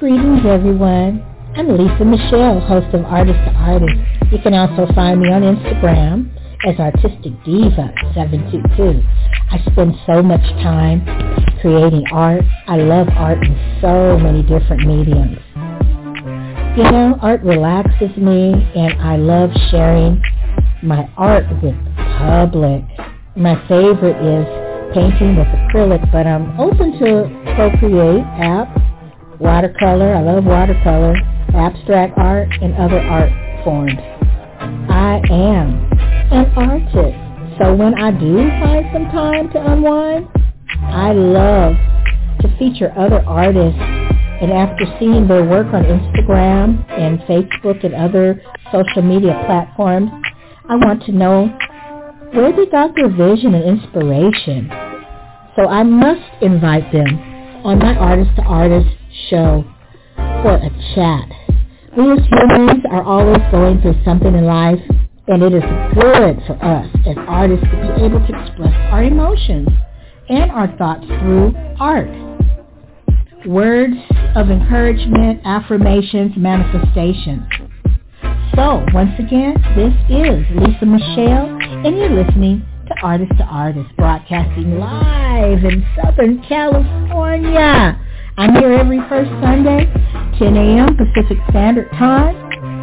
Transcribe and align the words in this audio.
Greetings, 0.00 0.46
everyone. 0.48 1.22
I'm 1.56 1.76
Lisa 1.76 2.06
Michelle, 2.06 2.58
host 2.60 2.88
of 2.94 3.04
Artist 3.04 3.36
to 3.36 3.52
Artist. 3.52 4.00
You 4.32 4.38
can 4.38 4.54
also 4.54 4.90
find 4.94 5.20
me 5.20 5.28
on 5.28 5.42
Instagram 5.42 6.32
as 6.66 6.80
Artistic 6.80 7.34
Diva 7.44 7.92
722. 8.14 9.04
I 9.50 9.60
spend 9.70 9.92
so 10.06 10.22
much 10.22 10.40
time 10.64 11.04
creating 11.60 12.06
art. 12.12 12.40
I 12.66 12.76
love 12.76 13.08
art 13.10 13.44
in 13.44 13.52
so 13.82 14.16
many 14.16 14.40
different 14.40 14.86
mediums. 14.86 15.36
You 16.78 16.84
know, 16.88 17.18
art 17.20 17.42
relaxes 17.42 18.16
me 18.16 18.54
and 18.74 18.94
I 19.02 19.16
love 19.16 19.50
sharing 19.70 20.22
my 20.82 21.12
art 21.18 21.44
with 21.62 21.76
the 21.76 22.16
public. 22.16 22.88
My 23.36 23.52
favorite 23.68 24.16
is 24.16 24.48
painting 24.94 25.36
with 25.36 25.46
acrylic, 25.46 26.10
but 26.10 26.26
I'm 26.26 26.58
open 26.58 26.98
to 27.00 27.28
Procreate 27.54 28.24
app, 28.40 28.80
watercolor. 29.40 30.14
I 30.14 30.22
love 30.22 30.44
watercolor, 30.44 31.14
abstract 31.54 32.16
art, 32.18 32.48
and 32.62 32.74
other 32.74 33.00
art 33.00 33.32
forms. 33.64 33.98
I 34.90 35.20
am 35.30 35.90
an 36.30 36.52
artist. 36.56 37.58
So 37.58 37.74
when 37.74 37.94
I 37.94 38.10
do 38.10 38.48
find 38.60 38.86
some 38.92 39.04
time 39.06 39.50
to 39.52 39.72
unwind, 39.72 40.28
I 40.82 41.12
love 41.12 41.74
to 42.40 42.58
feature 42.58 42.92
other 42.96 43.24
artists 43.26 43.80
and 44.40 44.52
after 44.52 44.86
seeing 44.98 45.28
their 45.28 45.44
work 45.44 45.66
on 45.74 45.84
Instagram 45.84 46.88
and 46.98 47.18
Facebook 47.20 47.84
and 47.84 47.94
other 47.94 48.40
social 48.72 49.02
media 49.02 49.42
platforms, 49.44 50.10
I 50.66 50.76
want 50.76 51.04
to 51.04 51.12
know 51.12 51.48
where 52.32 52.50
they 52.50 52.64
got 52.64 52.94
their 52.94 53.10
vision 53.10 53.54
and 53.54 53.78
inspiration. 53.78 54.70
So 55.56 55.68
I 55.68 55.82
must 55.82 56.22
invite 56.40 56.90
them 56.90 57.18
on 57.66 57.80
my 57.80 57.94
Artist 57.94 58.30
to 58.36 58.42
Artist 58.42 58.88
show 59.28 59.64
for 60.16 60.56
a 60.56 60.70
chat. 60.94 61.28
We 61.96 62.12
as 62.12 62.18
humans 62.26 62.84
are 62.90 63.02
always 63.02 63.42
going 63.50 63.80
through 63.80 63.96
something 64.04 64.34
in 64.34 64.44
life 64.44 64.80
and 65.30 65.42
it 65.42 65.54
is 65.54 65.62
good 65.94 66.42
for 66.46 66.58
us 66.62 66.88
as 67.06 67.16
artists 67.28 67.64
to 67.64 67.76
be 67.76 68.04
able 68.04 68.18
to 68.26 68.42
express 68.42 68.74
our 68.90 69.04
emotions 69.04 69.68
and 70.28 70.50
our 70.50 70.76
thoughts 70.76 71.06
through 71.06 71.54
art. 71.78 72.10
Words 73.46 73.94
of 74.34 74.50
encouragement, 74.50 75.40
affirmations, 75.44 76.32
manifestations. 76.36 77.42
So, 78.56 78.84
once 78.92 79.12
again, 79.18 79.54
this 79.76 79.94
is 80.10 80.44
Lisa 80.50 80.86
Michelle, 80.86 81.56
and 81.86 81.96
you're 81.96 82.10
listening 82.10 82.66
to 82.88 82.94
Artist 83.02 83.32
to 83.38 83.44
Artist, 83.44 83.88
broadcasting 83.96 84.78
live 84.78 85.64
in 85.64 85.86
Southern 85.96 86.42
California. 86.48 87.98
I'm 88.40 88.54
here 88.54 88.72
every 88.72 89.00
first 89.06 89.28
Sunday, 89.42 89.84
10 90.38 90.56
a.m. 90.56 90.96
Pacific 90.96 91.36
Standard 91.50 91.90
Time 91.90 92.34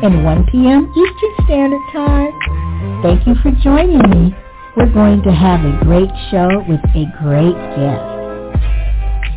and 0.03 0.23
1 0.23 0.45
p.m. 0.51 0.93
Eastern 0.93 1.45
Standard 1.45 1.81
Time. 1.91 2.29
Thank 3.01 3.25
you 3.25 3.33
for 3.41 3.49
joining 3.63 4.07
me. 4.07 4.35
We're 4.75 4.93
going 4.93 5.23
to 5.23 5.31
have 5.31 5.65
a 5.65 5.83
great 5.83 6.11
show 6.29 6.47
with 6.69 6.79
a 6.93 7.05
great 7.23 7.57
guest. 7.73 8.05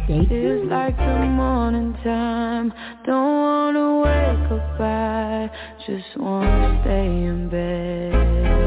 Stay 0.05 0.29
It's 0.29 0.69
like 0.69 0.95
the 0.99 1.25
morning 1.25 1.97
time. 2.05 2.75
Don't 3.07 3.41
wanna 3.41 4.01
wake 4.01 4.61
up. 4.61 4.79
I 4.79 5.51
just 5.87 6.19
wanna 6.19 6.83
stay 6.85 7.07
in 7.07 7.49
bed. 7.49 8.61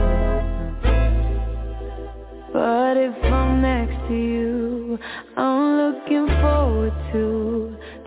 But 2.52 2.98
if 2.98 3.16
I'm 3.26 3.62
next 3.62 4.08
to 4.08 4.14
you, 4.14 5.00
I'm 5.36 5.78
looking 5.78 6.28
forward 6.40 6.94
to 7.12 7.43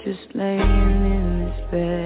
just 0.06 0.36
laying 0.36 0.60
in 0.60 1.46
this 1.46 1.70
bed. 1.72 2.05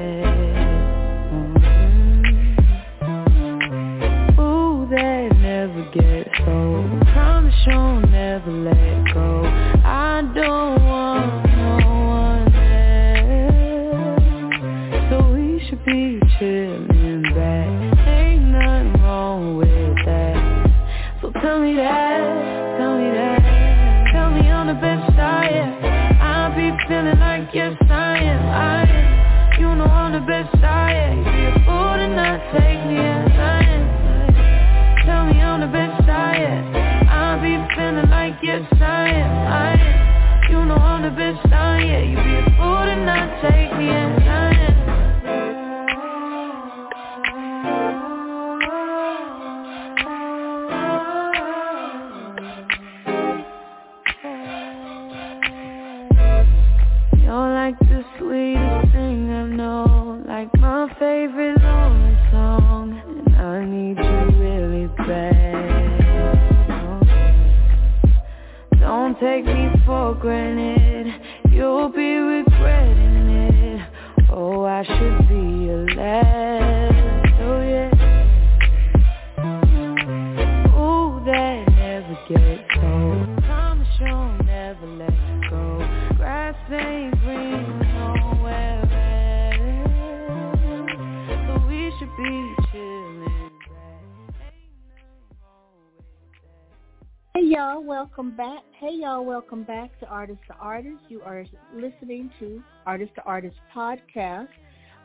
Artist 100.21 100.41
to 100.49 100.55
Artist. 100.61 100.99
You 101.09 101.23
are 101.23 101.47
listening 101.75 102.31
to 102.41 102.63
Artist 102.85 103.15
to 103.15 103.25
Artist 103.25 103.57
podcast 103.75 104.49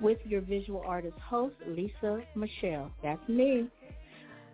with 0.01 0.17
your 0.25 0.41
visual 0.41 0.83
artist 0.85 1.17
host, 1.19 1.55
Lisa 1.65 2.19
Michelle. 2.35 2.91
That's 3.01 3.25
me. 3.29 3.69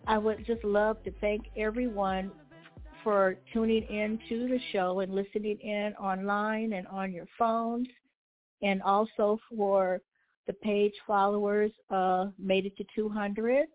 I 0.05 0.19
would 0.19 0.45
just 0.45 0.63
love 0.63 1.03
to 1.03 1.11
thank 1.19 1.45
everyone 1.57 2.29
for 3.03 3.37
tuning 3.51 3.81
in 3.89 4.19
to 4.29 4.47
the 4.49 4.59
show 4.71 4.99
and 4.99 5.15
listening 5.15 5.57
in 5.61 5.95
online 5.99 6.73
and 6.73 6.85
on 6.89 7.11
your 7.11 7.25
phones 7.39 7.87
and 8.61 8.83
also 8.83 9.39
for 9.49 9.99
the 10.45 10.53
page 10.53 10.93
followers 11.07 11.71
uh 11.89 12.27
made 12.37 12.67
it 12.67 12.77
to 12.77 12.85
200 12.95 13.65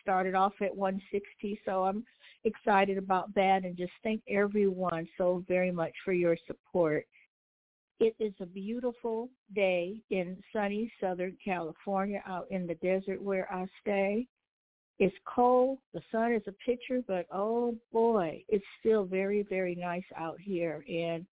started 0.00 0.34
off 0.34 0.54
at 0.62 0.74
160 0.74 1.60
so 1.66 1.84
i'm 1.84 2.02
excited 2.46 2.96
about 2.96 3.34
that 3.34 3.64
and 3.64 3.76
just 3.76 3.92
thank 4.02 4.22
everyone 4.28 5.06
so 5.18 5.44
very 5.48 5.72
much 5.72 5.92
for 6.04 6.12
your 6.12 6.36
support. 6.46 7.04
It 7.98 8.14
is 8.20 8.32
a 8.40 8.46
beautiful 8.46 9.28
day 9.54 10.00
in 10.10 10.36
sunny 10.52 10.92
southern 11.00 11.36
california 11.44 12.22
out 12.26 12.46
in 12.50 12.66
the 12.66 12.76
desert 12.76 13.20
where 13.20 13.52
i 13.52 13.66
stay. 13.80 14.26
It's 14.98 15.16
cold 15.26 15.78
the 15.92 16.00
sun 16.12 16.32
is 16.32 16.42
a 16.46 16.52
picture 16.64 17.02
but 17.06 17.26
oh 17.32 17.74
boy 17.92 18.44
it's 18.48 18.64
still 18.80 19.04
very 19.04 19.42
very 19.42 19.74
nice 19.74 20.04
out 20.16 20.38
here. 20.40 20.84
And 20.88 21.26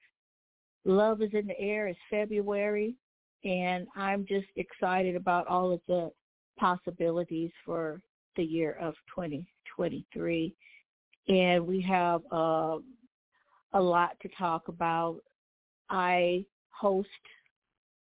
love 0.85 1.23
is 1.23 1.31
in 1.33 1.47
the 1.47 1.61
air 1.61 1.87
it's 1.87 1.99
february 2.11 2.97
and 3.45 3.87
i'm 3.97 4.27
just 4.27 4.49
excited 4.57 5.17
about 5.17 5.47
all 5.47 5.73
of 5.73 5.81
the 5.87 6.11
possibilities 6.59 7.51
for 7.65 8.01
the 8.37 8.43
year 8.43 8.77
of 8.81 8.95
2023 9.15 10.55
and 11.29 11.67
we 11.67 11.81
have 11.81 12.21
uh, 12.33 12.77
a 13.73 13.81
lot 13.81 14.17
to 14.21 14.29
talk 14.39 14.69
about 14.69 15.21
i 15.91 16.45
host 16.71 17.09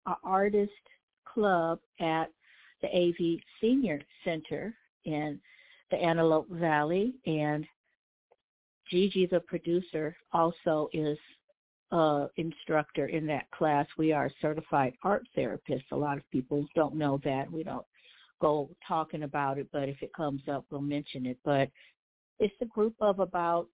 an 0.06 0.16
artist 0.24 0.72
club 1.26 1.80
at 2.00 2.30
the 2.82 2.88
av 2.90 3.40
senior 3.62 4.02
center 4.24 4.74
in 5.06 5.40
the 5.94 5.98
Antelope 5.98 6.50
Valley, 6.50 7.14
and 7.26 7.66
Gigi, 8.90 9.28
the 9.28 9.40
producer, 9.42 10.16
also 10.32 10.90
is 10.92 11.18
uh, 11.92 12.28
instructor 12.38 13.06
in 13.08 13.28
that 13.28 13.50
class. 13.52 13.86
We 13.98 14.12
are 14.12 14.32
certified 14.42 14.94
art 15.04 15.28
therapists. 15.38 15.92
A 15.92 15.96
lot 15.96 16.18
of 16.18 16.30
people 16.32 16.66
don't 16.76 16.96
know 16.96 17.20
that. 17.24 17.52
We 17.52 17.64
don't 17.64 17.86
go 18.42 18.70
talking 18.88 19.24
about 19.24 19.60
it, 19.60 19.68
but 19.72 19.88
if 19.88 20.02
it 20.02 20.14
comes 20.14 20.42
up, 20.52 20.66
we'll 20.72 20.82
mention 20.82 21.28
it. 21.28 21.38
But 21.46 21.70
it's 22.40 22.54
a 22.62 22.66
group 22.66 22.96
of 23.00 23.20
about 23.20 23.68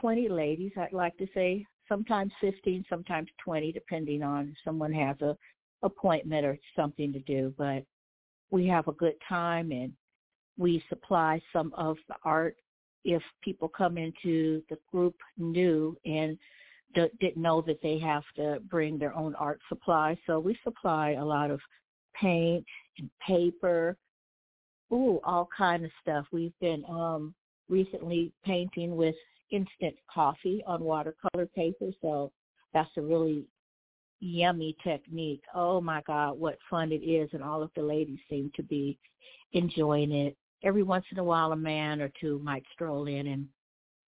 20 0.00 0.28
ladies, 0.28 0.72
I'd 0.76 0.92
like 0.92 1.16
to 1.18 1.26
say, 1.34 1.66
sometimes 1.88 2.32
15, 2.40 2.84
sometimes 2.88 3.28
20, 3.44 3.72
depending 3.72 4.22
on 4.22 4.48
if 4.48 4.56
someone 4.64 4.92
has 4.92 5.20
a 5.22 5.36
appointment 5.82 6.44
or 6.44 6.58
something 6.76 7.12
to 7.12 7.20
do. 7.20 7.54
But 7.56 7.84
we 8.50 8.66
have 8.66 8.88
a 8.88 8.92
good 8.92 9.14
time 9.28 9.72
and 9.72 9.92
we 10.56 10.82
supply 10.88 11.40
some 11.52 11.72
of 11.76 11.96
the 12.08 12.16
art 12.24 12.56
if 13.04 13.22
people 13.42 13.68
come 13.68 13.96
into 13.96 14.62
the 14.68 14.78
group 14.92 15.14
new 15.36 15.96
and 16.04 16.36
d- 16.94 17.08
didn't 17.20 17.40
know 17.40 17.62
that 17.62 17.80
they 17.82 17.98
have 17.98 18.24
to 18.36 18.60
bring 18.68 18.98
their 18.98 19.16
own 19.16 19.34
art 19.36 19.60
supply. 19.68 20.18
So 20.26 20.38
we 20.38 20.58
supply 20.64 21.12
a 21.12 21.24
lot 21.24 21.50
of 21.50 21.60
paint 22.14 22.66
and 22.98 23.08
paper, 23.24 23.96
ooh, 24.92 25.20
all 25.24 25.48
kind 25.56 25.84
of 25.84 25.90
stuff. 26.02 26.26
We've 26.32 26.58
been 26.60 26.84
um 26.88 27.34
recently 27.68 28.32
painting 28.44 28.96
with 28.96 29.14
instant 29.50 29.94
coffee 30.12 30.62
on 30.66 30.82
watercolor 30.82 31.46
paper, 31.46 31.90
so 32.00 32.32
that's 32.72 32.90
a 32.96 33.02
really 33.02 33.46
yummy 34.20 34.76
technique. 34.82 35.42
Oh 35.54 35.80
my 35.80 36.02
God, 36.06 36.38
what 36.38 36.58
fun 36.68 36.92
it 36.92 37.02
is, 37.02 37.30
and 37.32 37.42
all 37.42 37.62
of 37.62 37.70
the 37.74 37.82
ladies 37.82 38.18
seem 38.28 38.50
to 38.56 38.62
be 38.62 38.98
enjoying 39.52 40.12
it. 40.12 40.36
Every 40.64 40.82
once 40.82 41.04
in 41.12 41.18
a 41.18 41.24
while, 41.24 41.52
a 41.52 41.56
man 41.56 42.00
or 42.00 42.10
two 42.20 42.40
might 42.40 42.64
stroll 42.72 43.06
in 43.06 43.28
and 43.28 43.46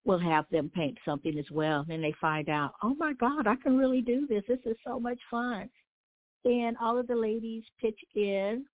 we'll 0.05 0.19
have 0.19 0.47
them 0.51 0.71
paint 0.75 0.97
something 1.05 1.37
as 1.39 1.51
well. 1.51 1.81
And 1.81 1.89
then 1.89 2.01
they 2.01 2.15
find 2.21 2.49
out, 2.49 2.75
oh 2.83 2.95
my 2.95 3.13
God, 3.15 3.47
I 3.47 3.57
can 3.57 3.77
really 3.77 4.01
do 4.01 4.27
this. 4.29 4.45
This 4.47 4.61
is 4.65 4.77
so 4.87 5.01
much 5.01 5.19
fun. 5.31 5.69
And 6.45 6.77
all 6.81 6.97
of 6.97 7.09
the 7.09 7.17
ladies 7.17 7.65
pitch 7.81 7.99
in, 8.15 8.65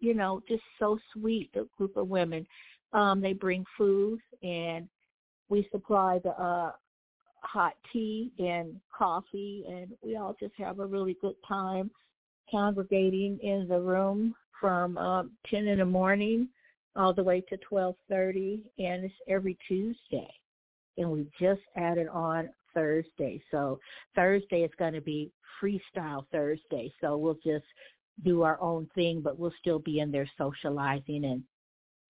you 0.00 0.14
know, 0.14 0.42
just 0.48 0.64
so 0.80 0.98
sweet, 1.12 1.50
the 1.54 1.68
group 1.78 1.96
of 1.96 2.08
women. 2.08 2.44
Um, 2.92 3.20
they 3.20 3.32
bring 3.32 3.64
food 3.76 4.20
and 4.42 4.88
we 5.48 5.66
supply 5.70 6.20
the 6.22 6.30
uh, 6.30 6.72
hot 7.40 7.74
tea 7.92 8.32
and 8.38 8.80
coffee 8.96 9.64
and 9.68 9.92
we 10.02 10.16
all 10.16 10.36
just 10.38 10.54
have 10.58 10.78
a 10.78 10.86
really 10.86 11.16
good 11.20 11.36
time 11.46 11.90
congregating 12.50 13.38
in 13.42 13.66
the 13.68 13.80
room 13.80 14.34
from 14.60 14.96
uh, 14.98 15.24
10 15.50 15.68
in 15.68 15.78
the 15.78 15.84
morning 15.84 16.48
all 16.94 17.14
the 17.14 17.22
way 17.22 17.40
to 17.40 17.56
12.30 17.70 18.60
and 18.78 19.04
it's 19.04 19.14
every 19.26 19.56
Tuesday 19.66 20.28
and 20.98 21.10
we 21.10 21.26
just 21.40 21.62
added 21.76 22.08
on 22.08 22.50
Thursday. 22.74 23.42
So 23.50 23.78
Thursday 24.14 24.62
is 24.62 24.70
going 24.78 24.94
to 24.94 25.00
be 25.00 25.30
freestyle 25.60 26.26
Thursday. 26.32 26.92
So 27.00 27.16
we'll 27.16 27.38
just 27.44 27.64
do 28.24 28.42
our 28.42 28.60
own 28.60 28.88
thing, 28.94 29.20
but 29.22 29.38
we'll 29.38 29.54
still 29.60 29.78
be 29.78 30.00
in 30.00 30.10
there 30.10 30.30
socializing 30.36 31.24
and 31.24 31.42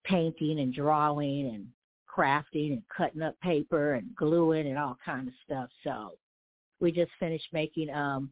painting 0.05 0.61
and 0.61 0.75
drawing 0.75 1.49
and 1.55 1.67
crafting 2.09 2.73
and 2.73 2.83
cutting 2.95 3.23
up 3.23 3.39
paper 3.41 3.95
and 3.95 4.15
gluing 4.17 4.69
and 4.69 4.79
all 4.79 4.99
kind 5.05 5.29
of 5.29 5.35
stuff. 5.45 5.69
So 5.85 6.13
we 6.81 6.93
just 6.93 7.13
finished 7.19 7.47
making 7.53 7.91
um 7.91 8.31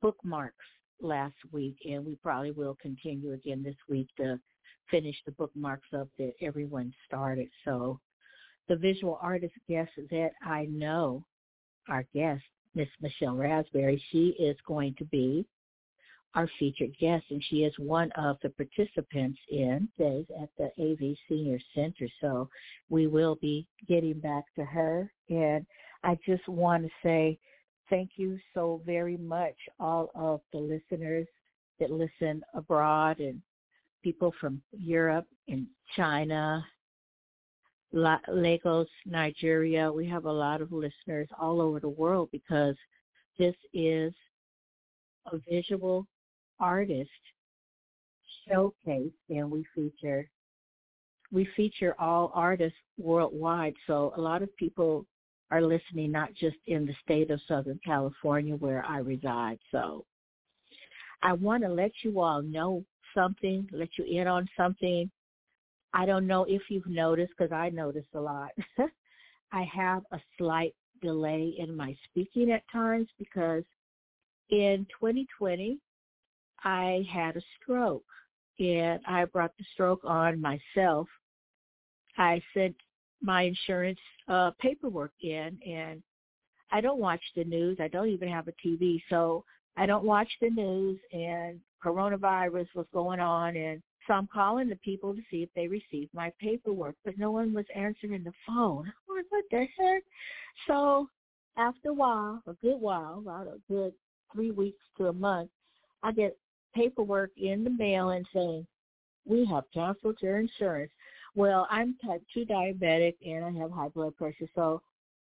bookmarks 0.00 0.64
last 1.00 1.36
week 1.52 1.76
and 1.88 2.04
we 2.04 2.16
probably 2.16 2.50
will 2.50 2.76
continue 2.80 3.32
again 3.32 3.62
this 3.62 3.76
week 3.88 4.08
to 4.16 4.38
finish 4.90 5.16
the 5.24 5.32
bookmarks 5.32 5.88
up 5.96 6.08
that 6.18 6.32
everyone 6.40 6.92
started. 7.06 7.48
So 7.64 8.00
the 8.68 8.76
visual 8.76 9.18
artist 9.22 9.54
guest 9.68 9.90
that 10.10 10.30
I 10.44 10.66
know, 10.66 11.24
our 11.88 12.04
guest, 12.14 12.42
Miss 12.74 12.88
Michele 13.00 13.36
Raspberry, 13.36 14.02
she 14.10 14.28
is 14.38 14.56
going 14.66 14.94
to 14.98 15.04
be 15.06 15.44
our 16.34 16.48
featured 16.58 16.96
guest, 16.98 17.24
and 17.30 17.42
she 17.48 17.64
is 17.64 17.74
one 17.78 18.10
of 18.12 18.38
the 18.42 18.50
participants 18.50 19.38
in 19.50 19.88
days 19.98 20.26
at 20.40 20.48
the 20.58 20.70
AV 20.80 21.16
Senior 21.28 21.58
Center. 21.74 22.08
So 22.20 22.48
we 22.88 23.06
will 23.06 23.36
be 23.36 23.66
getting 23.88 24.20
back 24.20 24.44
to 24.56 24.64
her, 24.64 25.10
and 25.28 25.66
I 26.04 26.18
just 26.24 26.46
want 26.48 26.84
to 26.84 26.90
say 27.02 27.38
thank 27.88 28.10
you 28.16 28.38
so 28.54 28.80
very 28.86 29.16
much, 29.16 29.56
all 29.80 30.10
of 30.14 30.40
the 30.52 30.58
listeners 30.58 31.26
that 31.80 31.90
listen 31.90 32.42
abroad 32.54 33.18
and 33.18 33.42
people 34.02 34.32
from 34.40 34.62
Europe 34.72 35.26
and 35.48 35.66
China 35.96 36.64
Lagos, 37.92 38.88
Nigeria. 39.04 39.92
We 39.92 40.06
have 40.08 40.24
a 40.24 40.32
lot 40.32 40.60
of 40.60 40.72
listeners 40.72 41.28
all 41.38 41.60
over 41.60 41.80
the 41.80 41.88
world 41.88 42.28
because 42.30 42.76
this 43.38 43.54
is 43.74 44.12
a 45.26 45.38
visual 45.50 46.06
artist 46.60 47.10
showcase 48.48 49.12
and 49.28 49.50
we 49.50 49.64
feature 49.74 50.28
we 51.32 51.48
feature 51.56 51.94
all 52.00 52.32
artists 52.34 52.78
worldwide. 52.98 53.74
So 53.86 54.12
a 54.16 54.20
lot 54.20 54.42
of 54.42 54.54
people 54.56 55.06
are 55.52 55.62
listening 55.62 56.10
not 56.10 56.34
just 56.34 56.56
in 56.66 56.86
the 56.86 56.94
state 57.04 57.30
of 57.30 57.40
Southern 57.46 57.78
California 57.84 58.56
where 58.56 58.84
I 58.84 58.98
reside. 58.98 59.58
So 59.70 60.04
I 61.22 61.34
want 61.34 61.62
to 61.62 61.68
let 61.68 61.92
you 62.02 62.18
all 62.18 62.42
know 62.42 62.84
something, 63.14 63.68
let 63.72 63.90
you 63.96 64.04
in 64.04 64.26
on 64.26 64.48
something 64.56 65.08
I 65.92 66.06
don't 66.06 66.26
know 66.26 66.44
if 66.48 66.62
you've 66.68 66.86
noticed 66.86 67.32
because 67.36 67.52
I 67.52 67.70
notice 67.70 68.06
a 68.14 68.20
lot. 68.20 68.50
I 69.52 69.64
have 69.74 70.02
a 70.12 70.20
slight 70.38 70.74
delay 71.02 71.54
in 71.58 71.76
my 71.76 71.96
speaking 72.04 72.52
at 72.52 72.62
times 72.70 73.08
because 73.18 73.64
in 74.50 74.86
2020 74.98 75.78
I 76.64 77.06
had 77.12 77.36
a 77.36 77.42
stroke 77.60 78.04
and 78.58 79.00
I 79.06 79.24
brought 79.24 79.56
the 79.58 79.64
stroke 79.72 80.02
on 80.04 80.40
myself. 80.40 81.08
I 82.18 82.42
sent 82.54 82.76
my 83.22 83.42
insurance 83.42 83.98
uh 84.28 84.50
paperwork 84.58 85.12
in 85.20 85.58
and 85.66 86.02
I 86.72 86.80
don't 86.80 87.00
watch 87.00 87.22
the 87.36 87.44
news. 87.44 87.78
I 87.80 87.88
don't 87.88 88.08
even 88.08 88.28
have 88.28 88.48
a 88.48 88.52
TV. 88.66 89.02
So 89.10 89.44
I 89.76 89.86
don't 89.86 90.04
watch 90.04 90.30
the 90.40 90.50
news 90.50 90.98
and 91.12 91.60
coronavirus 91.84 92.68
was 92.74 92.86
going 92.92 93.20
on 93.20 93.56
and 93.56 93.82
so 94.06 94.14
I'm 94.14 94.28
calling 94.32 94.68
the 94.68 94.76
people 94.76 95.14
to 95.14 95.20
see 95.30 95.42
if 95.42 95.50
they 95.54 95.68
received 95.68 96.12
my 96.14 96.32
paperwork, 96.40 96.96
but 97.04 97.18
no 97.18 97.30
one 97.30 97.52
was 97.52 97.66
answering 97.74 98.24
the 98.24 98.32
phone. 98.46 98.92
What 99.06 99.44
the 99.50 99.66
heck? 99.78 100.02
So 100.66 101.08
after 101.56 101.90
a 101.90 101.94
while, 101.94 102.42
a 102.46 102.54
good 102.54 102.80
while, 102.80 103.18
about 103.18 103.46
a 103.46 103.60
good 103.68 103.92
three 104.32 104.50
weeks 104.50 104.82
to 104.96 105.08
a 105.08 105.12
month, 105.12 105.50
I 106.02 106.10
get 106.10 106.36
paperwork 106.74 107.30
in 107.36 107.64
the 107.64 107.70
mail 107.70 108.10
and 108.10 108.26
saying, 108.32 108.66
we 109.26 109.44
have 109.46 109.64
canceled 109.72 110.18
your 110.20 110.38
insurance. 110.38 110.92
Well, 111.34 111.66
I'm 111.70 111.96
type 112.04 112.22
2 112.34 112.46
diabetic 112.46 113.14
and 113.24 113.44
I 113.44 113.60
have 113.60 113.70
high 113.70 113.88
blood 113.88 114.16
pressure. 114.16 114.48
So 114.54 114.82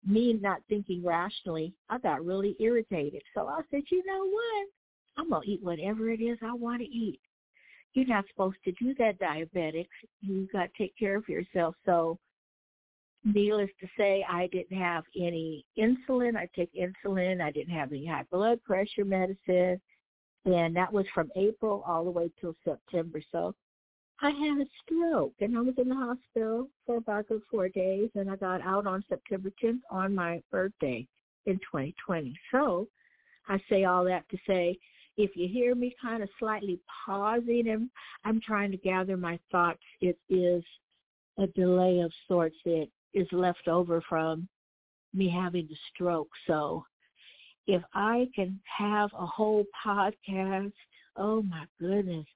me 0.07 0.33
not 0.35 0.61
thinking 0.69 1.05
rationally, 1.05 1.73
I 1.89 1.99
got 1.99 2.25
really 2.25 2.57
irritated. 2.61 3.23
So 3.35 3.47
I 3.47 3.61
said, 3.71 3.83
you 3.91 4.05
know 4.07 4.27
what? 4.27 4.69
I'm 5.17 5.31
going 5.31 5.43
to 5.43 5.51
eat 5.51 5.63
whatever 5.63 6.11
it 6.11 6.21
is 6.21 6.39
I 6.43 6.53
want 6.55 6.81
to 6.81 6.89
eat 6.89 7.21
you're 7.95 8.07
not 8.07 8.25
supposed 8.29 8.57
to 8.65 8.73
do 8.73 8.95
that, 8.99 9.21
diabetics. 9.21 9.87
You 10.21 10.49
got 10.53 10.65
to 10.65 10.71
take 10.77 10.97
care 10.99 11.17
of 11.17 11.29
yourself. 11.29 11.77
So 11.87 12.19
needless 13.25 13.71
to 13.81 13.87
say, 13.97 14.25
I 14.29 14.49
didn't 14.49 14.77
have 14.77 15.05
any 15.17 15.65
insulin. 15.79 16.37
I 16.37 16.49
take 16.55 16.71
insulin. 16.75 17.41
I 17.41 17.53
didn't 17.53 17.75
have 17.75 17.93
any 17.93 18.07
high 18.07 18.25
blood 18.31 18.63
pressure 18.65 19.05
medicine. 19.05 19.81
And 20.47 20.77
that 20.77 20.93
was 20.93 21.07
from 21.15 21.31
April 21.37 21.83
all 21.87 22.05
the 22.05 22.11
way 22.11 22.31
till 22.41 22.55
September. 22.65 23.21
So 23.33 23.55
I 24.21 24.31
had 24.31 24.61
a 24.61 24.67
stroke 24.83 25.35
and 25.41 25.57
I 25.57 25.61
was 25.61 25.75
in 25.79 25.89
the 25.89 25.95
hospital 25.95 26.69
for 26.87 26.97
about 26.97 27.27
four 27.51 27.69
days 27.69 28.11
and 28.15 28.31
I 28.31 28.37
got 28.37 28.61
out 28.61 28.87
on 28.87 29.05
September 29.09 29.51
10th 29.63 29.81
on 29.91 30.15
my 30.15 30.43
birthday 30.51 31.07
in 31.47 31.57
2020. 31.57 32.39
So 32.53 32.89
I 33.49 33.59
say 33.69 33.85
all 33.85 34.05
that 34.05 34.29
to 34.31 34.39
say 34.47 34.79
if 35.17 35.37
you 35.37 35.49
hear 35.49 35.75
me 35.75 35.95
kind 36.01 36.23
of 36.23 36.29
slightly 36.39 36.81
pausing 37.05 37.69
and 37.69 37.91
I'm 38.25 38.41
trying 38.41 38.71
to 38.73 38.77
gather 38.77 39.17
my 39.17 39.39
thoughts, 39.51 39.83
it 40.01 40.19
is 40.29 40.63
a 41.39 41.47
delay 41.49 42.01
of 42.01 42.13
sorts 42.29 42.57
that 42.65 42.89
is 43.13 43.29
left 43.33 43.69
over 43.69 44.03
from 44.09 44.49
me 45.13 45.29
having 45.29 45.67
the 45.69 45.77
stroke. 45.93 46.31
So 46.47 46.85
if 47.67 47.83
I 47.95 48.29
can 48.35 48.61
have 48.79 49.11
a 49.19 49.27
whole 49.27 49.65
podcast, 49.85 50.73
oh 51.17 51.43
my 51.43 51.65
goodness, 51.81 52.27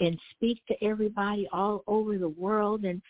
and 0.00 0.18
speak 0.30 0.62
to 0.68 0.84
everybody 0.84 1.48
all 1.52 1.84
over 1.86 2.18
the 2.18 2.28
world 2.28 2.84
and 2.84 3.02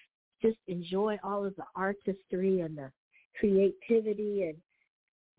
just 0.42 0.58
enjoy 0.66 1.18
all 1.22 1.44
of 1.44 1.54
the 1.56 1.64
artistry 1.76 2.60
and 2.60 2.76
the 2.76 2.90
creativity 3.38 4.44
and 4.44 4.56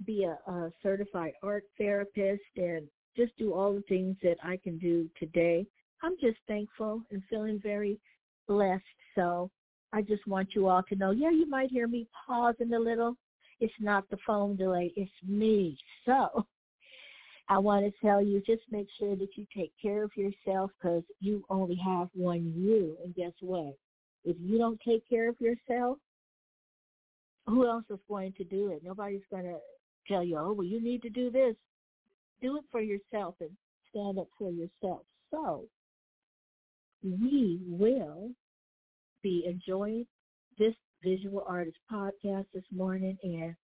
be 0.05 0.23
a, 0.23 0.37
a 0.51 0.71
certified 0.81 1.33
art 1.43 1.63
therapist 1.77 2.41
and 2.55 2.87
just 3.15 3.37
do 3.37 3.53
all 3.53 3.73
the 3.73 3.83
things 3.83 4.15
that 4.23 4.37
I 4.43 4.57
can 4.57 4.77
do 4.77 5.09
today. 5.19 5.65
I'm 6.03 6.15
just 6.21 6.37
thankful 6.47 7.01
and 7.11 7.21
feeling 7.29 7.59
very 7.61 7.99
blessed. 8.47 8.83
So 9.15 9.49
I 9.93 10.01
just 10.01 10.25
want 10.25 10.49
you 10.55 10.67
all 10.67 10.83
to 10.83 10.95
know, 10.95 11.11
yeah, 11.11 11.31
you 11.31 11.47
might 11.49 11.69
hear 11.69 11.87
me 11.87 12.07
pausing 12.25 12.73
a 12.73 12.79
little. 12.79 13.15
It's 13.61 13.73
not 13.79 14.09
the 14.09 14.17
phone 14.25 14.57
delay. 14.57 14.91
It's 14.97 15.11
me. 15.25 15.77
So 16.05 16.45
I 17.47 17.57
want 17.59 17.85
to 17.85 17.91
tell 18.05 18.21
you, 18.21 18.41
just 18.45 18.63
make 18.71 18.87
sure 18.99 19.15
that 19.15 19.37
you 19.37 19.45
take 19.55 19.71
care 19.81 20.03
of 20.03 20.11
yourself 20.17 20.71
because 20.77 21.03
you 21.19 21.45
only 21.49 21.79
have 21.85 22.09
one 22.13 22.53
you. 22.57 22.97
And 23.03 23.15
guess 23.15 23.33
what? 23.39 23.75
If 24.25 24.35
you 24.39 24.57
don't 24.57 24.79
take 24.85 25.07
care 25.07 25.29
of 25.29 25.35
yourself, 25.39 25.97
who 27.47 27.67
else 27.67 27.85
is 27.89 27.99
going 28.09 28.33
to 28.33 28.43
do 28.43 28.71
it? 28.71 28.81
Nobody's 28.83 29.21
going 29.29 29.45
to 29.45 29.57
tell 30.07 30.23
you, 30.23 30.37
oh, 30.37 30.53
well, 30.53 30.67
you 30.67 30.81
need 30.81 31.01
to 31.03 31.09
do 31.09 31.29
this. 31.29 31.55
Do 32.41 32.57
it 32.57 32.63
for 32.71 32.81
yourself 32.81 33.35
and 33.39 33.51
stand 33.89 34.17
up 34.17 34.27
for 34.37 34.51
yourself. 34.51 35.01
So 35.29 35.65
we 37.03 37.59
will 37.67 38.31
be 39.21 39.43
enjoying 39.47 40.05
this 40.57 40.73
visual 41.03 41.43
artist 41.47 41.77
podcast 41.91 42.45
this 42.53 42.63
morning 42.71 43.17
and 43.23 43.55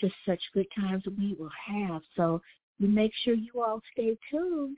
just 0.00 0.14
such 0.26 0.40
good 0.54 0.66
times 0.78 1.02
we 1.18 1.36
will 1.38 1.50
have. 1.66 2.02
So 2.16 2.40
you 2.78 2.88
make 2.88 3.12
sure 3.24 3.34
you 3.34 3.52
all 3.62 3.80
stay 3.92 4.16
tuned. 4.30 4.76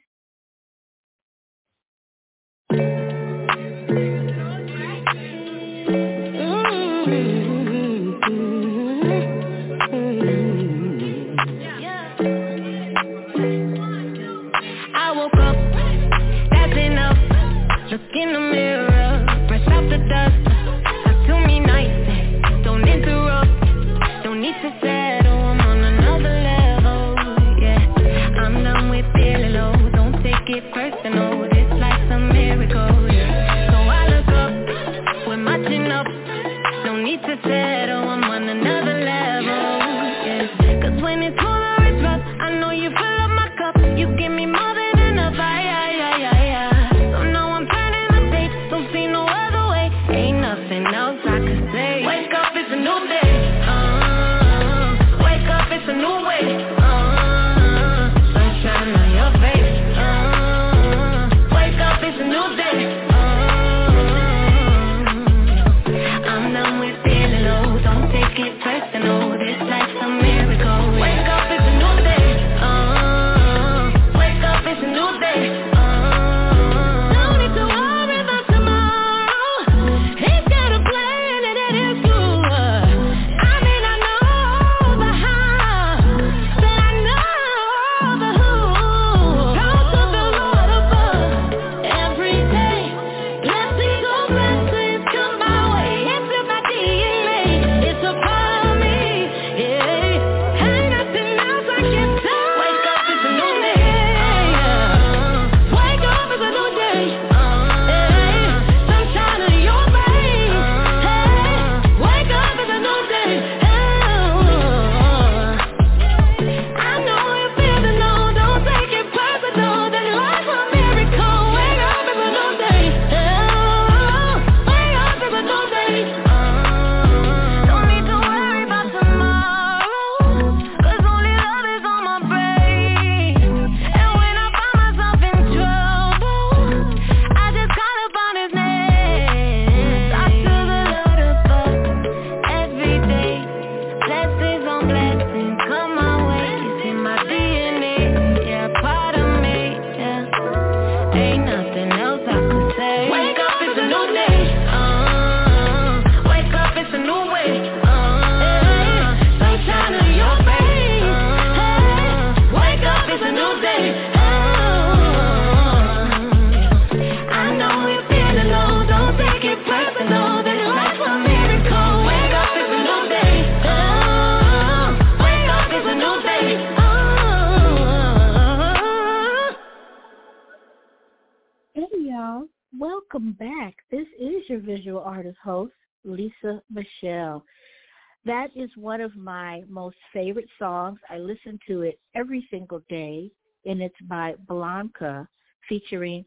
That 188.42 188.60
is 188.60 188.70
one 188.76 189.00
of 189.00 189.14
my 189.14 189.62
most 189.68 189.94
favorite 190.12 190.48
songs. 190.58 190.98
I 191.08 191.18
listen 191.18 191.60
to 191.68 191.82
it 191.82 192.00
every 192.16 192.44
single 192.50 192.82
day, 192.88 193.30
and 193.66 193.80
it's 193.80 193.94
by 194.08 194.34
Blanca 194.48 195.28
featuring 195.68 196.24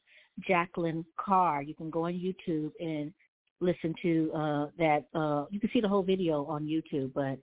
Jacqueline 0.47 1.03
Carr. 1.17 1.61
You 1.61 1.75
can 1.75 1.89
go 1.89 2.05
on 2.05 2.13
YouTube 2.13 2.71
and 2.79 3.11
listen 3.59 3.93
to 4.01 4.31
uh, 4.33 4.67
that. 4.77 5.03
Uh, 5.13 5.47
you 5.49 5.59
can 5.59 5.69
see 5.73 5.81
the 5.81 5.89
whole 5.89 6.03
video 6.03 6.45
on 6.45 6.63
YouTube, 6.63 7.11
but 7.13 7.37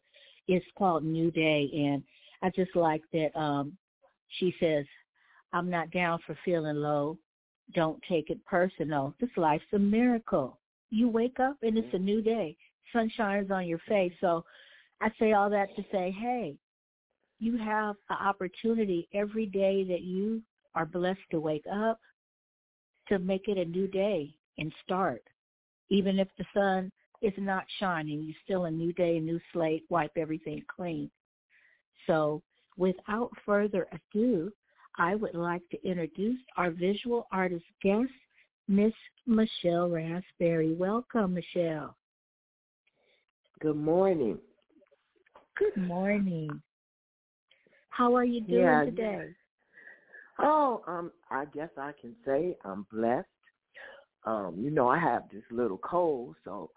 it's 0.49 0.65
called 0.79 1.05
New 1.05 1.31
Day, 1.31 1.69
and 1.75 2.03
I 2.41 2.49
just 2.49 2.75
like 2.75 3.03
that 3.13 3.39
um, 3.39 3.77
she 4.39 4.55
says, 4.59 4.87
I'm 5.53 5.69
not 5.69 5.91
down 5.91 6.19
for 6.27 6.35
feeling 6.47 6.77
low. 6.77 7.19
Don't 7.75 8.03
take 8.09 8.31
it 8.31 8.43
personal. 8.47 9.15
This 9.21 9.29
life's 9.37 9.67
a 9.75 9.79
miracle. 9.79 10.59
You 10.89 11.11
wake 11.11 11.41
up 11.41 11.59
and 11.61 11.77
it's 11.77 11.93
a 11.93 11.99
new 11.99 12.23
day 12.23 12.57
sun 12.93 13.11
shines 13.17 13.51
on 13.51 13.67
your 13.67 13.81
face. 13.89 14.13
So 14.21 14.45
I 15.03 15.11
say 15.19 15.33
all 15.33 15.51
that 15.51 15.75
to 15.75 15.83
say, 15.91 16.15
hey, 16.17 16.55
you 17.41 17.59
have 17.59 17.97
an 18.09 18.19
opportunity 18.25 19.09
every 19.13 19.47
day 19.47 19.83
that 19.85 20.03
you 20.03 20.41
are 20.77 20.87
blessed 20.87 21.19
to 21.33 21.41
wake 21.41 21.67
up 21.71 21.99
to 23.09 23.19
make 23.19 23.49
it 23.49 23.59
a 23.59 23.65
new 23.65 23.89
day 23.89 24.33
and 24.59 24.73
start. 24.85 25.25
Even 25.91 26.21
if 26.21 26.29
the 26.39 26.45
sun 26.55 26.93
is 27.21 27.33
not 27.37 27.65
shining, 27.81 28.23
you 28.23 28.33
still 28.45 28.67
a 28.67 28.71
new 28.71 28.93
day, 28.93 29.17
a 29.17 29.21
new 29.21 29.41
slate, 29.53 29.83
wipe 29.89 30.13
everything 30.17 30.63
clean. 30.75 31.11
So 32.07 32.41
without 32.77 33.31
further 33.45 33.89
ado, 33.93 34.53
I 34.99 35.17
would 35.17 35.35
like 35.35 35.69
to 35.71 35.85
introduce 35.85 36.39
our 36.57 36.71
visual 36.71 37.27
artist 37.33 37.65
guest, 37.83 38.13
Miss 38.69 38.93
Michele 39.27 39.89
Raspberry. 39.89 40.75
Welcome, 40.75 41.35
Michele. 41.35 41.97
Good 43.61 43.77
morning. 43.77 44.39
Good 45.63 45.87
morning. 45.87 46.61
How 47.91 48.17
are 48.17 48.25
you 48.25 48.41
doing 48.41 48.63
yeah, 48.63 48.85
today? 48.85 49.29
Oh, 50.41 50.83
um, 50.89 51.13
I 51.31 51.45
guess 51.45 51.69
I 51.79 51.93
can 52.01 52.17
say 52.27 52.57
I'm 52.65 52.85
blessed. 52.91 53.29
Um, 54.25 54.57
you 54.59 54.71
know, 54.73 54.89
I 54.89 54.99
have 54.99 55.23
this 55.33 55.45
little 55.53 55.79
cold, 55.79 56.35
so 56.45 56.71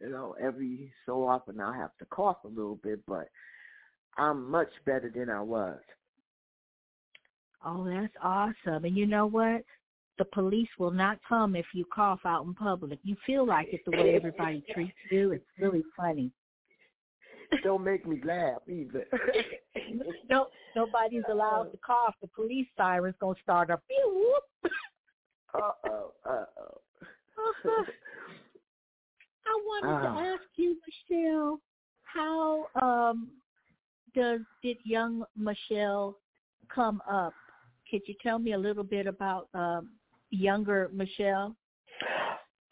you 0.00 0.08
know, 0.08 0.34
every 0.42 0.92
so 1.06 1.24
often 1.24 1.60
I 1.60 1.76
have 1.76 1.96
to 1.98 2.06
cough 2.06 2.38
a 2.44 2.48
little 2.48 2.80
bit, 2.82 3.00
but 3.06 3.28
I'm 4.18 4.50
much 4.50 4.70
better 4.84 5.12
than 5.14 5.30
I 5.30 5.40
was. 5.40 5.78
Oh, 7.64 7.84
that's 7.84 8.14
awesome. 8.20 8.84
And 8.84 8.96
you 8.96 9.06
know 9.06 9.26
what? 9.26 9.62
The 10.18 10.24
police 10.24 10.68
will 10.76 10.90
not 10.90 11.18
come 11.28 11.54
if 11.54 11.66
you 11.72 11.84
cough 11.94 12.20
out 12.24 12.44
in 12.46 12.54
public. 12.54 12.98
You 13.04 13.16
feel 13.24 13.46
like 13.46 13.68
it 13.72 13.82
the 13.84 13.92
way 13.92 14.16
everybody 14.16 14.64
treats 14.74 14.92
you. 15.10 15.30
It's 15.32 15.44
really 15.60 15.84
funny. 15.96 16.32
Don't 17.62 17.84
make 17.84 18.06
me 18.06 18.20
laugh 18.24 18.60
either. 18.68 19.06
no, 20.30 20.48
nobody's 20.76 21.24
allowed 21.30 21.70
to 21.72 21.78
cough. 21.78 22.14
The 22.20 22.28
police 22.28 22.66
siren's 22.76 23.16
gonna 23.20 23.34
start 23.42 23.70
up. 23.70 23.82
uh 25.54 25.70
oh, 25.86 26.12
uh 26.28 26.44
oh. 26.60 27.84
I 29.46 29.60
wanted 29.66 30.02
to 30.02 30.08
ah. 30.08 30.34
ask 30.34 30.42
you, 30.56 30.76
Michele, 31.10 31.60
how 32.02 32.66
um 32.80 33.30
does 34.14 34.40
did 34.62 34.78
young 34.84 35.24
Michele 35.36 36.18
come 36.72 37.02
up? 37.10 37.34
Could 37.90 38.02
you 38.06 38.14
tell 38.22 38.38
me 38.38 38.52
a 38.52 38.58
little 38.58 38.84
bit 38.84 39.06
about 39.06 39.48
um 39.54 39.90
younger 40.30 40.90
Michele? 40.92 41.54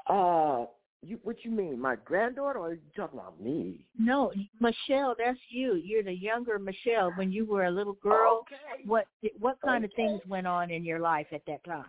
Uh 0.09 0.65
you 1.03 1.19
what 1.25 1.37
you 1.45 1.51
mean, 1.51 1.81
my 1.81 1.97
granddaughter 2.05 2.61
or 2.61 2.69
are 2.69 2.75
you 2.75 2.81
talking 2.95 3.19
about 3.19 3.41
me? 3.41 3.85
No, 3.99 4.33
Michele, 4.61 5.15
that's 5.19 5.39
you. 5.51 5.75
You're 5.75 6.05
the 6.05 6.13
younger 6.13 6.59
Michele 6.59 7.13
when 7.17 7.33
you 7.33 7.45
were 7.45 7.65
a 7.65 7.71
little 7.71 7.95
girl. 7.95 8.43
Okay. 8.43 8.85
What 8.87 9.07
what 9.39 9.61
kind 9.65 9.85
okay. 9.85 9.93
of 9.93 9.97
things 9.97 10.21
went 10.29 10.47
on 10.47 10.71
in 10.71 10.85
your 10.85 11.01
life 11.01 11.27
at 11.33 11.43
that 11.47 11.65
time? 11.65 11.85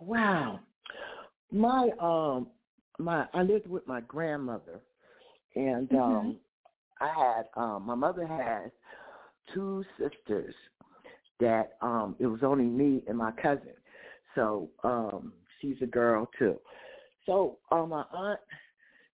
Wow. 0.00 0.60
My 1.50 1.90
um 2.00 2.48
my 2.98 3.26
I 3.34 3.42
lived 3.42 3.66
with 3.66 3.86
my 3.88 4.00
grandmother 4.02 4.80
and 5.56 5.88
mm-hmm. 5.88 6.00
um 6.00 6.36
I 7.00 7.08
had 7.08 7.46
um 7.60 7.84
my 7.86 7.96
mother 7.96 8.26
had 8.26 8.70
two 9.52 9.84
sisters 9.98 10.54
that 11.40 11.72
um 11.82 12.14
it 12.20 12.26
was 12.26 12.40
only 12.44 12.64
me 12.64 13.02
and 13.08 13.18
my 13.18 13.32
cousin. 13.32 13.74
So 14.36 14.70
um 14.84 15.32
she's 15.60 15.76
a 15.82 15.86
girl 15.86 16.30
too. 16.38 16.60
So 17.30 17.58
uh, 17.70 17.86
my 17.86 18.02
aunt 18.12 18.40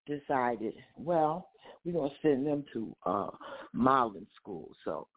decided, 0.07 0.73
well, 0.97 1.49
we're 1.85 1.91
gonna 1.91 2.09
send 2.23 2.47
them 2.47 2.65
to 2.73 2.95
uh 3.05 3.29
modeling 3.73 4.25
school. 4.41 4.71
So 4.83 5.07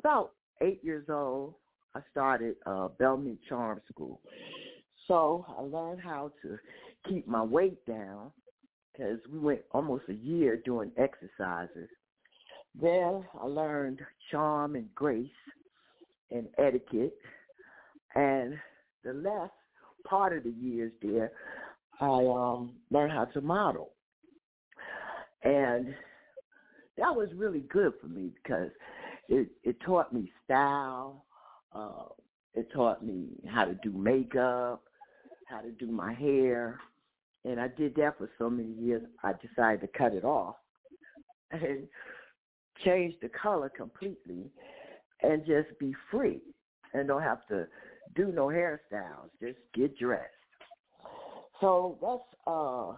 about 0.00 0.32
eight 0.60 0.80
years 0.82 1.06
old 1.08 1.54
I 1.94 2.00
started 2.10 2.56
uh 2.66 2.88
Bellmead 3.00 3.38
Charm 3.48 3.80
School. 3.92 4.20
So 5.06 5.46
I 5.56 5.62
learned 5.62 6.00
how 6.00 6.32
to 6.42 6.58
keep 7.08 7.28
my 7.28 7.44
weight 7.44 7.78
down 7.86 8.32
because 8.92 9.20
we 9.32 9.38
went 9.38 9.60
almost 9.70 10.04
a 10.08 10.14
year 10.14 10.56
doing 10.56 10.90
exercises. 10.96 11.88
Then 12.74 13.24
I 13.40 13.46
learned 13.46 14.00
charm 14.32 14.74
and 14.74 14.92
grace 14.96 15.30
and 16.32 16.48
etiquette. 16.58 17.14
And 18.16 18.58
the 19.04 19.12
last 19.12 19.52
part 20.04 20.36
of 20.36 20.42
the 20.42 20.50
years 20.50 20.92
there, 21.00 21.30
I 22.00 22.06
um, 22.06 22.72
learned 22.90 23.12
how 23.12 23.24
to 23.26 23.40
model. 23.40 23.90
And 25.42 25.94
that 26.96 27.14
was 27.14 27.28
really 27.34 27.60
good 27.60 27.92
for 28.00 28.08
me 28.08 28.32
because 28.42 28.70
it, 29.28 29.48
it 29.62 29.76
taught 29.84 30.12
me 30.12 30.30
style. 30.44 31.24
Uh, 31.72 32.06
it 32.54 32.68
taught 32.72 33.04
me 33.04 33.28
how 33.48 33.64
to 33.64 33.74
do 33.82 33.92
makeup, 33.92 34.82
how 35.48 35.60
to 35.60 35.70
do 35.70 35.86
my 35.86 36.12
hair. 36.14 36.80
And 37.44 37.60
I 37.60 37.68
did 37.68 37.94
that 37.96 38.18
for 38.18 38.30
so 38.38 38.50
many 38.50 38.72
years, 38.72 39.02
I 39.22 39.32
decided 39.32 39.80
to 39.80 39.98
cut 39.98 40.12
it 40.12 40.24
off 40.24 40.56
and 41.50 41.86
change 42.84 43.14
the 43.22 43.28
color 43.28 43.68
completely 43.68 44.50
and 45.22 45.44
just 45.46 45.78
be 45.78 45.94
free 46.10 46.40
and 46.94 47.08
don't 47.08 47.22
have 47.22 47.46
to 47.48 47.66
do 48.14 48.32
no 48.32 48.46
hairstyles. 48.46 49.30
Just 49.40 49.58
get 49.74 49.96
dressed. 49.98 50.37
So 51.60 51.98
that's 52.00 52.42
uh, 52.46 52.90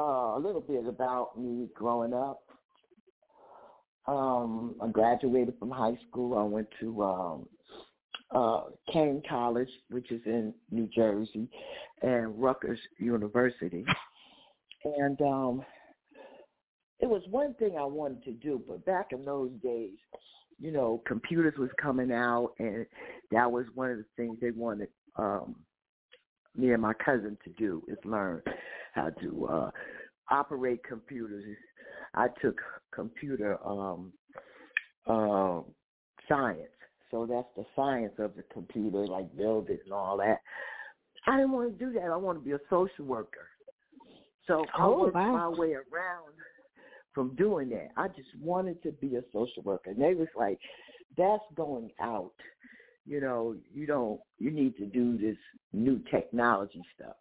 uh, 0.00 0.36
a 0.36 0.40
little 0.40 0.60
bit 0.60 0.86
about 0.86 1.38
me 1.38 1.68
growing 1.74 2.14
up. 2.14 2.42
Um, 4.06 4.76
I 4.82 4.88
graduated 4.88 5.54
from 5.58 5.70
high 5.70 5.98
school. 6.08 6.38
I 6.38 6.44
went 6.44 6.68
to 6.80 7.02
um, 7.02 7.48
uh, 8.34 8.62
Kean 8.92 9.22
College, 9.28 9.68
which 9.90 10.10
is 10.10 10.22
in 10.24 10.54
New 10.70 10.88
Jersey, 10.94 11.48
and 12.02 12.40
Rutgers 12.40 12.78
University. 12.98 13.84
And 14.84 15.20
um, 15.20 15.64
it 17.00 17.06
was 17.06 17.22
one 17.30 17.54
thing 17.54 17.76
I 17.78 17.84
wanted 17.84 18.22
to 18.24 18.32
do, 18.32 18.62
but 18.66 18.84
back 18.86 19.08
in 19.12 19.24
those 19.24 19.50
days, 19.62 19.96
you 20.60 20.72
know, 20.72 21.02
computers 21.06 21.54
was 21.58 21.70
coming 21.80 22.12
out, 22.12 22.52
and 22.58 22.86
that 23.30 23.50
was 23.50 23.66
one 23.74 23.90
of 23.90 23.98
the 23.98 24.04
things 24.16 24.38
they 24.40 24.50
wanted 24.50 24.88
um, 25.16 25.56
me 26.58 26.72
and 26.72 26.82
my 26.82 26.92
cousin 26.94 27.38
to 27.44 27.50
do 27.50 27.82
is 27.88 27.98
learn 28.04 28.42
how 28.94 29.10
to 29.10 29.46
uh, 29.46 29.70
operate 30.30 30.80
computers. 30.84 31.44
I 32.14 32.28
took 32.42 32.60
computer 32.92 33.58
um, 33.64 34.12
uh, 35.06 35.60
science, 36.28 36.68
so 37.10 37.26
that's 37.26 37.48
the 37.56 37.64
science 37.76 38.14
of 38.18 38.34
the 38.36 38.44
computer, 38.52 39.06
like 39.06 39.34
build 39.36 39.70
it 39.70 39.80
and 39.84 39.92
all 39.92 40.16
that. 40.18 40.40
I 41.26 41.36
didn't 41.36 41.52
want 41.52 41.78
to 41.78 41.84
do 41.84 41.92
that. 41.92 42.06
I 42.06 42.16
want 42.16 42.38
to 42.38 42.44
be 42.44 42.52
a 42.52 42.60
social 42.70 43.04
worker. 43.04 43.48
So 44.46 44.64
I 44.74 44.84
oh, 44.84 45.00
worked 45.00 45.14
wow. 45.14 45.32
my 45.32 45.48
way 45.48 45.74
around 45.74 46.32
from 47.12 47.34
doing 47.36 47.68
that. 47.70 47.88
I 47.96 48.08
just 48.08 48.28
wanted 48.40 48.82
to 48.82 48.92
be 48.92 49.16
a 49.16 49.22
social 49.32 49.62
worker. 49.62 49.90
And 49.90 50.00
they 50.00 50.14
was 50.14 50.28
like, 50.36 50.58
that's 51.16 51.42
going 51.54 51.90
out. 52.00 52.32
You 53.08 53.22
know, 53.22 53.56
you 53.72 53.86
don't, 53.86 54.20
you 54.38 54.50
need 54.50 54.76
to 54.76 54.84
do 54.84 55.16
this 55.16 55.36
new 55.72 55.98
technology 56.10 56.82
stuff. 56.94 57.16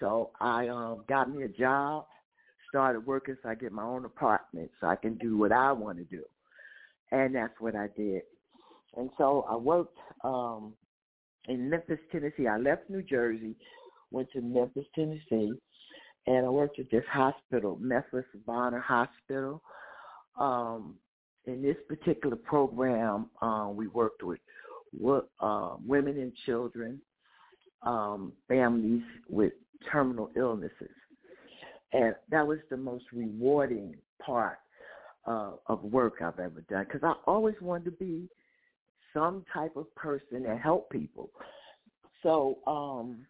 So 0.00 0.30
I 0.38 0.68
um 0.68 1.04
got 1.08 1.30
me 1.34 1.44
a 1.44 1.48
job, 1.48 2.04
started 2.68 3.06
working 3.06 3.36
so 3.42 3.48
I 3.48 3.54
get 3.54 3.72
my 3.72 3.82
own 3.82 4.04
apartment 4.04 4.70
so 4.80 4.86
I 4.86 4.96
can 4.96 5.14
do 5.14 5.38
what 5.38 5.50
I 5.50 5.72
want 5.72 5.96
to 5.98 6.04
do. 6.04 6.22
And 7.10 7.34
that's 7.34 7.58
what 7.58 7.74
I 7.74 7.88
did. 7.96 8.22
And 8.96 9.08
so 9.16 9.46
I 9.48 9.56
worked 9.56 9.98
um 10.24 10.74
in 11.48 11.70
Memphis, 11.70 11.98
Tennessee. 12.12 12.46
I 12.46 12.58
left 12.58 12.90
New 12.90 13.02
Jersey, 13.02 13.56
went 14.10 14.30
to 14.32 14.42
Memphis, 14.42 14.84
Tennessee, 14.94 15.52
and 16.26 16.44
I 16.44 16.48
worked 16.50 16.78
at 16.78 16.90
this 16.90 17.04
hospital, 17.10 17.78
Memphis 17.80 18.26
Bonheur 18.46 18.80
Hospital. 18.80 19.62
Um, 20.38 20.96
in 21.46 21.62
this 21.62 21.76
particular 21.88 22.36
program, 22.36 23.30
um, 23.40 23.74
we 23.74 23.86
worked 23.86 24.22
with 24.22 24.38
uh, 25.40 25.76
women 25.86 26.18
and 26.18 26.32
children, 26.46 27.00
um, 27.82 28.32
families 28.48 29.02
with 29.28 29.52
terminal 29.90 30.30
illnesses. 30.36 30.94
And 31.92 32.14
that 32.30 32.46
was 32.46 32.58
the 32.70 32.76
most 32.76 33.04
rewarding 33.12 33.96
part 34.20 34.58
uh, 35.26 35.52
of 35.66 35.82
work 35.84 36.14
I've 36.20 36.38
ever 36.38 36.62
done 36.68 36.84
because 36.84 37.02
I 37.02 37.14
always 37.26 37.54
wanted 37.60 37.86
to 37.86 37.90
be 37.92 38.28
some 39.14 39.44
type 39.52 39.76
of 39.76 39.92
person 39.94 40.42
that 40.44 40.60
help 40.60 40.90
people. 40.90 41.30
So 42.22 42.58
um, 42.66 43.26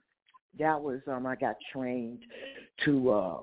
that 0.59 0.81
was 0.81 1.01
um, 1.07 1.27
I 1.27 1.37
got 1.37 1.57
trained 1.73 2.21
to 2.85 3.11
uh, 3.11 3.39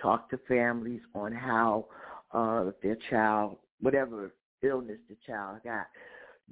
talk 0.00 0.30
to 0.30 0.38
families 0.48 1.00
on 1.14 1.32
how 1.32 1.86
uh, 2.32 2.70
their 2.82 2.96
child, 3.10 3.56
whatever 3.80 4.32
illness 4.62 4.98
the 5.08 5.16
child 5.26 5.58
got. 5.64 5.86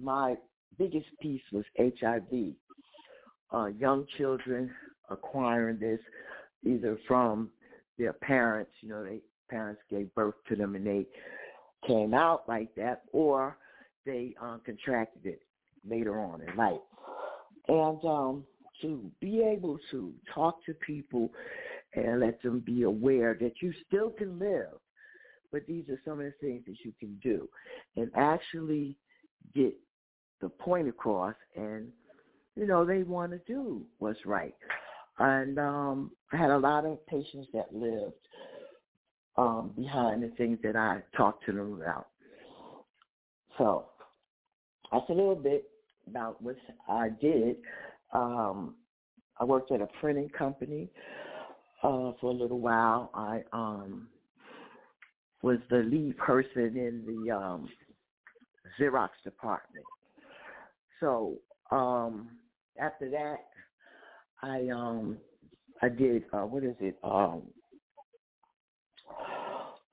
My 0.01 0.37
biggest 0.79 1.09
piece 1.21 1.43
was 1.53 1.65
HIV. 1.79 2.55
Uh, 3.53 3.67
young 3.67 4.07
children 4.17 4.71
acquiring 5.11 5.79
this 5.79 6.01
either 6.65 6.99
from 7.07 7.51
their 7.99 8.13
parents, 8.13 8.71
you 8.81 8.89
know, 8.89 9.03
their 9.03 9.19
parents 9.51 9.81
gave 9.91 10.15
birth 10.15 10.35
to 10.49 10.57
them 10.57 10.75
and 10.75 10.87
they 10.87 11.07
came 11.87 12.15
out 12.15 12.49
like 12.49 12.75
that, 12.77 13.03
or 13.13 13.57
they 14.05 14.35
um, 14.41 14.61
contracted 14.65 15.25
it 15.25 15.43
later 15.89 16.21
on 16.21 16.41
in 16.43 16.57
life. 16.57 16.81
And 17.69 18.05
um, 18.05 18.45
to 18.83 19.11
be 19.21 19.43
able 19.43 19.79
to 19.91 20.13
talk 20.35 20.65
to 20.67 20.75
people 20.75 21.31
and 21.95 22.21
let 22.21 22.41
them 22.43 22.61
be 22.61 22.83
aware 22.83 23.37
that 23.41 23.55
you 23.61 23.73
still 23.87 24.11
can 24.11 24.39
live, 24.39 24.79
but 25.53 25.67
these 25.67 25.89
are 25.89 26.01
some 26.05 26.21
of 26.21 26.27
the 26.27 26.35
things 26.41 26.63
that 26.67 26.77
you 26.85 26.93
can 27.01 27.19
do, 27.23 27.49
and 27.97 28.11
actually 28.15 28.97
get 29.55 29.75
the 30.40 30.48
point 30.48 30.88
across. 30.88 31.35
And 31.57 31.88
you 32.57 32.66
know 32.66 32.85
they 32.85 33.03
want 33.03 33.33
to 33.33 33.40
do 33.46 33.83
what's 33.98 34.24
right. 34.27 34.55
And 35.18 35.59
um, 35.59 36.11
I 36.33 36.37
had 36.37 36.51
a 36.51 36.59
lot 36.59 36.85
of 36.85 37.05
patients 37.07 37.48
that 37.53 37.74
lived 37.74 38.12
um, 39.37 39.72
behind 39.77 40.22
the 40.22 40.29
things 40.37 40.59
that 40.62 40.77
I 40.77 41.03
talked 41.16 41.44
to 41.46 41.53
them 41.53 41.81
about. 41.81 42.09
So 43.57 43.87
that's 44.92 45.09
a 45.09 45.12
little 45.12 45.35
bit 45.35 45.68
about 46.07 46.40
what 46.42 46.57
I 46.88 47.09
did. 47.20 47.57
Um, 48.12 48.74
I 49.38 49.44
worked 49.44 49.70
at 49.72 49.81
a 49.81 49.88
printing 50.01 50.29
company 50.31 50.88
uh, 51.83 52.12
for 52.20 52.31
a 52.31 52.33
little 52.33 52.61
while. 52.61 53.11
I 53.14 53.42
um, 53.53 54.09
was 55.42 55.59
the 55.70 55.79
lead 55.79 56.16
person 56.18 56.77
in 56.77 57.05
the 57.07 57.31
um, 57.31 57.68
Xerox 58.81 59.11
department. 59.24 59.85
So 61.01 61.37
um, 61.71 62.31
after 62.81 63.11
that, 63.11 63.47
I 64.43 64.69
um 64.69 65.19
I 65.83 65.89
did 65.89 66.25
uh, 66.33 66.43
what 66.43 66.65
is 66.65 66.77
it 66.81 66.97
um 67.03 67.43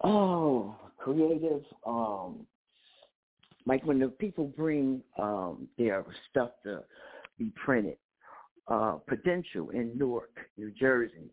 oh 0.04 0.76
creative 0.98 1.64
um 1.86 2.46
like 3.66 3.84
when 3.86 4.00
the 4.00 4.10
people 4.10 4.46
bring 4.46 5.02
um 5.18 5.68
their 5.78 6.06
stuff 6.30 6.52
to 6.64 6.84
be 7.38 7.52
printed 7.64 7.98
uh 8.68 8.98
Prudential 9.08 9.70
in 9.72 9.98
Newark, 9.98 10.36
New 10.58 10.72
Jersey, 10.72 11.32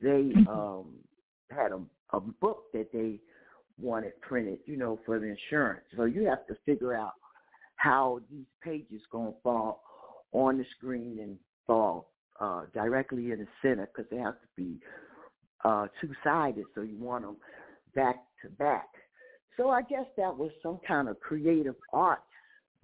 they 0.00 0.36
Mm-hmm. 0.36 0.50
um 0.50 0.94
had 1.50 1.72
a 1.72 1.80
a 2.16 2.20
book 2.20 2.64
that 2.74 2.92
they 2.92 3.20
wanted 3.80 4.20
printed, 4.20 4.58
you 4.66 4.76
know, 4.76 5.00
for 5.06 5.18
the 5.18 5.26
insurance. 5.26 5.82
So 5.96 6.04
you 6.04 6.24
have 6.26 6.46
to 6.46 6.56
figure 6.66 6.94
out 6.94 7.12
how 7.82 8.20
these 8.30 8.46
pages 8.62 9.02
gonna 9.10 9.32
fall 9.42 9.82
on 10.30 10.56
the 10.56 10.64
screen 10.76 11.18
and 11.20 11.36
fall 11.66 12.12
uh, 12.40 12.62
directly 12.72 13.32
in 13.32 13.40
the 13.40 13.46
center 13.60 13.88
because 13.92 14.08
they 14.08 14.18
have 14.18 14.40
to 14.40 14.46
be 14.56 14.78
uh, 15.64 15.86
two-sided, 16.00 16.64
so 16.76 16.82
you 16.82 16.96
want 16.96 17.24
them 17.24 17.36
back 17.94 18.16
to 18.40 18.48
back. 18.50 18.88
So 19.56 19.70
I 19.70 19.82
guess 19.82 20.06
that 20.16 20.36
was 20.36 20.52
some 20.62 20.78
kind 20.86 21.08
of 21.08 21.18
creative 21.18 21.74
art 21.92 22.22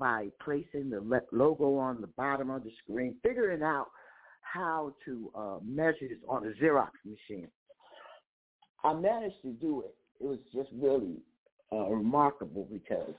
by 0.00 0.28
placing 0.44 0.90
the 0.90 1.22
logo 1.30 1.76
on 1.76 2.00
the 2.00 2.08
bottom 2.08 2.50
of 2.50 2.64
the 2.64 2.70
screen, 2.82 3.14
figuring 3.22 3.62
out 3.62 3.86
how 4.42 4.94
to 5.04 5.30
uh, 5.34 5.58
measure 5.64 6.08
this 6.08 6.18
on 6.28 6.44
a 6.44 6.50
Xerox 6.62 6.90
machine. 7.04 7.48
I 8.82 8.94
managed 8.94 9.42
to 9.42 9.52
do 9.52 9.82
it. 9.82 9.94
It 10.20 10.26
was 10.26 10.38
just 10.52 10.70
really 10.72 11.18
uh, 11.72 11.86
remarkable 11.86 12.68
because 12.70 13.14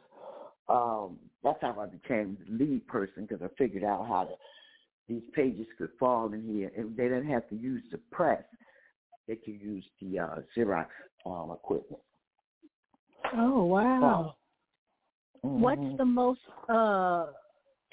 um, 0.68 1.18
that's 1.44 1.60
how 1.62 1.76
I 1.80 1.86
became 1.86 2.38
the 2.46 2.66
lead 2.66 2.88
person 2.88 3.26
because 3.28 3.42
I 3.42 3.48
figured 3.58 3.84
out 3.84 4.08
how 4.08 4.24
to 4.26 4.36
these 5.08 5.24
pages 5.34 5.66
could 5.78 5.90
fall 6.00 6.32
in 6.34 6.44
here, 6.44 6.72
and 6.78 6.96
they 6.96 7.04
didn't 7.04 7.30
have 7.30 7.50
to 7.50 7.56
use 7.56 7.82
the 7.92 7.98
press. 8.12 8.44
They 9.28 9.36
could 9.36 9.60
use 9.60 9.84
the 10.00 10.20
uh, 10.20 10.36
Xerox 10.56 10.88
um, 11.26 11.52
equipment. 11.52 12.02
Oh 13.36 13.64
wow! 13.66 14.36
What's 15.42 15.82
Mhm. 15.82 15.98
the 15.98 16.06
most 16.06 16.42
uh 16.68 17.28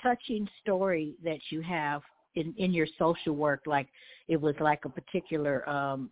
touching 0.02 0.48
story 0.62 1.14
that 1.24 1.38
you 1.50 1.62
have 1.62 2.02
in 2.34 2.54
in 2.58 2.72
your 2.72 2.86
social 2.98 3.34
work? 3.34 3.62
Like 3.66 3.88
it 4.28 4.40
was 4.40 4.54
like 4.60 4.84
a 4.84 4.88
particular 4.88 5.68
um 5.68 6.10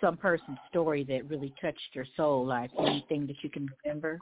some 0.00 0.16
person's 0.16 0.58
story 0.68 1.04
that 1.04 1.28
really 1.28 1.54
touched 1.60 1.94
your 1.94 2.06
soul. 2.16 2.46
Like 2.46 2.70
anything 2.78 3.26
that 3.26 3.42
you 3.42 3.50
can 3.50 3.68
remember? 3.84 4.20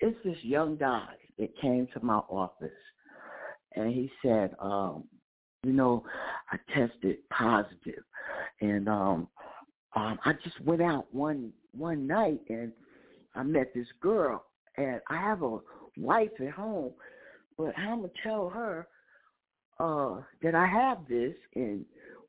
It's 0.00 0.16
this 0.24 0.36
young 0.42 0.76
guy 0.76 1.08
that 1.38 1.56
came 1.60 1.88
to 1.94 2.04
my 2.04 2.18
office 2.28 2.70
and 3.76 3.92
he 3.92 4.10
said, 4.22 4.54
um, 4.60 5.04
you 5.62 5.72
know, 5.72 6.04
I 6.50 6.58
tested 6.74 7.18
positive 7.30 8.02
and 8.60 8.88
um 8.88 9.28
um 9.94 10.18
I 10.24 10.32
just 10.44 10.60
went 10.64 10.82
out 10.82 11.06
one 11.12 11.52
one 11.72 12.06
night 12.06 12.40
and 12.48 12.72
I 13.34 13.42
met 13.42 13.72
this 13.74 13.86
girl 14.00 14.44
and 14.76 15.00
I 15.08 15.16
have 15.16 15.42
a 15.42 15.58
wife 15.96 16.30
at 16.40 16.50
home 16.50 16.92
but 17.58 17.76
I'm 17.78 18.00
gonna 18.02 18.12
tell 18.22 18.48
her 18.48 18.88
uh 19.78 20.22
that 20.42 20.54
I 20.54 20.66
have 20.66 20.98
this 21.08 21.34
and 21.54 21.84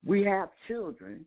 we 0.06 0.24
have 0.24 0.50
children 0.68 1.26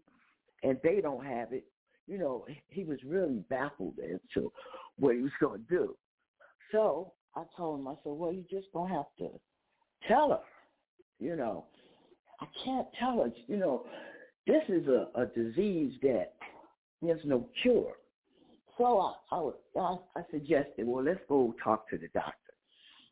and 0.62 0.78
they 0.82 1.00
don't 1.00 1.24
have 1.24 1.52
it. 1.52 1.64
You 2.06 2.18
know, 2.18 2.46
he 2.68 2.84
was 2.84 2.98
really 3.04 3.42
baffled 3.48 3.94
as 3.98 4.20
to 4.34 4.52
what 4.98 5.14
he 5.14 5.22
was 5.22 5.32
gonna 5.40 5.58
do. 5.68 5.96
So 6.74 7.12
I 7.36 7.44
told 7.56 7.78
him, 7.78 7.86
I 7.86 7.94
said, 8.02 8.12
well, 8.14 8.32
you 8.32 8.44
just 8.50 8.66
gonna 8.72 8.92
have 8.92 9.06
to 9.18 9.28
tell 10.08 10.30
her. 10.30 10.40
You 11.20 11.36
know, 11.36 11.66
I 12.40 12.46
can't 12.64 12.88
tell 12.98 13.22
her. 13.22 13.32
You 13.46 13.58
know, 13.58 13.86
this 14.48 14.62
is 14.68 14.88
a, 14.88 15.06
a 15.14 15.26
disease 15.26 15.94
that 16.02 16.32
there's 17.00 17.24
no 17.24 17.48
cure. 17.62 17.92
So 18.76 19.14
I, 19.30 19.36
I, 19.36 19.50
I, 19.80 19.96
I 20.16 20.22
suggested, 20.32 20.84
well, 20.84 21.04
let's 21.04 21.20
go 21.28 21.54
talk 21.62 21.88
to 21.90 21.96
the 21.96 22.08
doctor. 22.12 22.32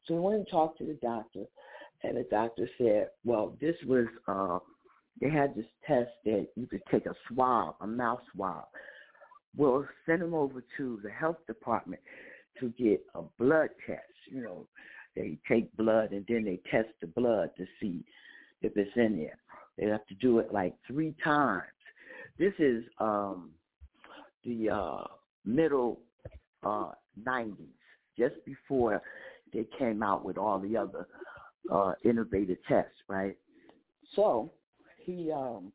So 0.06 0.14
we 0.14 0.20
went 0.20 0.36
and 0.38 0.48
talked 0.50 0.78
to 0.78 0.84
the 0.84 0.98
doctor, 1.00 1.44
and 2.02 2.16
the 2.16 2.26
doctor 2.32 2.68
said, 2.78 3.10
well, 3.24 3.56
this 3.60 3.76
was, 3.86 4.06
uh, 4.26 4.58
they 5.20 5.30
had 5.30 5.54
this 5.54 5.66
test 5.86 6.10
that 6.24 6.48
you 6.56 6.66
could 6.66 6.82
take 6.90 7.06
a 7.06 7.14
swab, 7.28 7.76
a 7.80 7.86
mouth 7.86 8.18
swab. 8.34 8.64
We'll 9.56 9.86
send 10.04 10.20
them 10.20 10.34
over 10.34 10.64
to 10.78 11.00
the 11.04 11.10
health 11.10 11.36
department 11.46 12.02
to 12.60 12.68
get 12.70 13.04
a 13.14 13.22
blood 13.38 13.70
test. 13.86 14.02
You 14.30 14.42
know, 14.42 14.66
they 15.16 15.38
take 15.48 15.74
blood 15.76 16.12
and 16.12 16.24
then 16.28 16.44
they 16.44 16.60
test 16.70 16.88
the 17.00 17.06
blood 17.08 17.50
to 17.56 17.66
see 17.80 18.04
if 18.62 18.72
it's 18.76 18.96
in 18.96 19.16
there. 19.16 19.38
They 19.78 19.86
have 19.86 20.06
to 20.06 20.14
do 20.14 20.38
it 20.38 20.52
like 20.52 20.74
three 20.86 21.14
times. 21.22 21.62
This 22.38 22.52
is 22.58 22.84
um 22.98 23.50
the 24.44 24.70
uh 24.70 25.04
middle 25.44 26.00
uh 26.62 26.92
nineties, 27.24 27.66
just 28.16 28.34
before 28.44 29.02
they 29.52 29.66
came 29.78 30.02
out 30.02 30.24
with 30.24 30.38
all 30.38 30.58
the 30.58 30.76
other 30.76 31.06
uh 31.70 31.92
innovative 32.04 32.58
tests, 32.68 32.96
right? 33.08 33.36
So 34.14 34.50
he 35.04 35.30
um 35.32 35.72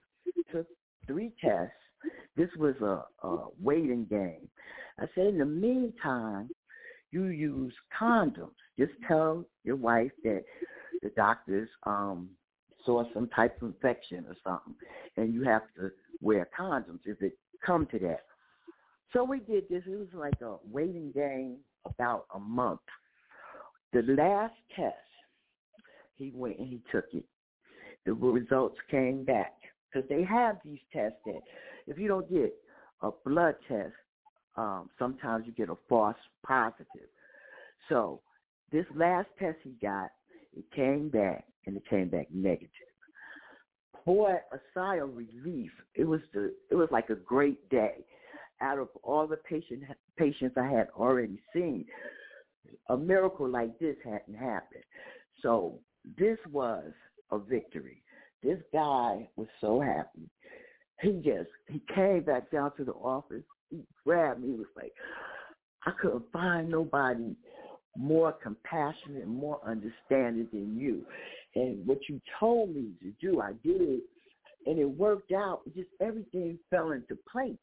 took 0.51 0.67
three 1.05 1.33
tests. 1.41 1.73
This 2.35 2.49
was 2.57 2.75
a, 2.81 3.03
a 3.27 3.47
waiting 3.61 4.05
game. 4.05 4.47
I 4.99 5.05
said 5.15 5.27
in 5.27 5.37
the 5.39 5.45
meantime, 5.45 6.49
you 7.23 7.31
use 7.31 7.73
condoms. 7.99 8.51
Just 8.77 8.93
tell 9.07 9.45
your 9.63 9.75
wife 9.75 10.11
that 10.23 10.43
the 11.01 11.09
doctors 11.09 11.69
um 11.83 12.29
saw 12.85 13.03
some 13.13 13.27
type 13.29 13.61
of 13.61 13.69
infection 13.69 14.25
or 14.27 14.35
something, 14.43 14.75
and 15.17 15.33
you 15.33 15.43
have 15.43 15.63
to 15.75 15.91
wear 16.21 16.47
condoms 16.57 16.99
if 17.05 17.21
it 17.21 17.37
come 17.65 17.85
to 17.87 17.99
that. 17.99 18.21
So 19.13 19.23
we 19.23 19.39
did 19.39 19.63
this. 19.69 19.83
It 19.85 19.97
was 19.97 20.07
like 20.13 20.41
a 20.41 20.55
waiting 20.69 21.11
game 21.13 21.57
about 21.85 22.25
a 22.33 22.39
month. 22.39 22.79
The 23.93 24.03
last 24.03 24.53
test, 24.75 24.95
he 26.15 26.31
went 26.33 26.59
and 26.59 26.67
he 26.67 26.81
took 26.91 27.05
it. 27.13 27.25
The 28.05 28.13
results 28.13 28.77
came 28.89 29.23
back 29.23 29.53
because 29.91 30.07
they 30.09 30.23
have 30.23 30.57
these 30.63 30.79
tests 30.93 31.17
that 31.25 31.41
if 31.87 31.97
you 31.97 32.07
don't 32.07 32.29
get 32.29 32.53
a 33.01 33.09
blood 33.25 33.55
test, 33.67 33.93
um, 34.57 34.89
sometimes 34.97 35.45
you 35.45 35.53
get 35.53 35.69
a 35.69 35.77
false 35.87 36.17
positive. 36.45 37.09
So 37.89 38.21
this 38.71 38.85
last 38.95 39.27
test 39.39 39.57
he 39.63 39.71
got, 39.81 40.09
it 40.55 40.65
came 40.75 41.09
back 41.09 41.45
and 41.65 41.77
it 41.77 41.83
came 41.89 42.09
back 42.09 42.27
negative. 42.33 42.69
Boy, 44.05 44.35
a 44.51 44.57
sigh 44.73 44.97
of 44.97 45.15
relief. 45.15 45.71
It 45.95 46.05
was 46.05 46.21
the 46.33 46.53
it 46.71 46.75
was 46.75 46.89
like 46.91 47.09
a 47.09 47.15
great 47.15 47.69
day. 47.69 48.05
Out 48.61 48.79
of 48.79 48.87
all 49.03 49.27
the 49.27 49.37
patient 49.37 49.83
patients 50.17 50.55
I 50.57 50.67
had 50.67 50.87
already 50.97 51.39
seen, 51.53 51.85
a 52.89 52.97
miracle 52.97 53.47
like 53.47 53.77
this 53.79 53.97
hadn't 54.03 54.37
happened. 54.37 54.83
So 55.43 55.79
this 56.17 56.37
was 56.51 56.91
a 57.31 57.37
victory. 57.37 58.01
This 58.41 58.59
guy 58.73 59.29
was 59.35 59.47
so 59.61 59.81
happy. 59.81 60.29
He 61.01 61.21
just 61.23 61.49
he 61.67 61.81
came 61.93 62.23
back 62.23 62.49
down 62.49 62.75
to 62.77 62.83
the 62.83 62.93
office. 62.93 63.43
He 63.69 63.83
grabbed 64.05 64.41
me. 64.41 64.49
He 64.49 64.53
was 64.53 64.67
like, 64.75 64.93
I 65.85 65.91
couldn't 66.01 66.31
find 66.31 66.69
nobody 66.69 67.35
more 67.97 68.31
compassionate, 68.31 69.27
more 69.27 69.59
understanding 69.65 70.47
than 70.51 70.77
you. 70.77 71.03
And 71.55 71.85
what 71.87 71.97
you 72.07 72.21
told 72.39 72.75
me 72.75 72.91
to 73.01 73.11
do, 73.19 73.41
I 73.41 73.53
did, 73.63 74.01
and 74.65 74.77
it 74.77 74.85
worked 74.85 75.31
out. 75.31 75.61
Just 75.75 75.89
everything 76.01 76.59
fell 76.69 76.91
into 76.91 77.17
place. 77.31 77.57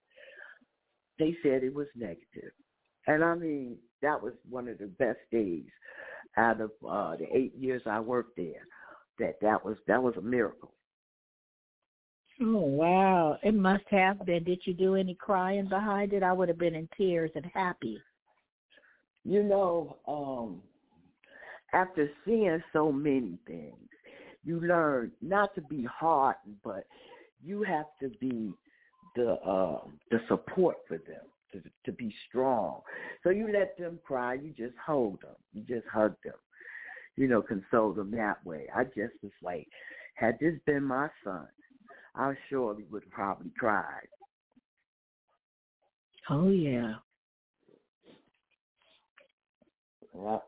They 1.19 1.37
said 1.43 1.63
it 1.63 1.73
was 1.73 1.87
negative, 1.95 2.51
and 3.07 3.23
I 3.23 3.37
mean 3.37 3.77
that 4.03 4.21
was 4.21 4.33
one 4.51 4.67
of 4.67 4.79
the 4.79 4.87
best 4.87 5.21
days 5.31 5.63
out 6.37 6.61
of 6.61 6.73
uh, 6.89 7.15
the 7.17 7.27
eight 7.33 7.55
years 7.57 7.83
I 7.87 8.01
worked 8.01 8.37
there. 8.37 8.67
That 9.21 9.37
that 9.41 9.65
was 9.65 9.77
that 9.87 10.03
was 10.03 10.15
a 10.19 10.23
miracle. 10.23 10.73
Oh 12.41 12.59
wow! 12.59 13.39
It 13.43 13.55
must 13.55 13.85
have 13.91 14.27
been. 14.27 14.43
Did 14.43 14.61
you 14.65 14.75
do 14.75 14.97
any 14.97 15.15
crying 15.15 15.69
behind 15.69 16.13
it? 16.13 16.23
I 16.23 16.33
would 16.33 16.49
have 16.49 16.59
been 16.59 16.75
in 16.75 16.89
tears 16.97 17.31
and 17.35 17.47
happy. 17.55 18.01
You 19.25 19.43
know, 19.43 19.99
um, 20.09 20.61
after 21.73 22.11
seeing 22.25 22.63
so 22.73 22.91
many 22.91 23.39
things, 23.47 23.89
you 24.45 24.61
learn 24.61 25.13
not 25.23 25.55
to 25.55 25.63
be 25.63 25.85
hardened, 25.85 26.57
but 26.65 26.87
you 27.43 27.63
have 27.63 27.87
to 28.01 28.09
be 28.21 28.53
the 29.15 29.33
uh, 29.35 29.81
the 30.11 30.19
support 30.29 30.77
for 30.89 30.99
them 30.99 31.25
to 31.53 31.63
to 31.85 31.93
be 31.93 32.15
strong. 32.29 32.81
So 33.23 33.31
you 33.31 33.53
let 33.53 33.79
them 33.79 33.99
cry, 34.05 34.35
you 34.35 34.53
just 34.57 34.77
hold 34.85 35.21
them, 35.23 35.37
you 35.53 35.63
just 35.63 35.87
hug 35.87 36.17
them, 36.25 36.35
you 37.17 37.29
know, 37.29 37.43
console 37.43 37.93
them 37.93 38.11
that 38.13 38.45
way. 38.45 38.67
I 38.75 38.85
just 38.85 39.15
was 39.23 39.33
like, 39.43 39.69
had 40.15 40.37
this 40.41 40.55
been 40.67 40.83
my 40.83 41.09
son, 41.23 41.47
I 42.15 42.35
surely 42.49 42.85
would 42.91 43.03
have 43.05 43.13
probably 43.13 43.51
cried. 43.59 44.09
Oh 46.31 46.49
yeah. 46.49 46.95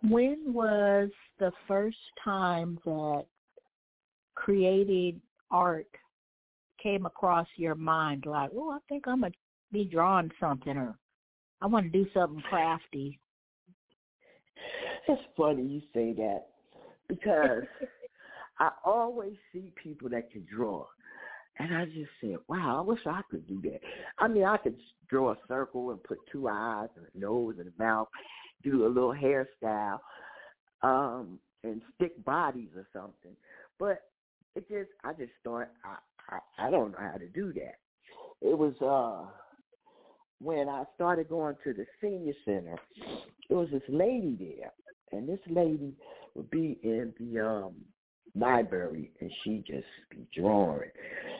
When 0.02 0.52
was 0.52 1.10
the 1.40 1.50
first 1.66 1.96
time 2.22 2.78
that 2.84 3.24
creating 4.34 5.20
art 5.50 5.88
came 6.80 7.04
across 7.04 7.48
your 7.56 7.74
mind? 7.74 8.26
Like, 8.26 8.50
oh, 8.54 8.70
I 8.70 8.78
think 8.88 9.08
I'm 9.08 9.22
gonna 9.22 9.32
be 9.72 9.84
drawing 9.84 10.30
something, 10.38 10.76
or 10.76 10.96
I 11.60 11.66
want 11.66 11.90
to 11.90 12.04
do 12.04 12.08
something 12.14 12.42
crafty. 12.48 13.18
It's 15.08 15.22
funny 15.36 15.62
you 15.62 15.82
say 15.92 16.12
that 16.12 16.46
because 17.08 17.64
I 18.58 18.70
always 18.84 19.34
see 19.52 19.72
people 19.82 20.08
that 20.10 20.30
can 20.30 20.46
draw. 20.48 20.86
And 21.58 21.74
I 21.74 21.86
just 21.86 22.10
said, 22.20 22.36
wow, 22.48 22.78
I 22.78 22.80
wish 22.82 23.00
I 23.06 23.22
could 23.30 23.46
do 23.48 23.60
that. 23.62 23.80
I 24.18 24.28
mean, 24.28 24.44
I 24.44 24.58
could 24.58 24.76
draw 25.08 25.32
a 25.32 25.36
circle 25.48 25.90
and 25.90 26.02
put 26.02 26.18
two 26.30 26.48
eyes 26.48 26.88
and 26.96 27.06
a 27.14 27.18
nose 27.18 27.54
and 27.58 27.68
a 27.68 27.82
mouth, 27.82 28.08
do 28.62 28.86
a 28.86 28.88
little 28.88 29.14
hairstyle, 29.14 29.98
um, 30.82 31.38
and 31.64 31.80
stick 31.94 32.22
bodies 32.24 32.68
or 32.76 32.86
something. 32.92 33.36
But 33.78 34.02
it 34.54 34.68
just, 34.68 34.90
I 35.04 35.12
just 35.12 35.32
thought, 35.44 35.68
I, 35.84 35.96
I, 36.28 36.66
I 36.66 36.70
don't 36.70 36.92
know 36.92 36.98
how 37.00 37.18
to 37.18 37.28
do 37.28 37.52
that. 37.54 37.76
It 38.42 38.56
was 38.56 38.74
uh 38.82 39.30
when 40.40 40.68
I 40.68 40.84
started 40.94 41.28
going 41.28 41.56
to 41.64 41.72
the 41.72 41.86
senior 42.00 42.34
center. 42.44 42.76
It 43.48 43.54
was 43.54 43.68
this 43.72 43.82
lady 43.88 44.36
there, 44.38 44.72
and 45.12 45.28
this 45.28 45.40
lady 45.48 45.94
would 46.34 46.50
be 46.50 46.78
in 46.82 47.14
the 47.18 47.40
um 47.40 47.74
library 48.36 49.10
and 49.20 49.30
she 49.42 49.64
just 49.66 49.86
be 50.10 50.26
drawing. 50.34 50.90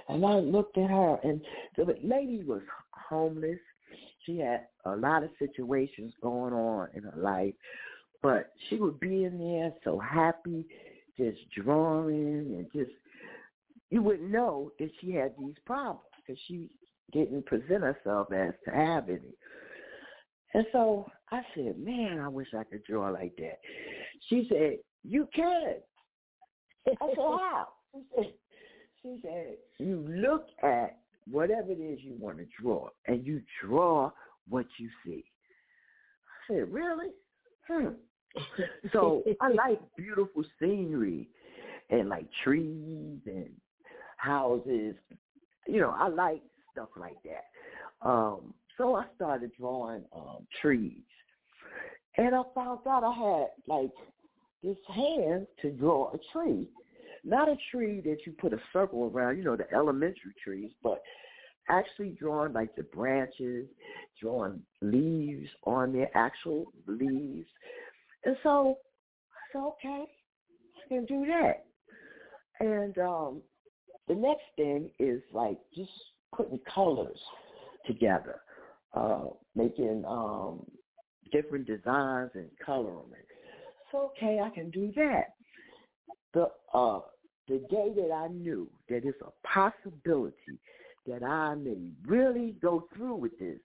And 0.09 0.25
I 0.25 0.39
looked 0.39 0.79
at 0.79 0.91
her 0.91 1.19
and 1.23 1.41
the 1.77 1.97
lady 2.03 2.43
was 2.43 2.63
homeless. 2.93 3.59
She 4.25 4.39
had 4.39 4.67
a 4.85 4.97
lot 4.97 5.23
of 5.23 5.31
situations 5.39 6.13
going 6.23 6.53
on 6.53 6.89
in 6.95 7.05
her 7.05 7.15
life, 7.17 7.55
but 8.23 8.53
she 8.69 8.77
would 8.77 8.99
be 8.99 9.25
in 9.25 9.39
there 9.39 9.73
so 9.85 9.99
happy, 9.99 10.67
just 11.17 11.39
drawing 11.55 12.57
and 12.57 12.67
just 12.73 12.91
you 13.91 14.03
wouldn't 14.03 14.31
know 14.31 14.73
that 14.79 14.91
she 15.01 15.13
had 15.13 15.33
these 15.39 15.55
problems 15.65 16.01
because 16.17 16.41
she 16.49 16.69
didn't 17.13 17.47
present 17.47 17.83
herself 17.83 18.33
as 18.33 18.53
to 18.65 18.71
have 18.73 19.09
any. 19.09 19.35
And 20.55 20.67
so 20.73 21.07
I 21.31 21.43
said, 21.55 21.79
man, 21.79 22.19
I 22.19 22.29
wish 22.29 22.49
I 22.57 22.65
could 22.65 22.83
draw 22.85 23.11
like 23.11 23.37
that. 23.37 23.59
She 24.29 24.47
said, 24.49 24.79
you 25.05 25.29
can. 25.35 25.75
I 26.87 27.07
said, 27.07 27.17
how? 27.17 27.69
She 27.93 28.01
said, 28.15 28.33
she 29.03 29.21
said, 29.23 29.57
you 29.79 30.05
look 30.09 30.47
at 30.63 30.99
whatever 31.31 31.73
it 31.73 31.81
is 31.81 31.99
you 32.03 32.15
want 32.19 32.39
to 32.39 32.47
draw, 32.61 32.89
and 33.07 33.27
you 33.27 33.43
draw 33.63 34.11
what 34.49 34.67
you 34.79 34.89
see. 35.05 35.25
I 36.51 36.55
said, 36.55 36.73
really? 36.73 37.11
Hmm. 37.69 37.89
so 38.93 39.23
I 39.41 39.49
like 39.49 39.81
beautiful 39.97 40.45
scenery 40.61 41.29
and 41.91 42.09
like 42.09 42.27
trees 42.45 43.21
and 43.27 43.51
houses. 44.19 44.95
You 45.67 45.81
know, 45.81 45.95
I 45.99 46.09
like 46.09 46.43
stuff 46.73 46.89
like 46.97 47.17
that. 47.25 48.07
Um, 48.09 48.55
so 48.77 48.95
I 48.95 49.05
started 49.17 49.53
drawing 49.59 50.05
um, 50.15 50.47
trees. 50.61 51.03
And 52.19 52.35
I 52.35 52.43
found 52.55 52.81
out 52.87 53.05
I 53.05 53.13
had 53.13 53.47
like 53.67 53.91
this 54.67 54.77
hand 54.95 55.47
to 55.63 55.71
draw 55.71 56.13
a 56.13 56.19
tree. 56.33 56.67
Not 57.25 57.49
a 57.49 57.57
tree 57.71 58.01
that 58.03 58.19
you 58.27 58.33
put 58.33 58.53
a 58.53 58.59
circle 58.73 59.11
around, 59.13 59.39
you 59.39 59.45
know, 59.45 59.57
the 59.57 59.73
elementary 59.73 60.33
trees, 60.43 60.73
but 60.83 61.03
actually 61.69 62.11
drawing 62.11 62.53
like 62.53 62.75
the 62.75 62.83
branches, 62.83 63.69
drawing 64.21 64.61
leaves 64.83 65.49
on 65.65 65.93
their 65.93 66.11
actual 66.17 66.67
leaves. 66.87 67.49
And 68.25 68.37
so 68.43 68.79
I 69.33 69.53
said, 69.53 69.59
okay, 69.59 70.05
I 70.85 70.89
can 70.89 71.05
do 71.07 71.27
that. 71.27 71.65
And 72.61 72.99
um 72.99 73.43
the 74.09 74.15
next 74.15 74.45
thing 74.57 74.91
is 74.99 75.21
like 75.33 75.59
just 75.75 75.91
putting 76.35 76.61
colors 76.73 77.19
together, 77.87 78.41
uh, 78.95 79.27
making 79.55 80.05
um 80.07 80.65
different 81.33 81.67
designs 81.67 82.31
and 82.35 82.49
coloring. 82.65 83.27
Okay, 83.95 84.41
I 84.43 84.51
can 84.51 84.71
do 84.71 84.93
that. 84.97 85.35
The 86.35 86.49
uh 86.75 87.01
the 87.49 87.59
day 87.71 87.93
that 87.95 88.13
I 88.13 88.29
knew 88.29 88.69
that 88.89 89.05
it's 89.05 89.21
a 89.23 89.47
possibility 89.47 90.59
that 91.07 91.23
I 91.23 91.55
may 91.55 91.93
really 92.05 92.57
go 92.61 92.89
through 92.95 93.15
with 93.17 93.39
this 93.39 93.59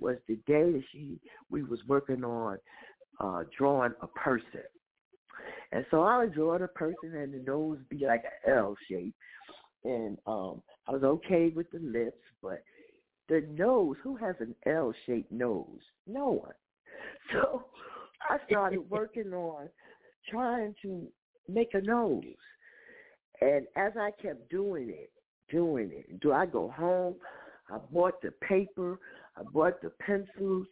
was 0.00 0.16
the 0.26 0.36
day 0.46 0.72
that 0.72 0.82
she 0.92 1.20
we 1.50 1.62
was 1.62 1.80
working 1.86 2.24
on 2.24 2.58
uh 3.20 3.44
drawing 3.56 3.92
a 4.00 4.06
person. 4.06 4.62
And 5.70 5.84
so 5.90 6.02
I 6.02 6.18
would 6.18 6.34
draw 6.34 6.58
the 6.58 6.68
person 6.68 7.14
and 7.14 7.32
the 7.32 7.44
nose 7.46 7.78
be 7.90 8.06
like 8.06 8.24
an 8.24 8.54
L 8.54 8.74
shape. 8.88 9.14
And 9.84 10.18
um 10.26 10.62
I 10.86 10.92
was 10.92 11.02
okay 11.02 11.52
with 11.54 11.70
the 11.70 11.80
lips, 11.80 12.22
but 12.42 12.62
the 13.28 13.46
nose, 13.50 13.96
who 14.02 14.16
has 14.16 14.34
an 14.40 14.54
L 14.66 14.94
shaped 15.06 15.30
nose? 15.30 15.80
No 16.06 16.30
one. 16.30 16.52
So 17.32 17.64
I 18.28 18.38
started 18.48 18.88
working 18.90 19.32
on 19.32 19.68
trying 20.30 20.74
to 20.82 21.06
make 21.48 21.74
a 21.74 21.80
nose. 21.80 22.22
And 23.40 23.66
as 23.76 23.92
I 23.98 24.10
kept 24.20 24.50
doing 24.50 24.90
it, 24.90 25.10
doing 25.50 25.90
it, 25.92 26.20
do 26.20 26.32
I 26.32 26.46
go 26.46 26.72
home? 26.76 27.14
I 27.70 27.78
bought 27.92 28.20
the 28.22 28.32
paper, 28.46 28.98
I 29.36 29.42
bought 29.52 29.80
the 29.82 29.90
pencils, 30.00 30.66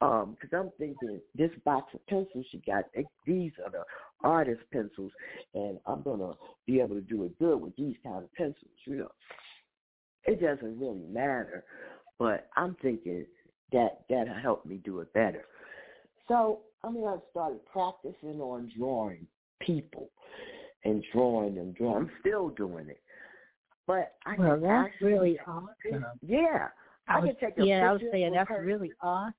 um, 0.00 0.36
because 0.40 0.56
I'm 0.58 0.70
thinking 0.78 1.20
this 1.34 1.50
box 1.64 1.92
of 1.94 2.06
pencils 2.06 2.46
she 2.50 2.62
got, 2.66 2.84
these 3.26 3.52
are 3.64 3.70
the 3.70 3.84
artist 4.24 4.62
pencils, 4.72 5.12
and 5.54 5.78
I'm 5.86 6.02
gonna 6.02 6.32
be 6.66 6.80
able 6.80 6.94
to 6.94 7.02
do 7.02 7.24
it 7.24 7.38
good 7.38 7.56
with 7.56 7.76
these 7.76 7.96
kind 8.02 8.24
of 8.24 8.32
pencils. 8.34 8.70
You 8.86 8.96
know, 8.96 9.10
it 10.24 10.40
doesn't 10.40 10.78
really 10.78 11.06
matter, 11.10 11.64
but 12.18 12.48
I'm 12.56 12.76
thinking 12.80 13.26
that 13.72 14.00
that'll 14.08 14.34
help 14.34 14.64
me 14.64 14.80
do 14.84 15.00
it 15.00 15.12
better. 15.12 15.44
So 16.28 16.60
I 16.82 16.90
mean, 16.90 17.06
I 17.06 17.16
started 17.30 17.60
practicing 17.66 18.40
on 18.40 18.70
drawing 18.76 19.26
people 19.60 20.10
and 20.84 21.04
drawing 21.12 21.58
and 21.58 21.74
drawing. 21.74 21.96
I'm 21.96 22.10
still 22.20 22.48
doing 22.50 22.88
it, 22.88 23.02
but 23.86 24.14
I 24.24 24.36
well, 24.36 24.52
can 24.52 24.62
that's 24.62 24.88
actually, 24.94 25.12
really 25.12 25.38
awesome. 25.46 26.06
Yeah, 26.22 26.68
I, 27.08 27.16
I 27.16 27.20
was, 27.20 27.30
can 27.40 27.48
take 27.48 27.58
a 27.58 27.66
yeah, 27.66 27.88
I 27.88 27.92
was 27.92 28.02
saying 28.10 28.32
that's 28.32 28.48
her. 28.48 28.64
really 28.64 28.92
awesome. 29.02 29.34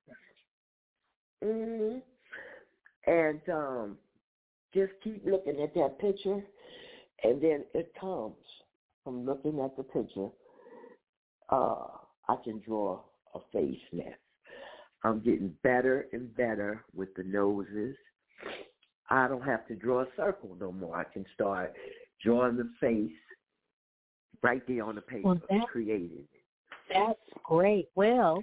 hmm 1.42 1.98
And 3.06 3.40
um, 3.52 3.98
just 4.72 4.92
keep 5.02 5.24
looking 5.26 5.60
at 5.60 5.74
that 5.74 5.98
picture, 5.98 6.42
and 7.24 7.42
then 7.42 7.64
it 7.74 7.92
comes 8.00 8.36
from 9.02 9.26
looking 9.26 9.58
at 9.60 9.76
the 9.76 9.82
picture. 9.82 10.28
Uh, 11.48 11.86
I 12.28 12.36
can 12.44 12.60
draw 12.64 13.00
a 13.34 13.40
face 13.52 13.80
now. 13.92 14.12
I'm 15.04 15.20
getting 15.20 15.54
better 15.62 16.06
and 16.12 16.34
better 16.36 16.84
with 16.94 17.14
the 17.16 17.24
noses. 17.24 17.96
I 19.10 19.28
don't 19.28 19.42
have 19.42 19.66
to 19.68 19.74
draw 19.74 20.02
a 20.02 20.06
circle 20.16 20.56
no 20.60 20.72
more. 20.72 20.96
I 20.96 21.04
can 21.04 21.26
start 21.34 21.74
drawing 22.24 22.56
the 22.56 22.70
face 22.80 23.10
right 24.42 24.62
there 24.66 24.84
on 24.84 24.94
the 24.94 25.00
paper, 25.00 25.28
Well, 25.28 25.40
that- 25.50 25.66
created. 25.68 26.26
That's 26.88 27.18
great. 27.42 27.88
Well, 27.94 28.42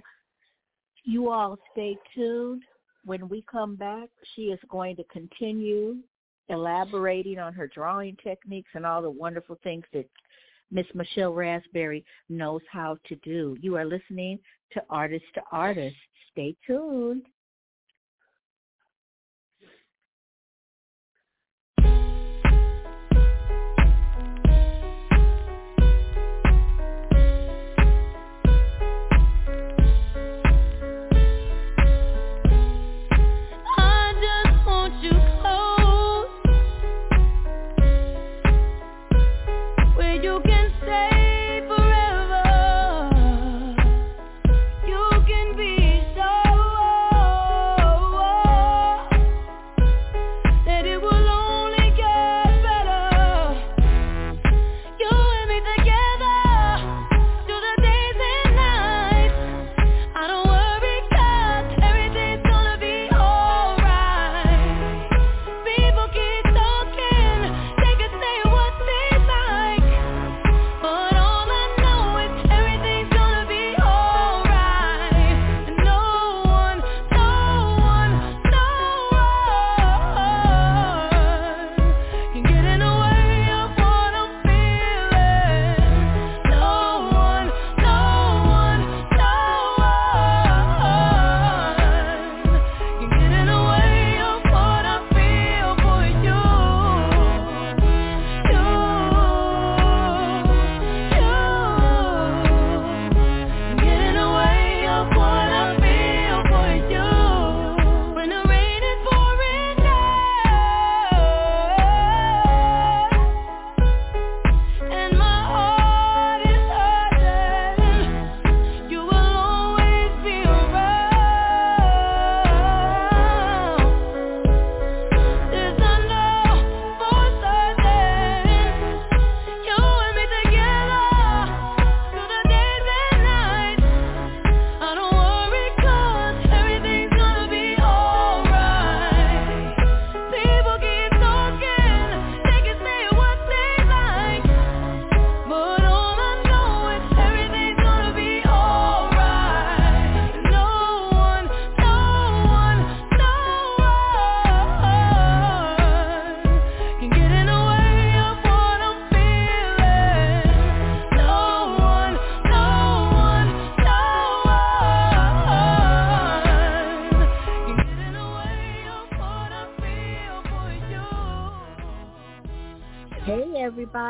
you 1.04 1.30
all 1.30 1.58
stay 1.72 1.96
tuned. 2.14 2.64
When 3.04 3.28
we 3.28 3.42
come 3.42 3.76
back, 3.76 4.10
she 4.34 4.52
is 4.52 4.60
going 4.68 4.96
to 4.96 5.04
continue 5.04 5.98
elaborating 6.48 7.38
on 7.38 7.54
her 7.54 7.68
drawing 7.68 8.16
techniques 8.16 8.70
and 8.74 8.84
all 8.84 9.00
the 9.00 9.10
wonderful 9.10 9.56
things 9.62 9.84
that 9.92 10.06
Miss 10.70 10.86
Michele 10.94 11.32
Raspberry 11.32 12.04
knows 12.28 12.62
how 12.70 12.96
to 13.06 13.16
do. 13.16 13.56
You 13.60 13.76
are 13.76 13.84
listening 13.84 14.38
to 14.72 14.82
Artist 14.88 15.24
to 15.34 15.42
Artist. 15.50 15.96
Stay 16.32 16.54
tuned. 16.66 17.26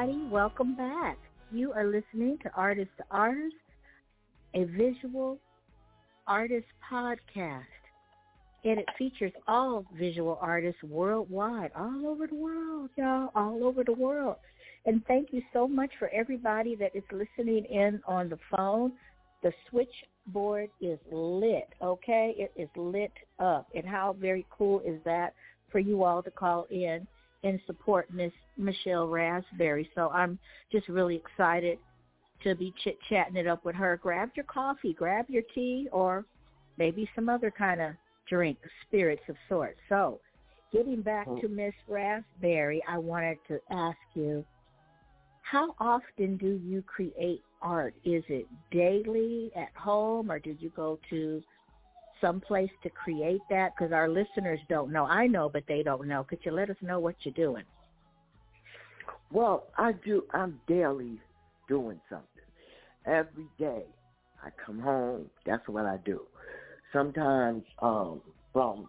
Everybody, 0.01 0.29
welcome 0.31 0.75
back. 0.77 1.19
You 1.53 1.73
are 1.73 1.85
listening 1.85 2.39
to 2.43 2.51
Artist 2.55 2.91
to 2.99 3.05
Artist, 3.11 3.55
a 4.55 4.65
visual 4.65 5.39
artist 6.27 6.67
podcast. 6.91 7.65
And 8.65 8.79
it 8.79 8.87
features 8.97 9.33
all 9.49 9.85
visual 9.99 10.39
artists 10.41 10.83
worldwide, 10.83 11.71
all 11.77 12.07
over 12.07 12.27
the 12.27 12.35
world, 12.35 12.91
y'all, 12.97 13.31
all 13.35 13.65
over 13.65 13.85
the 13.85 13.93
world. 13.93 14.37
And 14.87 15.05
thank 15.07 15.33
you 15.33 15.43
so 15.53 15.69
much 15.69 15.91
for 15.99 16.09
everybody 16.15 16.77
that 16.77 16.95
is 16.95 17.05
listening 17.13 17.65
in 17.67 18.01
on 18.07 18.29
the 18.29 18.39
phone. 18.57 18.93
The 19.43 19.53
switchboard 19.69 20.71
is 20.81 20.99
lit, 21.11 21.69
okay? 21.83 22.35
It 22.39 22.53
is 22.57 22.69
lit 22.77 23.13
up. 23.39 23.69
And 23.75 23.87
how 23.87 24.17
very 24.19 24.47
cool 24.51 24.81
is 24.81 24.99
that 25.05 25.35
for 25.71 25.79
you 25.79 26.05
all 26.05 26.23
to 26.23 26.31
call 26.31 26.67
in 26.71 27.07
and 27.43 27.61
support 27.67 28.13
Miss 28.13 28.33
Michele 28.57 29.07
Raspberry. 29.07 29.89
So 29.95 30.09
I'm 30.11 30.39
just 30.71 30.89
really 30.89 31.17
excited 31.17 31.79
to 32.45 32.55
be 32.55 32.73
chit 32.83 32.99
chatting 33.09 33.37
it 33.37 33.47
up 33.47 33.65
with 33.65 33.75
her. 33.77 33.99
Grab 34.03 34.31
your 34.35 34.45
coffee, 34.47 34.93
grab 34.93 35.27
your 35.29 35.43
tea, 35.55 35.89
or 35.93 36.25
maybe 36.79 37.09
some 37.15 37.29
other 37.29 37.51
kind 37.51 37.81
of 37.81 37.93
drink, 38.29 38.59
spirits 38.87 39.23
of 39.29 39.37
sorts. 39.49 39.79
So, 39.89 40.21
getting 40.73 41.03
back 41.03 41.27
mm. 41.27 41.41
to 41.41 41.49
Miss 41.49 41.75
Raspberry, 41.89 42.83
I 42.89 42.99
wanted 42.99 43.39
to 43.49 43.59
ask 43.71 43.99
you, 44.15 44.45
how 45.43 45.75
often 45.81 46.37
do 46.37 46.61
you 46.65 46.83
create 46.83 47.43
art? 47.61 47.95
Is 48.05 48.23
it 48.29 48.47
daily 48.71 49.51
at 49.57 49.75
home, 49.75 50.31
or 50.31 50.39
did 50.39 50.63
you 50.63 50.71
go 50.77 50.99
to 51.11 51.43
some 52.21 52.41
place 52.41 52.71
to 52.83 52.91
create 52.91 53.41
that? 53.51 53.73
Because 53.77 53.93
our 53.93 54.09
listeners 54.09 54.61
don't 54.69 54.93
know. 54.93 55.05
I 55.05 55.27
know, 55.27 55.49
but 55.49 55.65
they 55.69 55.83
don't 55.83 56.07
know. 56.09 56.25
Could 56.25 56.41
you 56.45 56.53
let 56.53 56.71
us 56.71 56.77
know 56.81 56.99
what 56.99 57.17
you're 57.23 57.35
doing? 57.35 57.65
Well, 59.33 59.69
I 59.79 59.93
do. 59.93 60.25
I'm 60.33 60.61
daily 60.67 61.21
doing 61.69 62.01
something. 62.09 62.27
Every 63.07 63.47
day, 63.59 63.85
I 64.43 64.51
come 64.65 64.81
home. 64.81 65.27
That's 65.47 65.67
what 65.69 65.87
I 65.87 65.99
do. 66.05 66.23
Sometimes 66.93 67.63
um, 67.81 68.21
from 68.53 68.89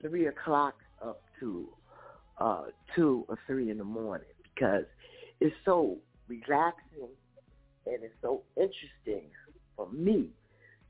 three 0.00 0.26
o'clock 0.26 0.74
up 1.02 1.22
to 1.40 1.68
uh, 2.38 2.64
two 2.94 3.24
or 3.28 3.38
three 3.46 3.70
in 3.70 3.78
the 3.78 3.84
morning 3.84 4.26
because 4.54 4.84
it's 5.40 5.54
so 5.64 5.98
relaxing 6.28 7.08
and 7.86 8.02
it's 8.02 8.14
so 8.22 8.42
interesting 8.56 9.28
for 9.76 9.90
me 9.90 10.30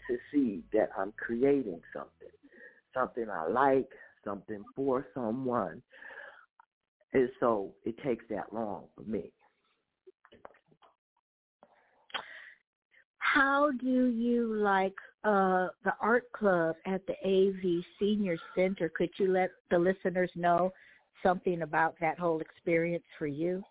to 0.08 0.16
see 0.32 0.62
that 0.72 0.90
I'm 0.96 1.12
creating 1.16 1.80
something, 1.92 2.34
something 2.94 3.26
I 3.30 3.48
like, 3.48 3.88
something 4.24 4.62
for 4.74 5.06
someone. 5.14 5.82
And 7.12 7.28
so 7.40 7.72
it 7.84 7.96
takes 8.02 8.24
that 8.30 8.52
long 8.52 8.84
for 8.94 9.02
me. 9.02 9.32
How 13.18 13.70
do 13.80 14.06
you 14.06 14.54
like 14.54 14.94
uh, 15.24 15.68
the 15.84 15.92
art 16.00 16.24
club 16.32 16.76
at 16.86 17.02
the 17.06 17.14
AV 17.24 17.84
Senior 18.00 18.36
Center? 18.54 18.88
Could 18.88 19.10
you 19.18 19.30
let 19.30 19.50
the 19.70 19.78
listeners 19.78 20.30
know 20.34 20.72
something 21.22 21.62
about 21.62 21.96
that 22.00 22.18
whole 22.18 22.40
experience 22.40 23.04
for 23.18 23.26
you? 23.26 23.62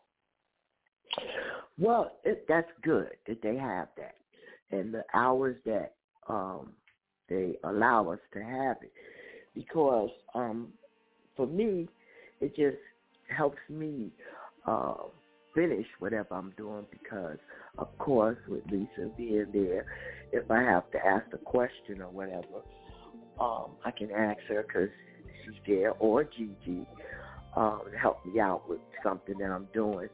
Well, 1.78 2.12
it, 2.24 2.46
that's 2.48 2.70
good 2.84 3.12
that 3.28 3.42
they 3.42 3.58
have 3.58 3.88
that, 3.98 4.16
and 4.72 4.94
the 4.94 5.04
hours 5.14 5.58
that 5.66 5.95
um, 6.28 6.74
they 7.30 7.58
allow 7.64 8.12
us 8.12 8.20
to 8.34 8.44
have 8.44 8.78
it, 8.82 8.92
because 9.54 10.10
um, 10.34 10.70
for 11.36 11.48
me, 11.48 11.88
it 12.42 12.56
just 12.56 12.78
helps 13.36 13.58
me 13.70 14.12
uh, 14.68 14.96
finish 15.54 15.86
whatever 16.00 16.36
I'm 16.36 16.54
doing. 16.58 16.86
Because, 16.92 17.38
of 17.78 17.98
course, 17.98 18.38
with 18.48 18.64
Lisa 18.72 19.10
being 19.18 19.48
there, 19.54 19.86
if 20.32 20.50
I 20.52 20.62
have 20.62 20.90
to 20.92 21.06
ask 21.06 21.26
a 21.34 21.38
question 21.38 22.02
or 22.02 22.10
whatever, 22.10 22.62
um, 23.40 23.72
I 23.84 23.92
can 23.92 24.12
ask 24.12 24.40
her 24.50 24.64
because 24.64 24.90
she's 25.44 25.56
there, 25.68 25.92
or 25.94 26.24
Gigi 26.24 26.86
um, 27.56 27.82
to 27.92 27.98
help 27.98 28.26
me 28.26 28.40
out 28.40 28.70
with 28.70 28.80
something 29.04 29.38
that 29.38 29.52
I'm 29.52 29.68
doing. 29.74 30.10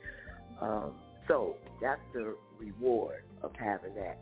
Um, 0.61 0.93
so 1.27 1.55
that's 1.81 2.01
the 2.13 2.35
reward 2.59 3.23
of 3.41 3.51
having 3.57 3.95
that 3.95 4.17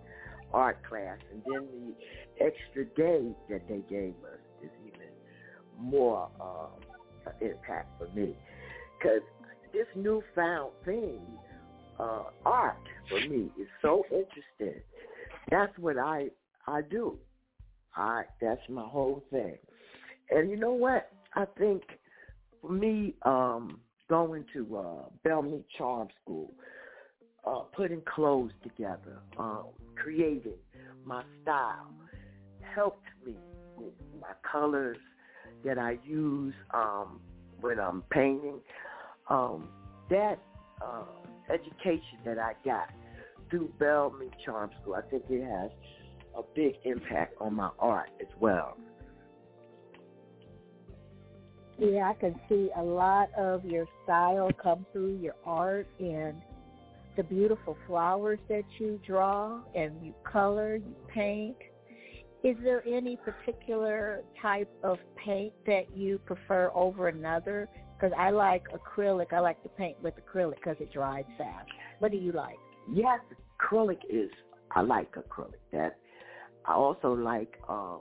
art 0.53 0.83
class. 0.87 1.17
And 1.31 1.41
then 1.45 1.67
the 1.71 2.45
extra 2.45 2.85
day 2.95 3.35
that 3.49 3.67
they 3.67 3.81
gave 3.89 4.13
us 4.23 4.39
is 4.63 4.69
even 4.85 5.07
more 5.77 6.29
uh, 6.39 7.31
impact 7.41 7.97
for 7.97 8.07
me. 8.15 8.35
Because 8.97 9.21
this 9.73 9.87
newfound 9.95 10.71
thing, 10.85 11.19
uh, 11.99 12.23
art 12.45 12.75
for 13.09 13.19
me, 13.27 13.51
is 13.59 13.67
so 13.81 14.03
interesting. 14.11 14.81
That's 15.49 15.77
what 15.77 15.97
I 15.97 16.27
I 16.67 16.81
do. 16.81 17.17
I 17.95 18.23
that's 18.41 18.61
my 18.69 18.83
whole 18.85 19.23
thing. 19.31 19.57
And 20.29 20.49
you 20.49 20.57
know 20.57 20.73
what? 20.73 21.11
I 21.35 21.45
think 21.57 21.83
for 22.61 22.71
me, 22.71 23.15
um, 23.23 23.79
going 24.09 24.45
to 24.53 24.77
uh, 24.77 25.05
Bellmead 25.25 25.63
Charm 25.77 26.07
School, 26.21 26.51
uh, 27.49 27.61
putting 27.75 28.01
clothes 28.01 28.51
together, 28.63 29.19
um, 29.37 29.65
creating 29.95 30.53
my 31.05 31.23
style, 31.41 31.91
helped 32.75 33.07
me 33.25 33.35
with 33.77 33.93
my 34.21 34.33
colors 34.49 34.97
that 35.65 35.77
I 35.77 35.97
use 36.05 36.53
um, 36.73 37.19
when 37.59 37.79
I'm 37.79 38.03
painting. 38.11 38.59
Um, 39.29 39.69
that 40.09 40.39
uh, 40.81 41.03
education 41.51 42.19
that 42.25 42.37
I 42.37 42.53
got 42.63 42.89
through 43.49 43.73
Bellmead 43.79 44.31
Charm 44.45 44.69
School, 44.81 44.95
I 44.95 45.01
think 45.09 45.23
it 45.29 45.43
has 45.43 45.71
a 46.37 46.41
big 46.55 46.75
impact 46.83 47.35
on 47.41 47.55
my 47.55 47.69
art 47.79 48.09
as 48.21 48.27
well. 48.39 48.77
Yeah, 51.79 52.09
I 52.09 52.13
can 52.13 52.39
see 52.49 52.69
a 52.75 52.83
lot 52.83 53.29
of 53.37 53.63
your 53.63 53.85
style 54.03 54.49
come 54.61 54.85
through 54.91 55.15
your 55.15 55.35
art 55.45 55.87
and 55.99 56.35
the 57.19 57.23
beautiful 57.25 57.75
flowers 57.85 58.39
that 58.47 58.63
you 58.77 58.97
draw 59.05 59.59
and 59.75 59.91
you 60.01 60.13
color, 60.23 60.77
you 60.77 60.95
paint. 61.13 61.57
Is 62.45 62.55
there 62.63 62.81
any 62.87 63.17
particular 63.17 64.23
type 64.41 64.69
of 64.85 64.99
paint 65.17 65.51
that 65.65 65.93
you 65.93 66.17
prefer 66.19 66.71
over 66.73 67.09
another? 67.09 67.67
Because 67.93 68.15
I 68.17 68.29
like 68.29 68.63
acrylic. 68.69 69.33
I 69.33 69.39
like 69.39 69.61
to 69.63 69.69
paint 69.69 70.01
with 70.01 70.13
acrylic 70.15 70.55
because 70.63 70.77
it 70.79 70.93
dries 70.93 71.25
fast. 71.37 71.67
What 71.99 72.11
do 72.11 72.17
you 72.17 72.31
like? 72.31 72.55
Yes, 72.89 73.19
acrylic 73.59 73.99
is. 74.09 74.31
I 74.71 74.79
like 74.79 75.13
acrylic. 75.15 75.59
That 75.73 75.97
I 76.65 76.75
also 76.75 77.11
like 77.11 77.59
uh, 77.67 77.97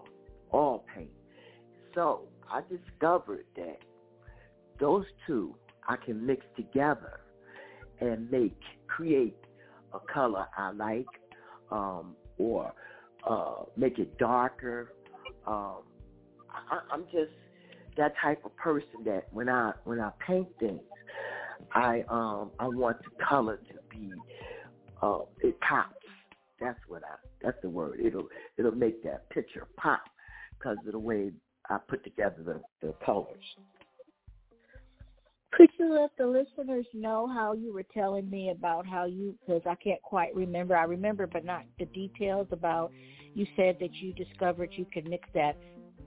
paint. 0.94 1.10
So 1.96 2.28
I 2.48 2.60
discovered 2.70 3.46
that 3.56 3.78
those 4.78 5.06
two 5.26 5.56
I 5.88 5.96
can 5.96 6.24
mix 6.24 6.46
together 6.54 7.17
and 8.00 8.30
make 8.30 8.58
create 8.86 9.36
a 9.92 9.98
color 10.12 10.46
I 10.56 10.70
like, 10.72 11.06
um, 11.70 12.16
or 12.38 12.72
uh, 13.28 13.64
make 13.76 13.98
it 13.98 14.16
darker. 14.18 14.92
Um, 15.46 15.82
I, 16.50 16.80
I'm 16.92 17.04
just 17.04 17.32
that 17.96 18.14
type 18.22 18.44
of 18.44 18.54
person 18.56 19.04
that 19.04 19.26
when 19.32 19.48
I 19.48 19.72
when 19.84 20.00
I 20.00 20.10
paint 20.26 20.48
things, 20.60 20.80
I 21.72 22.04
um 22.08 22.50
I 22.58 22.68
want 22.68 22.98
the 23.02 23.24
color 23.24 23.56
to 23.56 23.74
be 23.90 24.12
uh, 25.02 25.20
it 25.40 25.58
pops. 25.60 25.94
That's 26.60 26.78
what 26.88 27.02
I 27.04 27.16
that's 27.42 27.58
the 27.62 27.70
word. 27.70 28.00
It'll 28.02 28.28
it'll 28.56 28.72
make 28.72 29.02
that 29.04 29.28
picture 29.30 29.66
pop 29.76 30.02
because 30.58 30.78
of 30.86 30.92
the 30.92 30.98
way 30.98 31.32
I 31.70 31.78
put 31.88 32.02
together 32.04 32.36
the, 32.44 32.86
the 32.86 32.94
colors. 33.04 33.44
Could 35.52 35.70
you 35.78 35.92
let 35.92 36.10
the 36.18 36.26
listeners 36.26 36.86
know 36.92 37.26
how 37.26 37.54
you 37.54 37.72
were 37.72 37.84
telling 37.94 38.28
me 38.28 38.50
about 38.50 38.86
how 38.86 39.06
you, 39.06 39.34
because 39.40 39.62
I 39.66 39.74
can't 39.76 40.00
quite 40.02 40.34
remember. 40.34 40.76
I 40.76 40.84
remember, 40.84 41.26
but 41.26 41.44
not 41.44 41.64
the 41.78 41.86
details 41.86 42.48
about. 42.52 42.92
You 43.34 43.46
said 43.56 43.76
that 43.80 43.94
you 43.94 44.12
discovered 44.12 44.70
you 44.72 44.86
could 44.92 45.08
mix 45.08 45.28
that 45.34 45.56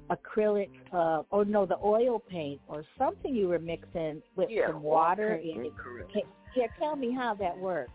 acrylic, 0.10 0.70
uh, 0.94 1.24
or 1.32 1.46
no, 1.46 1.66
the 1.66 1.78
oil 1.84 2.20
paint 2.20 2.60
or 2.68 2.84
something 2.98 3.34
you 3.34 3.48
were 3.48 3.60
mixing 3.60 4.22
with 4.36 4.50
yeah, 4.50 4.68
some 4.68 4.84
water. 4.84 5.34
And, 5.34 5.72
can, 6.14 6.24
yeah, 6.56 6.68
tell 6.78 6.96
me 6.96 7.14
how 7.14 7.34
that 7.36 7.58
works. 7.58 7.92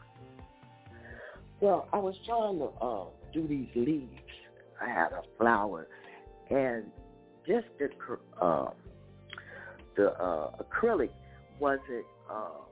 Well, 1.60 1.88
I 1.92 1.98
was 1.98 2.14
trying 2.26 2.58
to 2.58 2.66
uh, 2.84 3.04
do 3.32 3.46
these 3.46 3.68
leaves. 3.74 4.10
I 4.80 4.88
had 4.88 5.12
a 5.12 5.22
flower, 5.38 5.86
and 6.50 6.84
just 7.46 7.66
the 7.78 7.88
uh, 8.44 8.70
the 9.96 10.12
uh, 10.12 10.50
acrylic 10.60 11.10
wasn't 11.58 12.04
uh, 12.30 12.62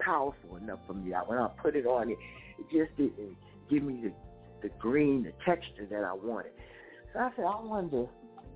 powerful 0.00 0.56
enough 0.56 0.80
for 0.86 0.94
me. 0.94 1.14
I, 1.14 1.20
when 1.20 1.38
I 1.38 1.48
put 1.62 1.76
it 1.76 1.86
on, 1.86 2.10
it, 2.10 2.18
it 2.58 2.66
just 2.70 2.96
didn't 2.96 3.36
give 3.70 3.82
me 3.82 4.00
the 4.02 4.12
the 4.62 4.70
green, 4.78 5.22
the 5.22 5.32
texture 5.44 5.86
that 5.90 6.04
I 6.04 6.14
wanted. 6.14 6.52
So 7.12 7.18
I 7.18 7.30
said, 7.36 7.44
I 7.44 7.60
wonder 7.60 8.06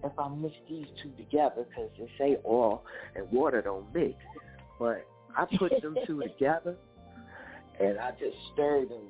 if 0.02 0.12
I 0.18 0.28
mix 0.30 0.54
these 0.68 0.86
two 1.02 1.10
together 1.18 1.66
because 1.68 1.90
they 1.98 2.08
say 2.18 2.36
oil 2.46 2.82
and 3.14 3.30
water 3.30 3.60
don't 3.60 3.92
mix. 3.94 4.14
But 4.78 5.06
I 5.36 5.44
put 5.58 5.82
them 5.82 5.96
two 6.06 6.22
together, 6.22 6.76
and 7.78 7.98
I 7.98 8.12
just 8.12 8.36
stirred 8.54 8.88
them, 8.88 9.08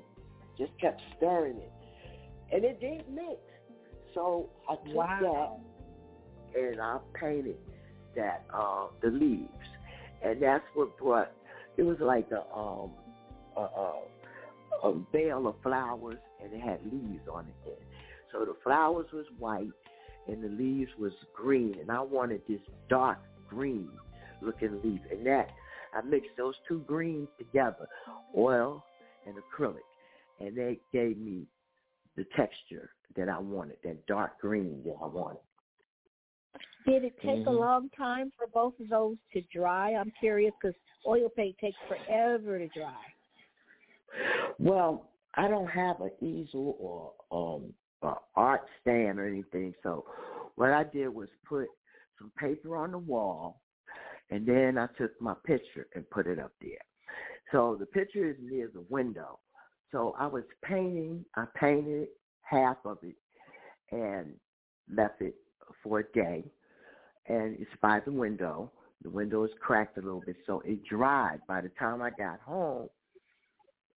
just 0.59 0.73
kept 0.81 1.01
stirring 1.17 1.59
it, 1.59 1.73
and 2.53 2.65
it 2.65 2.81
didn't 2.81 3.15
mix. 3.15 3.39
So 4.15 4.51
I 4.69 4.75
took 4.85 4.95
wow. 4.95 5.61
that 6.53 6.61
and 6.61 6.81
I 6.81 6.99
painted 7.15 7.57
that 8.17 8.45
uh, 8.53 8.87
the 9.03 9.11
leaves, 9.11 9.49
and 10.23 10.43
that's 10.43 10.65
what 10.75 10.97
brought. 10.99 11.33
It 11.77 11.83
was 11.83 11.99
like 12.01 12.29
a 12.33 12.43
um 12.57 12.91
a, 13.57 13.61
a, 13.61 14.03
a 14.85 15.03
veil 15.13 15.49
of 15.49 15.57
flowers, 15.63 16.19
and 16.43 16.53
it 16.53 16.61
had 16.61 16.81
leaves 16.85 17.27
on 17.33 17.47
it. 17.65 17.83
So 18.33 18.45
the 18.45 18.57
flowers 18.63 19.07
was 19.13 19.27
white, 19.39 19.71
and 20.27 20.43
the 20.43 20.49
leaves 20.49 20.91
was 20.99 21.13
green, 21.35 21.77
and 21.81 21.91
I 21.91 22.01
wanted 22.01 22.43
this 22.49 22.61
dark 22.89 23.19
green 23.49 23.89
looking 24.43 24.81
leaf, 24.85 25.01
and 25.11 25.27
that 25.27 25.51
I 25.95 26.03
mixed 26.03 26.31
those 26.37 26.55
two 26.69 26.81
greens 26.87 27.29
together, 27.39 27.89
oil 28.37 28.85
and 29.27 29.35
acrylic, 29.37 29.79
and 30.41 30.57
they 30.57 30.79
gave 30.93 31.19
me 31.19 31.47
the 32.17 32.25
texture 32.37 32.91
that 33.17 33.29
I 33.29 33.39
wanted, 33.39 33.77
that 33.85 34.07
dark 34.07 34.39
green 34.41 34.83
that 34.85 34.97
I 35.03 35.07
wanted. 35.07 35.41
Did 36.89 37.05
it 37.05 37.15
take 37.21 37.41
mm-hmm. 37.41 37.49
a 37.49 37.53
long 37.53 37.91
time 37.97 38.33
for 38.37 38.47
both 38.47 38.73
of 38.81 38.89
those 38.89 39.17
to 39.35 39.43
dry? 39.55 39.93
I'm 39.93 40.11
curious 40.19 40.53
because 40.61 40.75
oil 41.07 41.29
paint 41.37 41.57
takes 41.61 41.77
forever 41.87 42.59
to 42.59 42.69
dry. 42.69 42.95
Well, 44.59 45.11
I 45.35 45.49
don't 45.49 45.67
have 45.67 46.01
an 46.01 46.13
easel 46.23 46.77
or 46.81 47.13
um 47.31 47.75
uh, 48.03 48.15
art 48.37 48.63
stand 48.81 49.19
or 49.19 49.27
anything, 49.27 49.75
so 49.83 50.05
what 50.55 50.71
I 50.71 50.85
did 50.85 51.09
was 51.09 51.29
put 51.47 51.67
some 52.19 52.33
paper 52.39 52.77
on 52.77 52.93
the 52.93 52.99
wall, 52.99 53.61
and 54.31 54.47
then 54.47 54.79
I 54.79 54.87
took 54.97 55.11
my 55.21 55.35
picture 55.45 55.89
and 55.95 56.09
put 56.09 56.27
it 56.27 56.39
up 56.39 56.53
there. 56.61 56.79
So 57.53 57.77
the 57.79 57.87
picture 57.87 58.31
is 58.31 58.37
near 58.41 58.71
the 58.73 58.85
window. 58.89 59.41
So 59.93 60.15
I 60.19 60.27
was 60.27 60.45
painting. 60.65 61.25
I 61.37 61.45
painted 61.55 62.09
half 62.43 62.77
of 62.85 62.99
it 63.03 63.17
and 63.91 64.33
left 64.91 65.21
it 65.21 65.35
for 65.83 66.01
a 66.01 66.13
day, 66.13 66.45
and 67.29 67.57
it's 67.59 67.71
by 67.81 68.01
the 68.05 68.13
window. 68.13 68.71
The 69.03 69.11
window 69.11 69.45
is 69.45 69.51
cracked 69.61 69.97
a 69.99 70.01
little 70.01 70.23
bit, 70.25 70.37
so 70.47 70.61
it 70.65 70.85
dried. 70.85 71.41
By 71.47 71.61
the 71.61 71.71
time 71.79 72.03
I 72.03 72.11
got 72.11 72.41
home, 72.41 72.89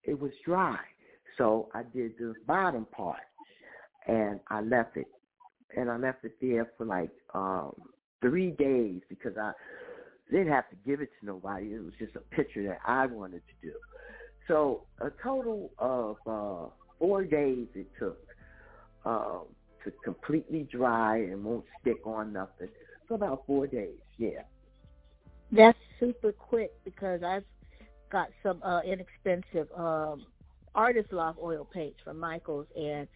it 0.04 0.20
was 0.20 0.32
dry. 0.46 0.80
So 1.38 1.70
I 1.74 1.84
did 1.84 2.18
the 2.18 2.34
bottom 2.46 2.86
part, 2.86 3.22
and 4.08 4.40
I 4.50 4.62
left 4.62 4.98
it, 4.98 5.08
and 5.78 5.90
I 5.90 5.98
left 5.98 6.26
it 6.26 6.36
there 6.42 6.72
for 6.78 6.86
like 6.86 7.12
um 7.34 7.74
three 8.22 8.52
days 8.52 9.02
because 9.08 9.38
I 9.38 9.54
didn't 10.30 10.50
have 10.50 10.70
to 10.70 10.76
give 10.86 11.02
it 11.02 11.10
to 11.20 11.26
nobody. 11.26 11.68
It 11.68 11.84
was 11.84 11.94
just 11.98 12.16
a 12.16 12.36
picture 12.36 12.64
that 12.68 12.80
I 12.86 13.06
wanted 13.06 13.42
to 13.48 13.68
do. 13.68 13.74
So 14.48 14.82
a 15.00 15.10
total 15.24 15.72
of 15.78 16.18
uh, 16.28 16.70
four 16.98 17.24
days 17.24 17.68
it 17.76 17.88
took 17.98 18.20
um, 19.06 19.44
to 19.84 19.92
completely 20.04 20.68
dry 20.72 21.18
and 21.18 21.44
won't 21.44 21.66
stick 21.82 22.06
on 22.06 22.34
nothing. 22.34 22.70
For 23.10 23.16
about 23.16 23.42
four 23.48 23.66
days, 23.66 23.98
yeah. 24.20 24.44
That's 25.52 25.78
super 26.00 26.32
quick 26.32 26.72
because 26.86 27.24
I've 27.24 27.44
got 28.12 28.30
some 28.44 28.62
uh, 28.62 28.82
inexpensive 28.82 29.68
um, 29.76 30.28
artist 30.76 31.12
loft 31.12 31.40
oil 31.42 31.68
paints 31.74 31.98
from 32.04 32.20
Michaels, 32.20 32.68
and 32.78 33.08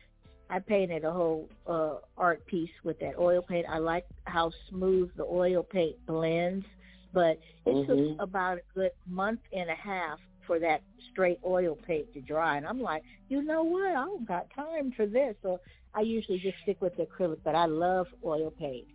I 0.49 0.57
painted 0.57 1.05
a 1.05 1.11
whole 1.11 1.47
uh, 1.67 1.97
art 2.17 2.43
piece 2.47 2.71
with 2.83 2.99
that 3.01 3.19
oil 3.19 3.43
paint. 3.43 3.67
I 3.69 3.77
like 3.77 4.07
how 4.23 4.51
smooth 4.67 5.11
the 5.15 5.25
oil 5.25 5.61
paint 5.61 6.03
blends, 6.07 6.65
but 7.13 7.39
it 7.67 7.69
mm-hmm. 7.69 8.13
took 8.13 8.19
about 8.19 8.57
a 8.57 8.61
good 8.73 8.91
month 9.07 9.41
and 9.55 9.69
a 9.69 9.75
half 9.75 10.17
for 10.47 10.57
that 10.57 10.81
straight 11.11 11.39
oil 11.45 11.77
paint 11.87 12.11
to 12.15 12.21
dry. 12.21 12.57
And 12.57 12.65
I'm 12.65 12.81
like, 12.81 13.03
you 13.29 13.43
know 13.43 13.61
what? 13.61 13.91
I 13.91 14.05
don't 14.05 14.27
got 14.27 14.47
time 14.55 14.91
for 14.97 15.05
this. 15.05 15.35
So 15.43 15.59
I 15.93 16.01
usually 16.01 16.39
just 16.39 16.57
stick 16.63 16.81
with 16.81 16.97
the 16.97 17.03
acrylic, 17.03 17.37
but 17.43 17.53
I 17.53 17.65
love 17.65 18.07
oil 18.25 18.49
paint. 18.49 18.87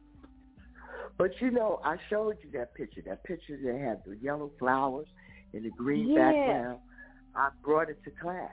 But 1.19 1.33
you 1.41 1.51
know, 1.51 1.81
I 1.85 1.97
showed 2.09 2.39
you 2.43 2.51
that 2.53 2.75
picture. 2.75 3.03
That 3.05 3.25
picture 3.25 3.59
that 3.63 3.79
had 3.79 4.03
the 4.07 4.17
yellow 4.23 4.51
flowers 4.59 5.09
and 5.53 5.65
the 5.65 5.71
green 5.71 6.11
yeah. 6.11 6.31
background. 6.31 6.79
I 7.35 7.51
brought 7.63 7.91
it 7.91 8.03
to 8.05 8.11
class 8.11 8.51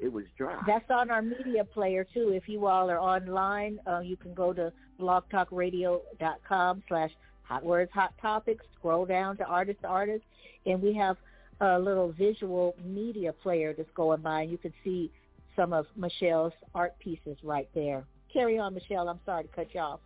it 0.00 0.12
was 0.12 0.24
dry. 0.36 0.60
That's 0.66 0.90
on 0.90 1.10
our 1.10 1.22
media 1.22 1.64
player 1.64 2.04
too. 2.04 2.30
If 2.30 2.48
you 2.48 2.66
all 2.66 2.90
are 2.90 2.98
online, 2.98 3.78
uh, 3.86 4.00
you 4.00 4.16
can 4.16 4.34
go 4.34 4.52
to 4.52 4.72
blogtalkradio.com 5.00 6.82
slash 6.88 7.10
hot 7.42 7.64
words, 7.64 7.90
hot 7.92 8.12
topics, 8.20 8.64
scroll 8.78 9.06
down 9.06 9.36
to 9.38 9.44
artist 9.44 9.80
to 9.82 9.88
artist, 9.88 10.24
and 10.66 10.82
we 10.82 10.94
have 10.94 11.16
a 11.60 11.78
little 11.78 12.12
visual 12.12 12.76
media 12.84 13.32
player 13.32 13.74
that's 13.76 13.90
going 13.94 14.20
by, 14.20 14.42
and 14.42 14.50
you 14.50 14.58
can 14.58 14.72
see 14.84 15.10
some 15.56 15.72
of 15.72 15.86
Michele's 15.96 16.52
art 16.74 16.94
pieces 17.00 17.36
right 17.42 17.68
there. 17.74 18.04
Carry 18.32 18.58
on, 18.58 18.74
Michele. 18.74 19.08
I'm 19.08 19.18
sorry 19.24 19.44
to 19.44 19.48
cut 19.48 19.74
you 19.74 19.80
off. 19.80 20.00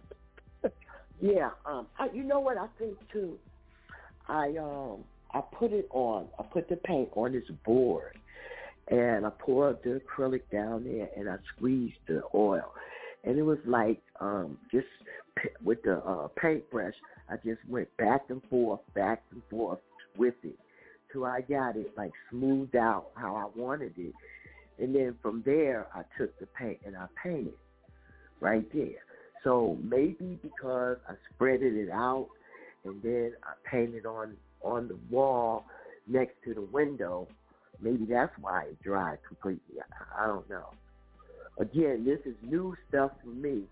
Yeah, 1.21 1.51
um, 1.67 1.87
I, 1.99 2.09
you 2.13 2.23
know 2.23 2.41
what 2.41 2.57
I 2.57 2.67
think 2.79 2.97
too. 3.13 3.39
I 4.29 4.55
um 4.59 5.05
I 5.33 5.41
put 5.41 5.73
it 5.73 5.89
on. 5.91 6.29
I 6.39 6.43
put 6.43 6.69
the 6.69 6.77
paint 6.77 7.11
on 7.15 7.33
this 7.33 7.45
board, 7.65 8.17
and 8.89 9.27
I 9.27 9.31
poured 9.31 9.79
the 9.83 10.01
acrylic 10.01 10.43
down 10.51 10.85
there 10.85 11.09
and 11.17 11.29
I 11.29 11.37
squeezed 11.57 11.97
the 12.07 12.23
oil. 12.35 12.73
And 13.25 13.39
it 13.39 13.43
was 13.43 13.59
like 13.67 14.01
um 14.21 14.59
just 14.71 14.87
with 15.65 15.83
the 15.83 15.99
uh 15.99 16.29
paintbrush, 16.41 16.95
I 17.29 17.37
just 17.37 17.61
went 17.69 17.95
back 17.97 18.23
and 18.29 18.43
forth, 18.51 18.81
back 18.95 19.23
and 19.33 19.43
forth 19.51 19.81
with 20.17 20.35
it 20.43 20.59
till 21.13 21.25
I 21.25 21.43
got 21.43 21.77
it 21.77 21.93
like 21.97 22.13
smoothed 22.31 22.77
out 22.77 23.07
how 23.15 23.37
I 23.37 23.59
wanted 23.59 23.93
it. 23.97 24.15
And 24.79 24.95
then 24.95 25.17
from 25.23 25.43
there, 25.45 25.87
I 25.95 26.03
took 26.19 26.39
the 26.41 26.47
paint 26.47 26.79
and 26.85 26.97
I 26.97 27.07
painted 27.23 27.55
right 28.41 28.67
there. 28.73 29.05
So 29.45 29.79
maybe 29.83 30.39
because 30.43 30.99
I 31.09 31.15
spreaded 31.35 31.77
it 31.77 31.91
out 31.91 32.29
and 32.85 33.03
then 33.03 33.33
I 33.43 33.53
painted 33.69 34.07
on 34.07 34.37
on 34.63 34.87
the 34.89 34.99
wall 35.11 35.65
next 36.07 36.35
to 36.45 36.55
the 36.55 36.63
window, 36.63 37.27
Maybe 37.83 38.05
that's 38.05 38.33
why 38.41 38.67
it 38.71 38.83
dried 38.83 39.19
completely. 39.27 39.77
I, 39.81 40.25
I 40.25 40.27
don't 40.29 40.49
know. 40.49 40.71
Again, 41.59 42.05
this 42.05 42.21
is 42.25 42.37
new 42.43 42.75
stuff 42.89 43.11
for 43.23 43.31
me, 43.31 43.65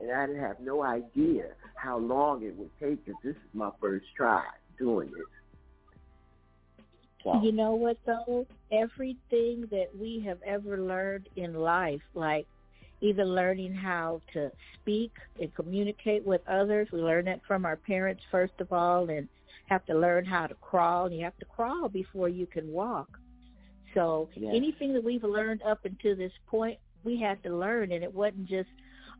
and 0.00 0.10
I 0.10 0.26
didn't 0.26 0.42
have 0.42 0.60
no 0.60 0.82
idea 0.82 1.48
how 1.74 1.98
long 1.98 2.42
it 2.42 2.56
would 2.56 2.70
take 2.80 3.04
because 3.04 3.20
this 3.22 3.36
is 3.36 3.54
my 3.54 3.70
first 3.80 4.06
try 4.16 4.44
doing. 4.78 5.12
So. 7.22 7.40
You 7.42 7.52
know 7.52 7.74
what 7.74 7.98
though? 8.06 8.46
Everything 8.72 9.68
that 9.70 9.88
we 9.98 10.24
have 10.26 10.38
ever 10.44 10.80
learned 10.80 11.28
in 11.36 11.52
life, 11.54 12.00
like 12.14 12.46
even 13.00 13.34
learning 13.34 13.74
how 13.74 14.20
to 14.32 14.50
speak 14.74 15.12
and 15.40 15.54
communicate 15.54 16.24
with 16.24 16.40
others, 16.48 16.88
we 16.92 17.00
learn 17.00 17.24
that 17.26 17.40
from 17.46 17.64
our 17.64 17.76
parents 17.76 18.22
first 18.30 18.52
of 18.60 18.72
all, 18.72 19.08
and 19.10 19.28
have 19.66 19.84
to 19.86 19.94
learn 19.94 20.24
how 20.24 20.46
to 20.46 20.54
crawl. 20.56 21.06
And 21.06 21.14
you 21.14 21.24
have 21.24 21.38
to 21.38 21.46
crawl 21.46 21.88
before 21.88 22.28
you 22.28 22.46
can 22.46 22.70
walk. 22.70 23.08
So 23.94 24.28
yes. 24.34 24.52
anything 24.54 24.92
that 24.94 25.02
we've 25.02 25.24
learned 25.24 25.62
up 25.62 25.84
until 25.84 26.16
this 26.16 26.32
point, 26.46 26.78
we 27.04 27.18
had 27.18 27.42
to 27.44 27.56
learn, 27.56 27.92
and 27.92 28.04
it 28.04 28.12
wasn't 28.12 28.46
just, 28.46 28.68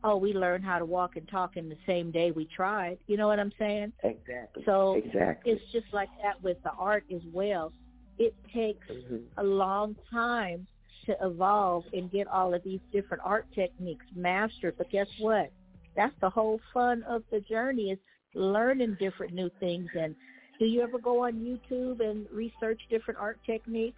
oh, 0.04 0.16
we 0.16 0.32
learned 0.32 0.64
how 0.64 0.78
to 0.78 0.84
walk 0.84 1.16
and 1.16 1.26
talk 1.28 1.56
in 1.56 1.68
the 1.68 1.76
same 1.86 2.10
day 2.10 2.30
we 2.30 2.44
tried. 2.44 2.98
You 3.06 3.16
know 3.16 3.26
what 3.26 3.40
I'm 3.40 3.52
saying? 3.58 3.92
Exactly. 4.02 4.62
So 4.66 4.94
exactly. 4.94 5.52
it's 5.52 5.72
just 5.72 5.86
like 5.92 6.08
that 6.22 6.42
with 6.42 6.62
the 6.62 6.72
art 6.72 7.04
as 7.14 7.22
well. 7.32 7.72
It 8.18 8.34
takes 8.54 8.86
mm-hmm. 8.88 9.16
a 9.38 9.42
long 9.42 9.96
time 10.10 10.66
to 11.06 11.16
evolve 11.22 11.84
and 11.92 12.10
get 12.10 12.26
all 12.26 12.54
of 12.54 12.62
these 12.62 12.80
different 12.92 13.22
art 13.24 13.46
techniques 13.54 14.06
mastered. 14.14 14.74
But 14.78 14.90
guess 14.90 15.08
what? 15.18 15.50
That's 15.96 16.14
the 16.20 16.30
whole 16.30 16.60
fun 16.72 17.02
of 17.04 17.22
the 17.30 17.40
journey 17.40 17.90
is 17.90 17.98
learning 18.34 18.96
different 19.00 19.34
new 19.34 19.50
things. 19.60 19.88
And 19.98 20.14
do 20.58 20.66
you 20.66 20.82
ever 20.82 20.98
go 20.98 21.24
on 21.24 21.34
YouTube 21.34 22.00
and 22.00 22.26
research 22.32 22.80
different 22.90 23.18
art 23.18 23.40
techniques? 23.44 23.96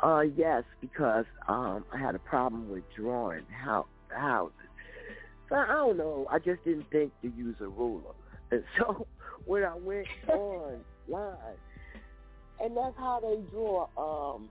Uh, 0.00 0.24
yes, 0.36 0.64
because 0.80 1.24
um, 1.48 1.84
I 1.92 1.98
had 1.98 2.14
a 2.14 2.18
problem 2.18 2.68
with 2.70 2.84
drawing 2.94 3.44
how, 3.50 3.86
houses. 4.08 4.54
So 5.48 5.56
I 5.56 5.66
don't 5.66 5.96
know. 5.96 6.26
I 6.30 6.38
just 6.38 6.64
didn't 6.64 6.90
think 6.90 7.12
to 7.22 7.28
use 7.28 7.56
a 7.60 7.68
ruler, 7.68 8.02
and 8.50 8.64
so 8.76 9.06
when 9.44 9.64
I 9.64 9.74
went 9.76 10.06
online, 10.28 11.56
and 12.60 12.76
that's 12.76 12.96
how 12.98 13.20
they 13.20 13.40
draw. 13.50 13.86
Um, 13.96 14.48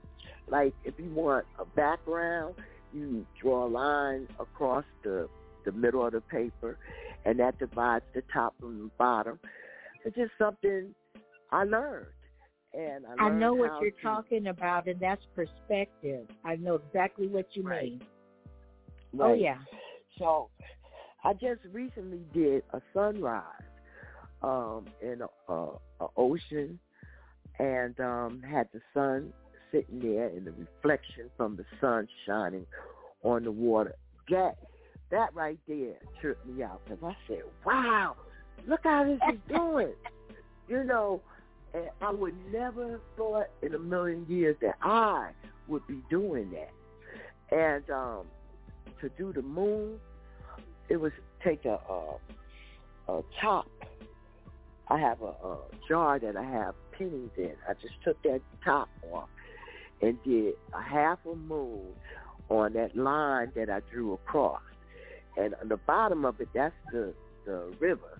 like 0.47 0.73
if 0.83 0.93
you 0.97 1.09
want 1.13 1.45
a 1.59 1.65
background, 1.65 2.55
you 2.93 3.25
draw 3.41 3.65
a 3.65 3.69
line 3.69 4.27
across 4.39 4.85
the 5.03 5.27
the 5.65 5.71
middle 5.71 6.05
of 6.05 6.13
the 6.13 6.21
paper, 6.21 6.77
and 7.25 7.39
that 7.39 7.57
divides 7.57 8.05
the 8.13 8.21
top 8.31 8.53
from 8.59 8.77
the 8.77 8.91
bottom. 8.97 9.39
It's 10.05 10.15
just 10.15 10.31
something 10.37 10.93
I 11.51 11.63
learned 11.63 12.05
and 12.75 13.05
I, 13.19 13.25
I 13.25 13.29
know 13.29 13.53
what 13.53 13.81
you're 13.81 13.91
to... 13.91 14.01
talking 14.01 14.47
about, 14.47 14.87
and 14.87 14.99
that's 14.99 15.21
perspective. 15.35 16.27
I 16.43 16.55
know 16.55 16.75
exactly 16.75 17.27
what 17.27 17.47
you 17.53 17.63
right. 17.63 17.83
mean. 17.83 18.01
Oh, 19.13 19.17
right. 19.17 19.31
Oh 19.31 19.33
yeah. 19.33 19.57
So 20.19 20.49
I 21.23 21.33
just 21.33 21.61
recently 21.71 22.21
did 22.33 22.63
a 22.73 22.81
sunrise 22.93 23.43
um, 24.41 24.85
in 25.01 25.21
a 25.21 25.67
ocean 26.17 26.79
and 27.59 27.99
um, 27.99 28.41
had 28.49 28.67
the 28.73 28.81
sun 28.93 29.31
sitting 29.75 29.99
there 29.99 30.27
and 30.27 30.47
the 30.47 30.51
reflection 30.51 31.29
from 31.35 31.57
the 31.57 31.65
sun 31.81 32.07
shining 32.25 32.65
on 33.23 33.43
the 33.43 33.51
water. 33.51 33.95
That 34.29 34.57
that 35.11 35.33
right 35.33 35.59
there 35.67 35.95
tripped 36.21 36.45
me 36.47 36.63
out 36.63 36.81
because 36.85 37.03
I 37.03 37.15
said, 37.27 37.43
"Wow, 37.65 38.15
look 38.67 38.81
how 38.83 39.03
this 39.03 39.19
is 39.33 39.39
doing." 39.49 39.93
you 40.67 40.83
know, 40.83 41.21
and 41.73 41.89
I 42.01 42.11
would 42.11 42.35
never 42.51 42.91
have 42.91 43.01
thought 43.17 43.47
in 43.61 43.75
a 43.75 43.79
million 43.79 44.25
years 44.29 44.55
that 44.61 44.75
I 44.81 45.31
would 45.67 45.85
be 45.87 46.01
doing 46.09 46.51
that. 46.51 46.71
And 47.55 47.89
um, 47.89 48.25
to 49.01 49.09
do 49.09 49.33
the 49.33 49.41
moon, 49.41 49.99
it 50.89 50.97
was 50.97 51.11
take 51.43 51.65
a 51.65 51.79
a, 51.89 53.13
a 53.13 53.21
top. 53.41 53.67
I 54.87 54.99
have 54.99 55.21
a, 55.21 55.47
a 55.47 55.57
jar 55.89 56.19
that 56.19 56.37
I 56.37 56.43
have 56.43 56.75
pennies 56.97 57.31
in. 57.37 57.53
I 57.67 57.73
just 57.73 57.95
took 58.03 58.21
that 58.23 58.39
top 58.63 58.87
off 59.11 59.29
and 60.01 60.21
did 60.23 60.55
a 60.73 60.81
half 60.81 61.19
a 61.25 61.35
moon 61.35 61.87
on 62.49 62.73
that 62.73 62.95
line 62.95 63.51
that 63.55 63.69
I 63.69 63.81
drew 63.91 64.13
across. 64.13 64.61
And 65.37 65.55
on 65.61 65.69
the 65.69 65.77
bottom 65.77 66.25
of 66.25 66.39
it, 66.39 66.49
that's 66.53 66.75
the 66.91 67.13
the 67.45 67.71
river 67.79 68.19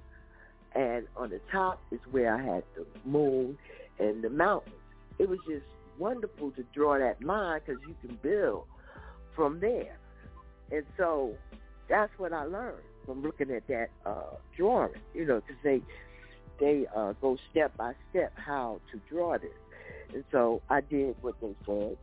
and 0.75 1.07
on 1.15 1.29
the 1.29 1.39
top 1.51 1.81
is 1.89 1.99
where 2.11 2.35
I 2.35 2.41
had 2.41 2.63
the 2.75 2.85
moon 3.05 3.57
and 3.97 4.21
the 4.21 4.29
mountains. 4.29 4.75
It 5.17 5.29
was 5.29 5.39
just 5.47 5.63
wonderful 5.97 6.51
to 6.51 6.63
draw 6.73 6.99
that 6.99 7.23
line 7.23 7.61
because 7.65 7.81
you 7.87 7.95
can 8.05 8.19
build 8.21 8.65
from 9.35 9.61
there. 9.61 9.97
And 10.71 10.83
so 10.97 11.35
that's 11.87 12.11
what 12.17 12.33
I 12.33 12.43
learned 12.43 12.83
from 13.05 13.23
looking 13.23 13.51
at 13.51 13.65
that 13.67 13.89
uh, 14.05 14.35
drawing, 14.57 14.93
you 15.13 15.25
know, 15.25 15.41
because 15.41 15.61
they 15.63 15.81
they 16.59 16.85
uh, 16.95 17.13
go 17.21 17.37
step 17.51 17.75
by 17.77 17.93
step 18.09 18.33
how 18.35 18.79
to 18.91 18.99
draw 19.09 19.37
this. 19.37 19.51
And 20.13 20.23
so 20.31 20.61
I 20.69 20.81
did 20.81 21.15
what 21.21 21.35
they 21.41 21.55
said. 21.65 21.97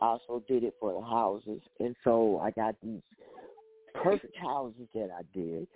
I 0.00 0.06
also 0.06 0.42
did 0.46 0.64
it 0.64 0.74
for 0.78 0.92
the 0.92 1.06
houses. 1.06 1.60
And 1.80 1.96
so 2.04 2.38
I 2.42 2.50
got 2.50 2.74
these 2.82 3.02
perfect 3.94 4.36
houses 4.36 4.88
that 4.94 5.10
I 5.10 5.22
did 5.36 5.66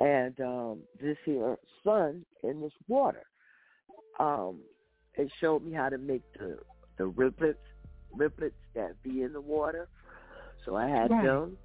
and 0.00 0.40
um, 0.40 0.78
this 1.00 1.16
here 1.24 1.56
sun 1.84 2.24
in 2.42 2.60
this 2.60 2.72
water. 2.86 3.24
Um, 4.18 4.60
it 5.14 5.30
showed 5.40 5.64
me 5.64 5.72
how 5.72 5.88
to 5.88 5.98
make 5.98 6.22
the 6.38 6.58
the 6.96 7.06
rivulets 7.06 7.58
rivulets 8.14 8.56
that 8.74 9.02
be 9.02 9.22
in 9.22 9.32
the 9.32 9.40
water. 9.40 9.88
So 10.64 10.76
I 10.76 10.88
had 10.88 11.10
right. 11.10 11.24
them, 11.24 11.56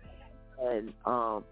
and 0.62 0.94
um, 1.06 1.44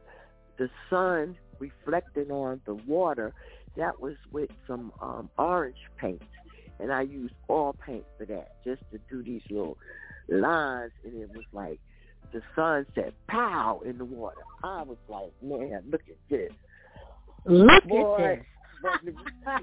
the 0.58 0.70
sun 0.90 1.38
reflecting 1.60 2.32
on 2.32 2.62
the 2.66 2.76
water. 2.76 3.34
That 3.78 4.02
was 4.02 4.16
with 4.34 4.50
some 4.68 4.92
um, 5.02 5.30
orange 5.38 5.78
paint, 5.98 6.22
and 6.82 6.92
I 6.92 7.02
used 7.02 7.34
oil 7.50 7.76
paint 7.86 8.06
for 8.18 8.26
that, 8.26 8.56
just 8.64 8.82
to 8.92 9.00
do 9.10 9.24
these 9.24 9.42
little 9.50 9.78
lines. 10.30 10.92
And 11.04 11.22
it 11.22 11.30
was 11.30 11.46
like 11.54 11.80
the 12.34 12.42
sun 12.56 12.86
said 12.96 13.14
"pow" 13.28 13.82
in 13.86 13.98
the 13.98 14.06
water. 14.06 14.42
I 14.64 14.84
was 14.84 14.98
like, 15.08 15.32
man, 15.42 15.84
look 15.90 16.02
at 16.10 16.18
this. 16.30 16.52
Look 17.46 17.84
Boy, 17.88 18.42
at 18.86 19.06
this. 19.06 19.16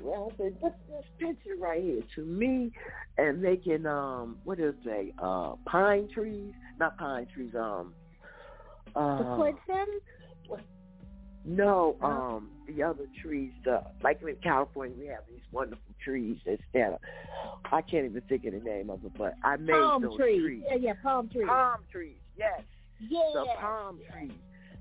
well, 0.03 0.33
I 0.35 0.37
said, 0.37 0.57
this, 0.63 0.73
this 0.89 1.05
picture 1.19 1.57
right 1.59 1.83
here 1.83 2.03
to 2.17 2.25
me, 2.25 2.71
and 3.17 3.43
making 3.43 3.87
um, 3.87 4.39
what 4.45 4.61
is 4.61 4.75
they? 4.85 5.13
Uh, 5.21 5.55
pine 5.67 6.09
trees, 6.13 6.53
not 6.79 6.97
pine 6.99 7.27
trees. 7.35 7.55
Um, 7.55 7.95
uh, 8.95 9.37
the. 9.37 10.01
No, 11.49 11.97
um, 12.03 12.51
the 12.67 12.83
other 12.83 13.07
trees. 13.23 13.53
The 13.65 13.83
like 14.03 14.21
in 14.23 14.37
California, 14.43 14.95
we 14.99 15.07
have 15.07 15.23
these 15.29 15.41
wonderful 15.51 15.95
trees 16.05 16.37
that 16.45 16.59
stand. 16.71 16.95
Up. 16.95 17.01
I 17.73 17.81
can't 17.81 18.05
even 18.05 18.21
think 18.29 18.45
of 18.45 18.53
the 18.53 18.61
name 18.61 18.91
of 18.91 19.05
it, 19.05 19.13
but 19.17 19.35
I 19.43 19.57
made 19.57 19.73
palm 19.73 20.03
those 20.03 20.17
trees. 20.17 20.43
trees. 20.43 20.63
Yeah, 20.69 20.77
yeah, 20.77 20.93
palm 21.03 21.29
trees. 21.29 21.47
Palm 21.47 21.81
trees. 21.91 22.17
Yes. 22.37 22.61
Yeah. 23.01 23.21
The 23.35 23.47
palm 23.61 23.99
trees 24.13 24.33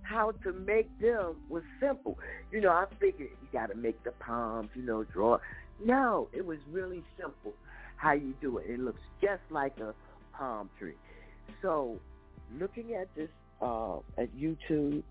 how 0.08 0.32
to 0.44 0.54
make 0.54 0.88
them 1.00 1.36
was 1.50 1.64
simple. 1.82 2.18
You 2.52 2.62
know, 2.62 2.70
I 2.70 2.86
figured 3.00 3.30
you 3.42 3.48
got 3.52 3.68
to 3.68 3.76
make 3.76 4.02
the 4.04 4.12
palms, 4.12 4.70
you 4.74 4.84
know, 4.84 5.04
draw. 5.04 5.38
No, 5.84 6.30
it 6.34 6.46
was 6.46 6.58
really 6.72 7.04
simple 7.20 7.54
how 7.98 8.14
you 8.14 8.34
do 8.42 8.58
it. 8.58 8.66
It 8.70 8.80
looks 8.80 9.02
just 9.22 9.42
like 9.50 9.78
a 9.80 9.94
palm 10.34 10.70
tree. 10.80 10.94
So, 11.62 12.00
looking 12.60 12.94
at 12.94 13.14
this 13.16 13.30
uh, 13.62 13.98
at 14.18 14.34
YouTube 14.36 15.04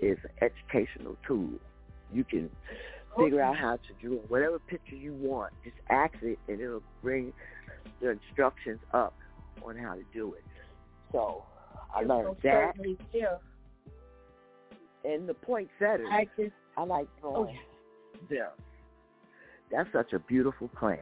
is 0.00 0.18
an 0.24 0.50
educational 0.50 1.16
tool. 1.26 1.50
You 2.12 2.24
can 2.24 2.50
oh. 3.16 3.24
figure 3.24 3.40
out 3.40 3.56
how 3.56 3.76
to 3.76 4.06
draw 4.06 4.18
whatever 4.28 4.58
picture 4.58 4.96
you 4.96 5.14
want. 5.14 5.52
Just 5.64 5.76
ask 5.90 6.14
it, 6.22 6.38
and 6.48 6.60
it'll 6.60 6.82
bring 7.02 7.32
the 8.00 8.10
instructions 8.10 8.80
up 8.92 9.14
on 9.64 9.76
how 9.76 9.94
to 9.94 10.02
do 10.12 10.34
it. 10.34 10.44
So 11.12 11.44
I 11.94 12.02
learned 12.02 12.36
that. 12.42 12.74
And 15.04 15.28
the 15.28 15.34
poinsettias, 15.34 16.08
I 16.10 16.26
just 16.36 16.52
I 16.76 16.82
like 16.82 17.08
oh. 17.22 17.48
them. 18.30 18.48
That's 19.70 19.88
such 19.92 20.12
a 20.12 20.18
beautiful 20.18 20.68
plant. 20.68 21.00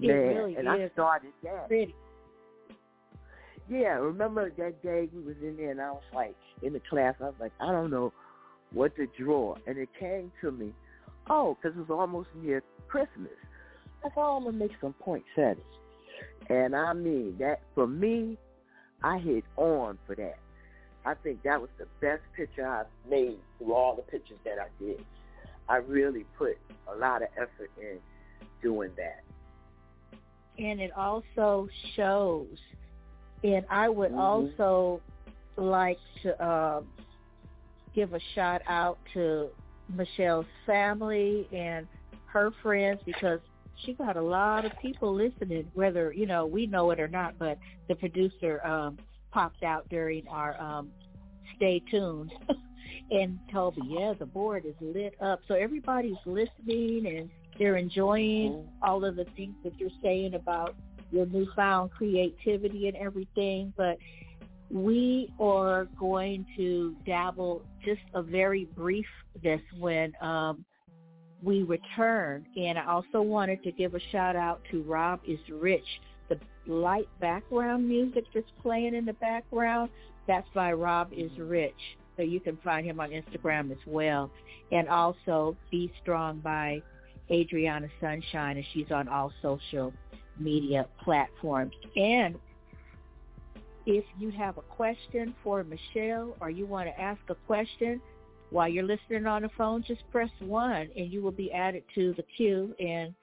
It 0.00 0.08
Man, 0.08 0.16
really 0.16 0.56
and 0.56 0.66
is. 0.66 0.90
I 0.90 0.92
started 0.92 1.32
that. 1.44 1.68
Pretty. 1.68 1.94
Yeah, 3.68 3.98
remember 3.98 4.50
that 4.58 4.82
day 4.82 5.08
we 5.14 5.22
was 5.22 5.36
in 5.42 5.56
there 5.56 5.70
and 5.70 5.80
I 5.80 5.90
was 5.90 6.02
like 6.14 6.36
in 6.62 6.72
the 6.74 6.80
class. 6.90 7.14
I 7.20 7.24
was 7.24 7.34
like, 7.40 7.52
I 7.60 7.72
don't 7.72 7.90
know 7.90 8.12
what 8.72 8.94
to 8.96 9.06
draw, 9.18 9.56
and 9.66 9.78
it 9.78 9.88
came 9.98 10.32
to 10.40 10.50
me. 10.50 10.72
Oh, 11.30 11.56
because 11.56 11.76
it 11.76 11.88
was 11.88 11.98
almost 11.98 12.28
near 12.42 12.62
Christmas. 12.88 13.32
I 14.04 14.10
thought 14.10 14.34
oh, 14.34 14.36
I'm 14.36 14.44
gonna 14.44 14.58
make 14.58 14.72
some 14.80 14.94
poinsettias, 15.00 15.64
and 16.50 16.76
I 16.76 16.92
mean 16.92 17.36
that 17.38 17.60
for 17.74 17.86
me, 17.86 18.36
I 19.02 19.18
hit 19.18 19.44
on 19.56 19.98
for 20.06 20.14
that. 20.16 20.38
I 21.06 21.14
think 21.14 21.42
that 21.42 21.60
was 21.60 21.70
the 21.78 21.86
best 22.00 22.22
picture 22.36 22.66
I've 22.66 22.86
made 23.08 23.38
through 23.58 23.74
all 23.74 23.94
the 23.94 24.02
pictures 24.02 24.38
that 24.44 24.58
I 24.58 24.68
did. 24.82 25.04
I 25.68 25.76
really 25.76 26.24
put 26.36 26.58
a 26.92 26.96
lot 26.96 27.22
of 27.22 27.28
effort 27.36 27.70
in 27.80 27.98
doing 28.62 28.90
that. 28.96 29.20
And 30.58 30.80
it 30.80 30.92
also 30.96 31.68
shows, 31.96 32.56
and 33.44 33.64
I 33.70 33.88
would 33.88 34.10
mm-hmm. 34.10 34.18
also 34.18 35.00
like 35.56 35.98
to 36.22 36.42
uh, 36.42 36.80
give 37.94 38.14
a 38.14 38.20
shout 38.34 38.62
out 38.66 38.98
to 39.12 39.48
Michele's 39.94 40.46
family 40.66 41.46
and 41.52 41.86
her 42.26 42.50
friends 42.62 43.00
because 43.04 43.38
she 43.84 43.92
got 43.92 44.16
a 44.16 44.22
lot 44.22 44.64
of 44.64 44.72
people 44.80 45.14
listening, 45.14 45.70
whether 45.74 46.12
you 46.12 46.26
know 46.26 46.46
we 46.46 46.66
know 46.66 46.90
it 46.90 46.98
or 46.98 47.08
not. 47.08 47.38
But 47.38 47.58
the 47.88 47.94
producer 47.94 48.64
um, 48.64 48.98
popped 49.30 49.62
out 49.62 49.88
during 49.90 50.26
our 50.28 50.58
um, 50.60 50.90
stay 51.56 51.82
tuned 51.90 52.32
and 53.10 53.38
told 53.52 53.76
me, 53.76 53.98
yeah, 53.98 54.14
the 54.18 54.26
board 54.26 54.64
is 54.64 54.74
lit 54.80 55.14
up. 55.20 55.40
So 55.48 55.54
everybody's 55.54 56.16
listening 56.24 57.04
and 57.06 57.28
they're 57.58 57.76
enjoying 57.76 58.52
mm-hmm. 58.52 58.82
all 58.82 59.04
of 59.04 59.16
the 59.16 59.26
things 59.36 59.54
that 59.64 59.78
you're 59.78 59.90
saying 60.02 60.34
about 60.34 60.74
your 61.10 61.26
newfound 61.26 61.90
creativity 61.92 62.88
and 62.88 62.96
everything. 62.96 63.72
But 63.76 63.98
we 64.70 65.32
are 65.38 65.86
going 65.98 66.46
to 66.56 66.96
dabble 67.06 67.62
just 67.84 68.02
a 68.14 68.22
very 68.22 68.64
brief 68.76 69.06
this 69.42 69.60
when 69.78 70.12
um, 70.20 70.64
we 71.42 71.62
return. 71.62 72.46
And 72.56 72.78
I 72.78 72.86
also 72.86 73.22
wanted 73.22 73.62
to 73.64 73.72
give 73.72 73.94
a 73.94 74.00
shout 74.10 74.36
out 74.36 74.62
to 74.70 74.82
Rob 74.82 75.20
is 75.26 75.38
Rich 75.50 75.84
the 76.28 76.38
light 76.66 77.08
background 77.20 77.88
music 77.88 78.24
that's 78.34 78.50
playing 78.62 78.94
in 78.94 79.04
the 79.04 79.12
background, 79.14 79.90
that's 80.26 80.48
by 80.54 80.72
Rob 80.72 81.12
is 81.12 81.30
Rich. 81.38 81.74
So 82.16 82.22
you 82.22 82.40
can 82.40 82.56
find 82.58 82.86
him 82.86 83.00
on 83.00 83.10
Instagram 83.10 83.70
as 83.72 83.78
well. 83.86 84.30
And 84.70 84.88
also 84.88 85.56
Be 85.70 85.92
Strong 86.00 86.40
by 86.40 86.80
Adriana 87.30 87.88
Sunshine, 88.00 88.56
and 88.56 88.66
she's 88.72 88.90
on 88.90 89.08
all 89.08 89.32
social 89.42 89.92
media 90.38 90.86
platforms. 91.02 91.74
And 91.96 92.36
if 93.86 94.04
you 94.18 94.30
have 94.30 94.58
a 94.58 94.62
question 94.62 95.34
for 95.42 95.64
Michele 95.64 96.36
or 96.40 96.50
you 96.50 96.66
want 96.66 96.88
to 96.88 97.00
ask 97.00 97.20
a 97.28 97.34
question 97.34 98.00
while 98.50 98.68
you're 98.68 98.84
listening 98.84 99.26
on 99.26 99.42
the 99.42 99.50
phone, 99.56 99.82
just 99.86 100.02
press 100.10 100.30
1 100.40 100.90
and 100.96 101.12
you 101.12 101.22
will 101.22 101.32
be 101.32 101.52
added 101.52 101.82
to 101.94 102.14
the 102.16 102.24
queue 102.36 102.74
and 102.78 103.14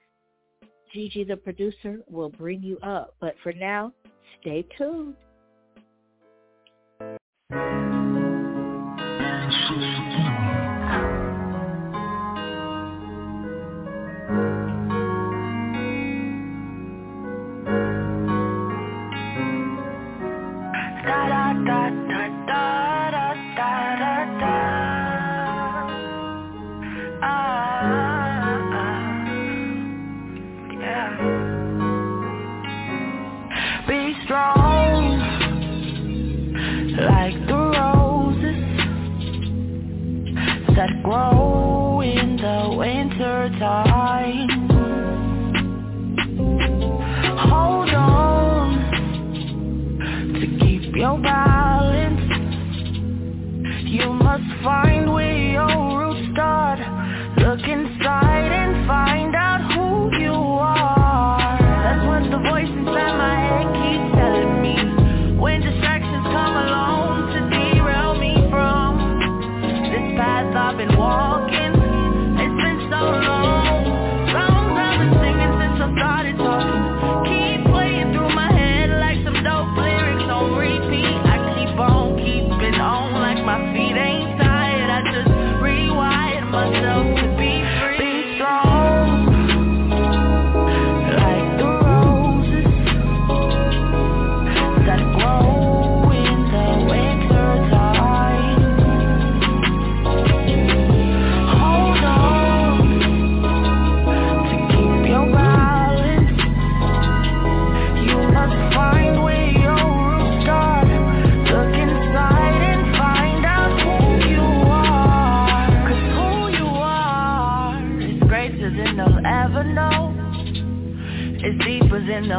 Gigi, 0.92 1.24
the 1.24 1.36
producer, 1.36 2.00
will 2.10 2.28
bring 2.28 2.62
you 2.62 2.78
up. 2.82 3.14
But 3.18 3.34
for 3.42 3.52
now, 3.52 3.92
stay 4.40 4.66
tuned. 4.76 5.14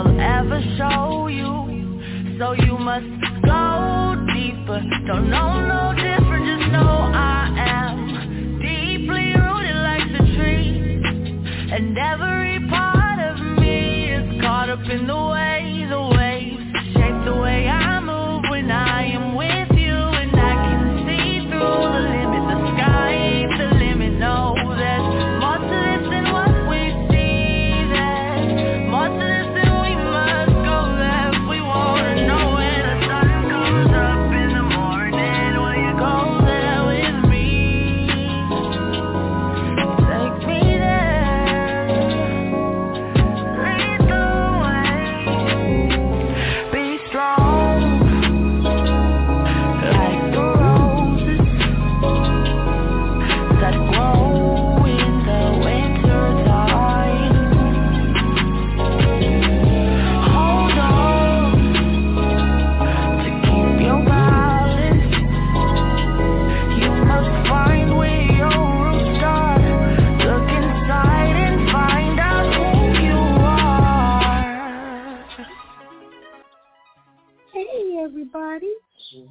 They'll 0.03 0.19
ever 0.19 0.61
show 0.77 1.27
you. 1.27 2.37
So 2.39 2.53
you 2.53 2.77
must 2.77 3.05
go 3.45 4.15
deeper. 4.33 4.81
Don't 5.07 5.29
know 5.29 5.52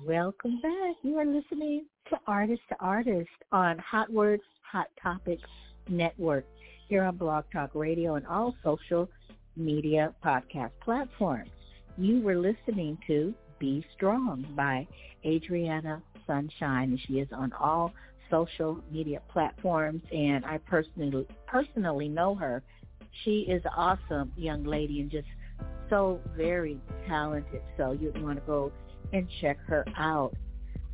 welcome 0.06 0.60
back. 0.60 0.96
You 1.02 1.18
are 1.18 1.24
listening 1.24 1.84
to 2.10 2.18
Artist 2.26 2.62
to 2.70 2.76
Artist 2.80 3.28
on 3.52 3.78
Hot 3.78 4.10
Words, 4.10 4.42
Hot 4.70 4.88
Topics 5.00 5.48
Network 5.88 6.44
here 6.88 7.04
on 7.04 7.16
Blog 7.16 7.44
Talk 7.52 7.70
Radio 7.74 8.16
and 8.16 8.26
all 8.26 8.54
social 8.64 9.08
media 9.56 10.12
podcast 10.24 10.70
platforms. 10.80 11.50
You 11.96 12.20
were 12.20 12.36
listening 12.36 12.98
to 13.06 13.32
Be 13.60 13.84
Strong 13.94 14.46
by 14.56 14.88
Adriana 15.24 16.02
Sunshine 16.26 16.98
she 17.06 17.14
is 17.14 17.28
on 17.32 17.52
all 17.52 17.92
social 18.30 18.82
media 18.90 19.20
platforms 19.30 20.02
and 20.10 20.44
I 20.44 20.58
personally 20.58 21.26
personally 21.46 22.08
know 22.08 22.34
her. 22.34 22.62
She 23.24 23.40
is 23.40 23.62
an 23.64 23.72
awesome 23.76 24.32
young 24.36 24.64
lady 24.64 25.00
and 25.00 25.10
just 25.10 25.28
so 25.90 26.18
very 26.36 26.80
talented. 27.06 27.60
So 27.76 27.92
you'd 27.92 28.20
want 28.22 28.38
to 28.38 28.46
go 28.46 28.72
and 29.12 29.28
check 29.40 29.58
her 29.66 29.84
out. 29.96 30.34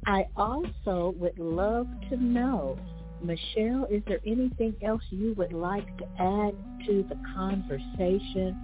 I 0.06 0.26
also 0.36 1.14
would 1.18 1.38
love 1.38 1.86
to 2.10 2.16
know, 2.16 2.78
Michele, 3.22 3.86
is 3.90 4.02
there 4.06 4.20
anything 4.26 4.74
else 4.82 5.02
you 5.10 5.34
would 5.36 5.52
like 5.52 5.86
to 5.98 6.04
add 6.18 6.54
to 6.86 7.04
the 7.08 7.18
conversation 7.34 8.56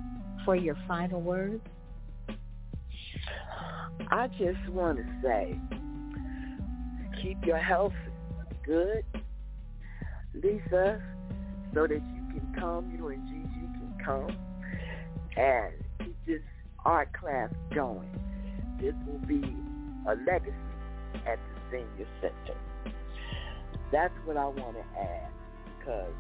for 0.45 0.57
your 0.57 0.77
final 0.87 1.21
words? 1.21 1.63
I 4.11 4.29
just 4.29 4.69
want 4.71 4.99
to 4.99 5.05
say, 5.23 5.59
keep 7.23 7.45
your 7.45 7.59
health 7.59 7.93
good, 8.65 9.05
Lisa, 10.35 11.03
so 11.75 11.87
that 11.87 11.95
you 11.95 12.25
can 12.31 12.55
come, 12.59 12.93
you 12.97 13.09
and 13.09 13.27
Gigi 13.27 13.67
can 13.67 13.95
come, 14.05 14.37
and 15.37 15.73
keep 15.99 16.17
this 16.27 16.43
art 16.85 17.13
class 17.13 17.51
going. 17.75 18.11
This 18.85 18.95
will 19.07 19.27
be 19.27 19.41
a 20.07 20.15
legacy 20.27 20.53
at 21.27 21.39
the 21.39 21.61
senior 21.71 22.07
center. 22.21 22.59
That's 23.91 24.13
what 24.27 24.37
I 24.37 24.45
want 24.45 24.77
to 24.77 25.01
add, 25.01 25.31
because 25.79 26.13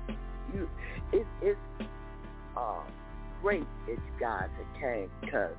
you, 0.54 0.70
it, 1.12 1.26
it's 1.42 1.58
um, 2.56 2.84
great 3.42 3.66
that 3.86 3.92
you 3.92 4.12
guys 4.18 4.48
had 4.56 4.80
came, 4.80 5.10
because 5.20 5.52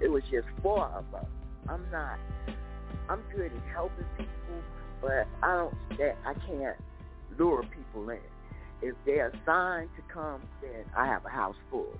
it 0.00 0.06
was 0.06 0.22
just 0.30 0.46
four 0.62 0.86
of 0.86 1.12
us. 1.16 1.26
I'm 1.68 1.84
not. 1.90 2.16
I'm 3.08 3.22
good 3.34 3.50
at 3.50 3.74
helping 3.74 4.06
people, 4.16 4.62
but 5.02 5.26
I 5.42 5.56
don't. 5.56 5.74
That 5.98 6.16
I 6.24 6.34
can't 6.34 6.76
lure 7.36 7.64
people 7.64 8.08
in. 8.10 8.20
If 8.82 8.94
they're 9.04 9.30
assigned 9.30 9.90
to 9.96 10.14
come, 10.14 10.42
then 10.62 10.84
I 10.96 11.06
have 11.06 11.24
a 11.24 11.28
house 11.28 11.56
full. 11.72 11.98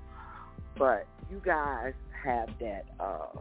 But 0.78 1.08
you 1.32 1.42
guys 1.44 1.94
have 2.24 2.48
that 2.60 2.84
uh, 3.00 3.38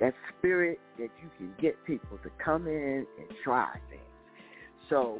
that 0.00 0.14
spirit 0.38 0.80
that 0.98 1.10
you 1.22 1.30
can 1.36 1.54
get 1.60 1.76
people 1.84 2.18
to 2.22 2.30
come 2.42 2.66
in 2.66 3.06
and 3.18 3.38
try 3.42 3.72
things. 3.90 4.02
So 4.88 5.18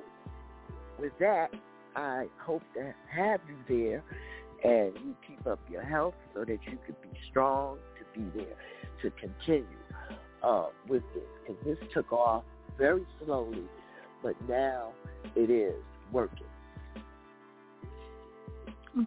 with 0.99 1.13
that, 1.21 1.49
I 1.97 2.27
hope 2.39 2.63
to 2.75 2.95
have 3.11 3.41
you 3.49 3.57
there 3.69 4.03
and 4.65 4.95
you 5.05 5.15
keep 5.27 5.47
up 5.47 5.61
your 5.71 5.83
health 5.83 6.15
so 6.35 6.41
that 6.41 6.59
you 6.65 6.79
can 6.87 6.97
be 7.03 7.19
strong 7.31 7.79
to 7.99 8.19
be 8.19 8.27
there 8.39 8.57
to 9.03 9.11
continue 9.11 9.67
uh, 10.43 10.67
with 10.89 11.03
this 11.15 11.25
because 11.41 11.65
this 11.65 11.79
took 11.93 12.13
off 12.13 12.45
very 12.79 13.07
slowly, 13.25 13.65
but 14.23 14.35
now 14.49 14.91
it 15.37 15.51
is 15.51 15.75
working. 16.13 16.47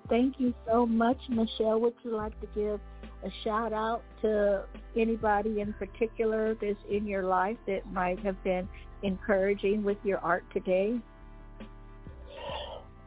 Thank 0.09 0.39
you 0.39 0.53
so 0.65 0.85
much, 0.85 1.17
Michele. 1.29 1.79
Would 1.79 1.93
you 2.03 2.15
like 2.15 2.39
to 2.41 2.47
give 2.53 2.79
a 3.23 3.29
shout 3.43 3.71
out 3.71 4.03
to 4.21 4.65
anybody 4.95 5.61
in 5.61 5.73
particular 5.73 6.55
that's 6.55 6.79
in 6.89 7.07
your 7.07 7.23
life 7.23 7.57
that 7.67 7.91
might 7.91 8.19
have 8.19 8.41
been 8.43 8.67
encouraging 9.01 9.83
with 9.83 9.97
your 10.03 10.19
art 10.19 10.43
today? 10.53 10.99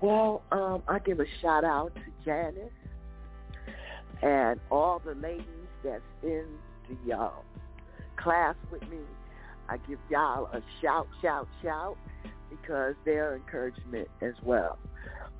Well, 0.00 0.42
um, 0.50 0.82
I 0.88 0.98
give 1.00 1.20
a 1.20 1.26
shout 1.42 1.64
out 1.64 1.94
to 1.94 2.00
Janice 2.24 2.72
and 4.22 4.58
all 4.70 5.00
the 5.04 5.14
ladies 5.14 5.44
that's 5.84 6.02
in 6.22 6.46
the 6.88 7.14
uh, 7.14 7.30
class 8.16 8.54
with 8.72 8.82
me. 8.88 9.00
I 9.68 9.76
give 9.88 9.98
y'all 10.08 10.46
a 10.46 10.62
shout, 10.80 11.06
shout, 11.20 11.46
shout 11.62 11.96
because 12.50 12.94
they're 13.04 13.36
encouragement 13.36 14.08
as 14.22 14.34
well. 14.42 14.78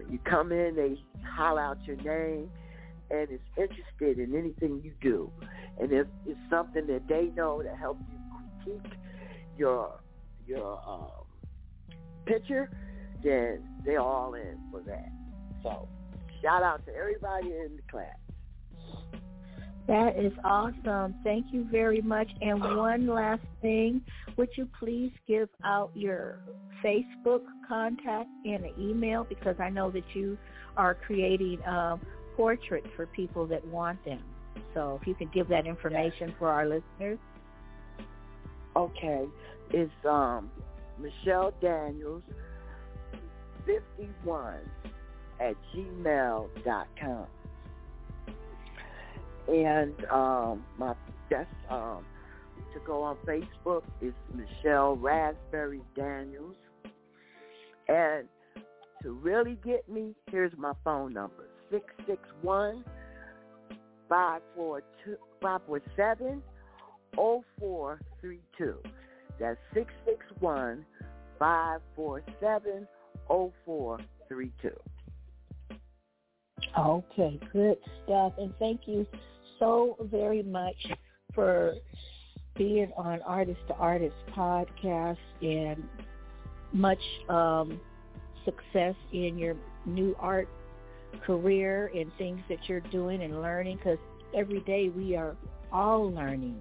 When 0.01 0.13
you 0.13 0.19
come 0.25 0.53
in, 0.53 0.77
they 0.77 0.99
holler 1.37 1.61
out 1.61 1.79
your 1.85 1.97
name 1.97 2.51
and 3.11 3.29
is 3.31 3.41
interested 3.57 4.19
in 4.19 4.35
anything 4.37 4.81
you 4.83 4.93
do. 5.01 5.31
And 5.79 5.93
if 5.93 6.07
it's 6.27 6.39
something 6.49 6.87
that 6.87 7.07
they 7.09 7.31
know 7.37 7.63
to 7.63 7.75
help 7.77 7.99
you 8.11 8.19
critique 8.65 8.93
your 9.57 10.01
your 10.47 10.81
um, 10.87 11.11
picture, 12.25 12.71
then 13.23 13.63
they're 13.85 14.01
all 14.01 14.35
in 14.35 14.59
for 14.71 14.81
that. 14.81 15.09
So 15.63 15.89
shout 16.43 16.63
out 16.63 16.85
to 16.87 16.95
everybody 16.95 17.49
in 17.49 17.77
the 17.77 17.83
class. 17.91 18.17
That 19.91 20.17
is 20.17 20.33
awesome. 20.45 21.17
Thank 21.25 21.47
you 21.51 21.67
very 21.69 22.01
much. 22.01 22.29
And 22.41 22.61
one 22.61 23.09
last 23.09 23.43
thing, 23.61 24.01
would 24.37 24.51
you 24.57 24.69
please 24.79 25.11
give 25.27 25.49
out 25.65 25.91
your 25.95 26.39
Facebook 26.85 27.41
contact 27.67 28.29
and 28.45 28.65
an 28.65 28.75
email 28.79 29.27
because 29.29 29.57
I 29.59 29.69
know 29.69 29.91
that 29.91 30.05
you 30.15 30.39
are 30.77 30.95
creating 30.95 31.61
uh, 31.63 31.97
portraits 32.37 32.87
for 32.95 33.07
people 33.07 33.49
that 33.49 33.67
want 33.67 33.99
them. 34.05 34.23
So 34.75 35.01
if 35.01 35.09
you 35.09 35.15
could 35.17 35.33
give 35.33 35.49
that 35.49 35.67
information 35.67 36.35
for 36.39 36.49
our 36.49 36.67
listeners. 36.69 37.19
Okay. 38.77 39.25
It's 39.73 39.91
um 40.09 40.53
Michelle 41.01 41.53
Daniels 41.61 42.23
fifty 43.67 44.09
one 44.23 44.61
at 45.41 45.57
gmail 45.75 46.49
dot 46.65 46.87
com. 47.01 47.27
And 49.51 49.95
um 50.11 50.65
my 50.79 50.95
that's 51.29 51.49
um 51.69 52.05
to 52.73 52.81
go 52.87 53.03
on 53.03 53.17
Facebook 53.27 53.83
is 54.01 54.13
Michele 54.33 54.97
Raspberry 54.97 55.83
Daniels. 55.97 56.55
And 57.89 58.29
to 59.03 59.11
really 59.11 59.59
get 59.65 59.89
me, 59.89 60.15
here's 60.31 60.53
my 60.57 60.73
phone 60.85 61.13
number. 61.13 61.49
Six 61.71 61.85
six 62.07 62.21
one 62.43 62.85
five 64.09 64.43
four 64.55 64.83
two 65.05 65.17
five 65.43 65.61
four 65.67 65.81
seven 65.97 66.43
oh 67.19 67.43
four 67.59 68.01
three 68.21 68.43
two. 68.57 68.77
That's 69.41 69.59
six 69.75 69.93
six 70.05 70.19
one 70.39 70.85
five 71.39 71.81
four 71.97 72.23
seven 72.41 72.87
oh 73.29 73.53
four 73.65 73.99
three 74.29 74.53
two. 74.63 74.77
Okay, 76.79 77.41
good 77.53 77.79
stuff. 78.05 78.35
And 78.39 78.53
thank 78.59 78.83
you 78.87 79.07
so 79.61 79.97
very 80.11 80.43
much 80.43 80.75
for 81.35 81.75
being 82.57 82.91
on 82.97 83.23
Artist 83.23 83.61
to 83.69 83.75
Artist 83.75 84.17
podcast 84.37 85.17
and 85.41 85.85
much 86.73 86.99
um, 87.29 87.81
success 88.45 88.97
in 89.13 89.39
your 89.39 89.55
new 89.87 90.17
art 90.19 90.49
career 91.25 91.91
and 91.95 92.11
things 92.19 92.41
that 92.49 92.59
you're 92.69 92.81
doing 92.81 93.23
and 93.23 93.41
learning 93.41 93.77
because 93.77 93.99
every 94.35 94.61
day 94.61 94.89
we 94.89 95.15
are 95.15 95.37
all 95.73 96.11
learning. 96.11 96.61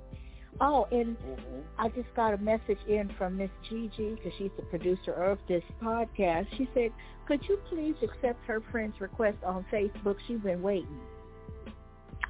Oh, 0.61 0.87
and 0.91 1.17
mm-hmm. 1.17 1.59
I 1.77 1.89
just 1.89 2.13
got 2.15 2.33
a 2.33 2.37
message 2.37 2.79
in 2.87 3.11
from 3.17 3.37
Miss 3.37 3.51
Gigi 3.69 4.15
because 4.15 4.31
she's 4.37 4.51
the 4.57 4.63
producer 4.63 5.13
of 5.13 5.37
this 5.47 5.63
podcast. 5.81 6.47
She 6.57 6.67
said, 6.73 6.91
could 7.27 7.41
you 7.47 7.59
please 7.69 7.95
accept 8.01 8.43
her 8.45 8.61
friend's 8.71 8.99
request 8.99 9.37
on 9.45 9.65
Facebook? 9.71 10.17
She's 10.27 10.39
been 10.39 10.61
waiting. 10.61 10.99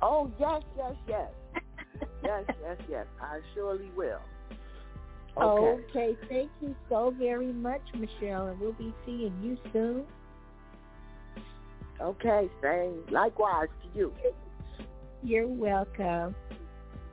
Oh, 0.02 0.32
yes, 0.40 0.62
yes, 0.78 0.94
yes. 1.08 1.30
yes, 2.24 2.44
yes, 2.62 2.78
yes. 2.90 3.06
I 3.22 3.40
surely 3.54 3.90
will. 3.96 4.20
Okay. 5.38 5.84
okay. 5.90 6.18
Thank 6.28 6.52
you 6.62 6.76
so 6.90 7.14
very 7.18 7.54
much, 7.54 7.82
Michele, 7.94 8.48
and 8.48 8.60
we'll 8.60 8.74
be 8.74 8.94
seeing 9.06 9.34
you 9.44 9.58
soon. 9.72 10.06
Okay, 12.02 12.50
same. 12.62 13.04
Likewise 13.10 13.68
to 13.84 13.98
you. 13.98 14.14
You're 15.22 15.48
welcome. 15.48 16.36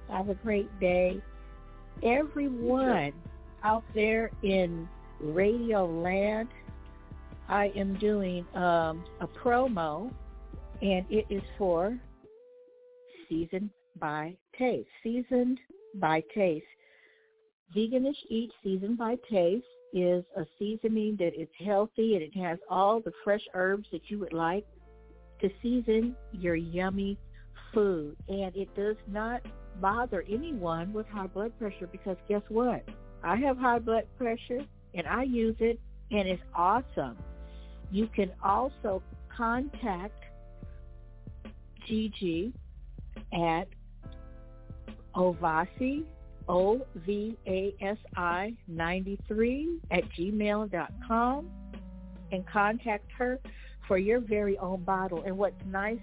Have 0.09 0.29
a 0.29 0.35
great 0.35 0.69
day. 0.81 1.21
Everyone 2.03 3.13
out 3.65 3.85
there 3.95 4.31
in 4.43 4.89
Radio 5.21 5.87
Land, 5.87 6.49
I 7.49 7.73
am 7.77 7.95
doing 7.95 8.47
um, 8.55 9.05
a 9.21 9.27
promo, 9.27 10.13
and 10.83 11.05
it 11.11 11.27
is 11.31 11.43
for 11.59 11.99
Seasoned 13.29 13.71
by 13.99 14.37
Taste. 14.59 14.89
Seasoned 15.03 15.59
by 15.97 16.23
Taste. 16.35 16.65
Veganish 17.75 18.17
Eat 18.29 18.51
Seasoned 18.63 18.99
by 18.99 19.17
Taste 19.31 19.65
is 19.93 20.25
a 20.37 20.45
seasoning 20.59 21.17
that 21.19 21.41
is 21.41 21.49
healthy 21.65 22.15
and 22.15 22.23
it 22.23 22.37
has 22.37 22.59
all 22.69 23.01
the 23.01 23.13
fresh 23.25 23.41
herbs 23.55 23.87
that 23.93 24.03
you 24.09 24.19
would 24.19 24.33
like 24.33 24.67
to 25.41 25.49
season 25.63 26.15
your 26.33 26.57
yummy 26.57 27.19
food. 27.73 28.17
And 28.29 28.55
it 28.57 28.75
does 28.75 28.97
not 29.09 29.43
bother 29.81 30.25
anyone 30.29 30.93
with 30.93 31.07
high 31.07 31.27
blood 31.27 31.53
pressure 31.59 31.87
because 31.91 32.17
guess 32.29 32.43
what? 32.49 32.85
I 33.23 33.37
have 33.37 33.59
high 33.59 33.79
blood 33.79 34.07
pressure 34.17 34.61
and 34.95 35.07
I 35.07 35.25
use 35.25 35.57
it 35.61 35.81
and 36.11 36.29
it's 36.29 36.43
awesome. 36.55 37.17
You 37.91 38.09
can 38.09 38.33
also 38.43 39.03
contact 39.37 40.23
Gigi 41.87 42.53
at 43.33 43.69
Ovasi, 45.15 46.05
O-V-A-S-I 46.49 46.95
93 48.69 49.79
at 49.91 50.05
gmail.com 50.11 51.51
and 52.33 52.47
contact 52.47 53.11
her 53.19 53.39
for 53.89 53.99
your 53.99 54.21
very 54.21 54.59
own 54.59 54.83
bottle. 54.83 55.23
And 55.25 55.37
what's 55.39 55.61
nice 55.67 55.99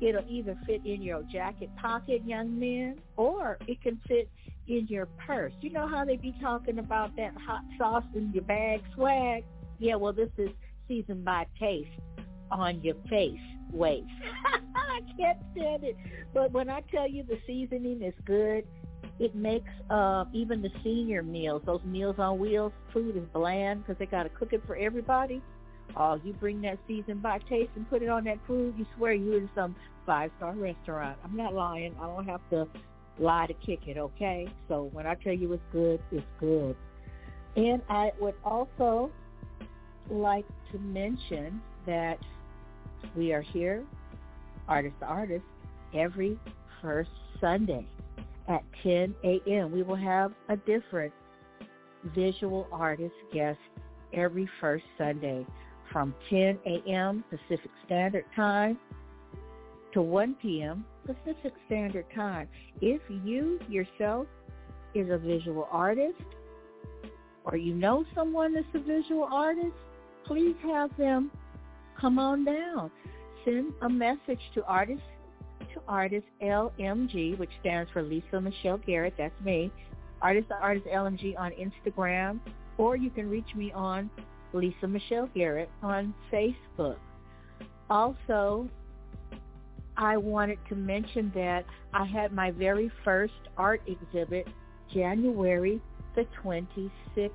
It'll 0.00 0.24
either 0.28 0.58
fit 0.66 0.84
in 0.84 1.00
your 1.00 1.22
jacket 1.22 1.70
pocket, 1.76 2.22
young 2.26 2.58
men, 2.58 3.00
or 3.16 3.56
it 3.66 3.80
can 3.80 3.98
fit 4.06 4.28
in 4.68 4.86
your 4.88 5.06
purse. 5.26 5.52
You 5.60 5.70
know 5.72 5.86
how 5.86 6.04
they 6.04 6.16
be 6.16 6.34
talking 6.40 6.78
about 6.78 7.16
that 7.16 7.34
hot 7.38 7.62
sauce 7.78 8.04
in 8.14 8.30
your 8.32 8.44
bag 8.44 8.82
swag? 8.94 9.44
Yeah, 9.78 9.94
well, 9.94 10.12
this 10.12 10.28
is 10.36 10.50
seasoned 10.86 11.24
by 11.24 11.46
taste 11.58 11.88
on 12.50 12.82
your 12.82 12.96
face 13.08 13.40
waist. 13.72 14.06
Can't 15.18 15.38
stand 15.52 15.84
it. 15.84 15.96
But 16.34 16.52
when 16.52 16.68
I 16.68 16.80
tell 16.92 17.08
you 17.08 17.22
the 17.22 17.38
seasoning 17.46 18.02
is 18.02 18.14
good, 18.24 18.64
it 19.18 19.34
makes 19.34 19.70
uh, 19.88 20.24
even 20.32 20.60
the 20.60 20.70
senior 20.84 21.22
meals, 21.22 21.62
those 21.64 21.82
meals 21.84 22.16
on 22.18 22.38
wheels, 22.38 22.72
food 22.92 23.16
is 23.16 23.22
bland 23.32 23.82
because 23.82 23.98
they 23.98 24.06
got 24.06 24.24
to 24.24 24.28
cook 24.28 24.52
it 24.52 24.62
for 24.66 24.76
everybody. 24.76 25.40
Oh, 25.96 26.20
you 26.22 26.34
bring 26.34 26.60
that 26.62 26.78
season 26.86 27.18
by 27.18 27.38
taste 27.48 27.70
and 27.76 27.88
put 27.88 28.02
it 28.02 28.08
on 28.08 28.24
that 28.24 28.38
food, 28.46 28.74
you 28.76 28.84
swear 28.96 29.14
you're 29.14 29.38
in 29.38 29.48
some 29.54 29.74
five-star 30.04 30.52
restaurant. 30.52 31.18
I'm 31.24 31.36
not 31.36 31.54
lying. 31.54 31.94
I 31.98 32.06
don't 32.06 32.26
have 32.26 32.40
to 32.50 32.68
lie 33.18 33.46
to 33.46 33.54
kick 33.54 33.80
it, 33.86 33.96
okay? 33.96 34.48
So 34.68 34.90
when 34.92 35.06
I 35.06 35.14
tell 35.14 35.32
you 35.32 35.52
it's 35.54 35.62
good, 35.72 36.00
it's 36.12 36.26
good. 36.38 36.76
And 37.56 37.80
I 37.88 38.12
would 38.20 38.34
also 38.44 39.10
like 40.10 40.44
to 40.72 40.78
mention 40.78 41.62
that 41.86 42.18
we 43.16 43.32
are 43.32 43.40
here, 43.40 43.84
Artist 44.68 44.94
to 45.00 45.06
Artist, 45.06 45.44
every 45.94 46.38
first 46.82 47.10
Sunday 47.40 47.86
at 48.48 48.62
10 48.82 49.14
a.m. 49.24 49.72
We 49.72 49.82
will 49.82 49.96
have 49.96 50.32
a 50.48 50.56
different 50.56 51.12
visual 52.14 52.66
artist 52.70 53.14
guest 53.32 53.58
every 54.12 54.48
first 54.60 54.84
Sunday 54.98 55.46
from 55.92 56.14
10 56.30 56.58
a.m. 56.66 57.24
Pacific 57.30 57.70
Standard 57.84 58.24
Time 58.34 58.78
to 59.92 60.02
1 60.02 60.36
p.m. 60.42 60.84
Pacific 61.04 61.52
Standard 61.66 62.06
Time. 62.14 62.48
If 62.80 63.00
you 63.24 63.58
yourself 63.68 64.26
is 64.94 65.10
a 65.10 65.18
visual 65.18 65.68
artist 65.70 66.20
or 67.44 67.56
you 67.56 67.74
know 67.74 68.04
someone 68.14 68.54
that's 68.54 68.66
a 68.74 68.78
visual 68.78 69.28
artist, 69.30 69.74
please 70.26 70.56
have 70.62 70.96
them 70.96 71.30
come 71.98 72.18
on 72.18 72.44
down. 72.44 72.90
Send 73.46 73.72
a 73.80 73.88
message 73.88 74.40
to 74.54 74.64
artist 74.64 75.00
to 75.72 75.80
artist 75.88 76.26
LMG, 76.42 77.38
which 77.38 77.50
stands 77.60 77.90
for 77.92 78.02
Lisa 78.02 78.40
Michelle 78.40 78.78
Garrett. 78.78 79.14
That's 79.16 79.40
me. 79.42 79.70
Artist 80.20 80.48
to 80.48 80.56
artist 80.56 80.86
LMG 80.86 81.38
on 81.38 81.52
Instagram, 81.52 82.40
or 82.76 82.96
you 82.96 83.08
can 83.08 83.30
reach 83.30 83.54
me 83.54 83.72
on 83.72 84.10
Lisa 84.52 84.86
Michelle 84.86 85.30
Garrett 85.34 85.70
on 85.82 86.12
Facebook. 86.32 86.96
Also, 87.88 88.68
I 89.96 90.16
wanted 90.16 90.58
to 90.68 90.74
mention 90.74 91.30
that 91.34 91.64
I 91.94 92.04
had 92.04 92.32
my 92.32 92.50
very 92.50 92.90
first 93.04 93.32
art 93.56 93.80
exhibit 93.86 94.48
January 94.92 95.80
the 96.16 96.26
26th, 96.42 97.30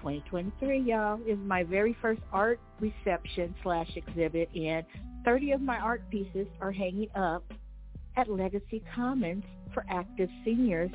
2023, 0.00 0.80
y'all, 0.80 1.20
is 1.26 1.38
my 1.38 1.62
very 1.62 1.94
first 2.00 2.22
art 2.32 2.58
reception 2.80 3.54
slash 3.62 3.88
exhibit 3.96 4.48
and 4.54 4.84
30 5.24 5.52
of 5.52 5.60
my 5.60 5.78
art 5.78 6.02
pieces 6.10 6.46
are 6.60 6.72
hanging 6.72 7.08
up 7.14 7.44
at 8.16 8.28
Legacy 8.30 8.82
Commons 8.94 9.44
for 9.74 9.84
active 9.90 10.30
seniors 10.44 10.90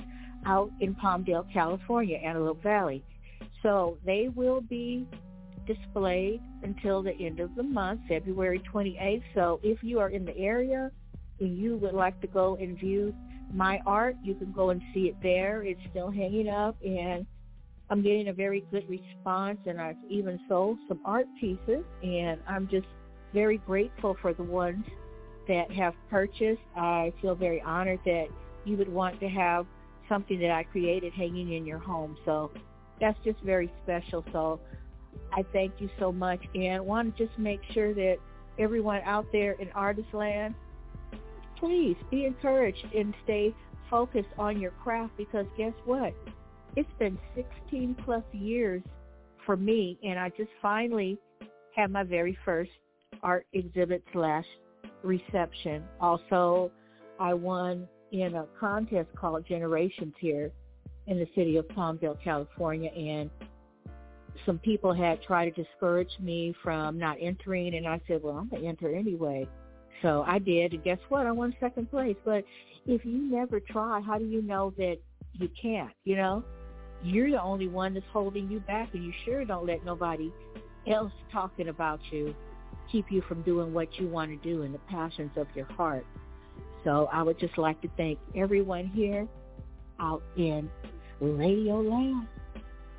out 0.47 0.71
in 0.79 0.95
Palmdale, 0.95 1.45
California, 1.53 2.17
Antelope 2.17 2.61
Valley. 2.63 3.03
So 3.61 3.97
they 4.05 4.29
will 4.35 4.61
be 4.61 5.07
displayed 5.67 6.41
until 6.63 7.03
the 7.03 7.13
end 7.13 7.39
of 7.39 7.55
the 7.55 7.63
month, 7.63 8.01
February 8.07 8.61
28th. 8.73 9.23
So 9.35 9.59
if 9.63 9.83
you 9.83 9.99
are 9.99 10.09
in 10.09 10.25
the 10.25 10.37
area 10.37 10.91
and 11.39 11.57
you 11.57 11.77
would 11.77 11.93
like 11.93 12.19
to 12.21 12.27
go 12.27 12.57
and 12.59 12.77
view 12.77 13.13
my 13.53 13.79
art, 13.85 14.15
you 14.23 14.33
can 14.33 14.51
go 14.51 14.71
and 14.71 14.81
see 14.93 15.01
it 15.01 15.15
there. 15.21 15.61
It's 15.61 15.79
still 15.91 16.09
hanging 16.09 16.49
up 16.49 16.75
and 16.83 17.25
I'm 17.89 18.01
getting 18.01 18.29
a 18.29 18.33
very 18.33 18.65
good 18.71 18.87
response 18.89 19.59
and 19.65 19.79
I've 19.79 19.97
even 20.09 20.39
sold 20.47 20.79
some 20.87 20.99
art 21.05 21.27
pieces 21.39 21.83
and 22.03 22.39
I'm 22.47 22.67
just 22.67 22.87
very 23.33 23.57
grateful 23.59 24.17
for 24.21 24.33
the 24.33 24.43
ones 24.43 24.85
that 25.47 25.71
have 25.71 25.93
purchased. 26.09 26.61
I 26.75 27.13
feel 27.21 27.35
very 27.35 27.61
honored 27.61 27.99
that 28.05 28.27
you 28.65 28.77
would 28.77 28.91
want 28.91 29.19
to 29.19 29.29
have 29.29 29.67
something 30.09 30.39
that 30.39 30.51
I 30.51 30.63
created 30.63 31.13
hanging 31.13 31.53
in 31.53 31.65
your 31.65 31.77
home. 31.77 32.17
So 32.25 32.51
that's 32.99 33.17
just 33.23 33.39
very 33.41 33.71
special. 33.83 34.25
So 34.31 34.59
I 35.31 35.43
thank 35.53 35.73
you 35.79 35.89
so 35.99 36.11
much 36.11 36.41
and 36.55 36.85
want 36.85 37.15
to 37.15 37.25
just 37.25 37.37
make 37.37 37.59
sure 37.71 37.93
that 37.93 38.17
everyone 38.57 39.01
out 39.05 39.27
there 39.31 39.53
in 39.53 39.69
artist 39.71 40.07
land, 40.13 40.55
please 41.57 41.97
be 42.09 42.25
encouraged 42.25 42.85
and 42.95 43.13
stay 43.23 43.53
focused 43.89 44.29
on 44.37 44.59
your 44.59 44.71
craft 44.71 45.15
because 45.17 45.45
guess 45.57 45.73
what? 45.85 46.13
It's 46.75 46.89
been 46.99 47.17
16 47.35 47.95
plus 48.03 48.23
years 48.33 48.83
for 49.45 49.55
me 49.55 49.97
and 50.03 50.19
I 50.19 50.29
just 50.29 50.49
finally 50.61 51.17
had 51.75 51.91
my 51.91 52.03
very 52.03 52.37
first 52.43 52.71
art 53.23 53.45
exhibit 53.53 54.03
slash 54.11 54.45
reception. 55.03 55.83
Also, 55.99 56.71
I 57.19 57.33
won 57.33 57.87
in 58.11 58.35
a 58.35 58.45
contest 58.59 59.09
called 59.15 59.45
Generations 59.47 60.13
here 60.19 60.51
in 61.07 61.17
the 61.17 61.27
city 61.35 61.57
of 61.57 61.67
Palmdale, 61.69 62.17
California, 62.23 62.89
and 62.89 63.29
some 64.45 64.59
people 64.59 64.93
had 64.93 65.21
tried 65.21 65.53
to 65.53 65.63
discourage 65.63 66.11
me 66.19 66.53
from 66.63 66.97
not 66.97 67.17
entering, 67.21 67.75
and 67.75 67.87
I 67.87 68.01
said, 68.07 68.21
well, 68.21 68.37
I'm 68.37 68.49
going 68.49 68.63
to 68.63 68.67
enter 68.67 68.93
anyway. 68.93 69.47
So 70.01 70.23
I 70.27 70.39
did, 70.39 70.73
and 70.73 70.83
guess 70.83 70.99
what? 71.09 71.25
I 71.25 71.31
won 71.31 71.55
second 71.59 71.89
place. 71.89 72.17
But 72.25 72.43
if 72.85 73.05
you 73.05 73.31
never 73.31 73.59
try, 73.59 74.01
how 74.01 74.17
do 74.17 74.25
you 74.25 74.41
know 74.41 74.73
that 74.77 74.97
you 75.33 75.49
can't, 75.61 75.91
you 76.03 76.15
know? 76.15 76.43
You're 77.03 77.31
the 77.31 77.41
only 77.41 77.67
one 77.67 77.93
that's 77.93 78.05
holding 78.11 78.49
you 78.49 78.59
back, 78.61 78.93
and 78.93 79.03
you 79.03 79.13
sure 79.25 79.45
don't 79.45 79.65
let 79.65 79.85
nobody 79.85 80.31
else 80.87 81.11
talking 81.31 81.67
about 81.67 81.99
you 82.11 82.35
keep 82.91 83.11
you 83.11 83.21
from 83.27 83.41
doing 83.43 83.73
what 83.73 83.87
you 83.99 84.07
want 84.07 84.29
to 84.29 84.37
do 84.49 84.63
and 84.63 84.73
the 84.73 84.79
passions 84.89 85.31
of 85.35 85.47
your 85.55 85.65
heart. 85.65 86.05
So 86.83 87.09
I 87.11 87.23
would 87.23 87.39
just 87.39 87.57
like 87.57 87.81
to 87.81 87.89
thank 87.97 88.19
everyone 88.35 88.85
here 88.87 89.27
out 89.99 90.21
in 90.37 90.69
Radio 91.19 91.81
Land, 91.81 92.27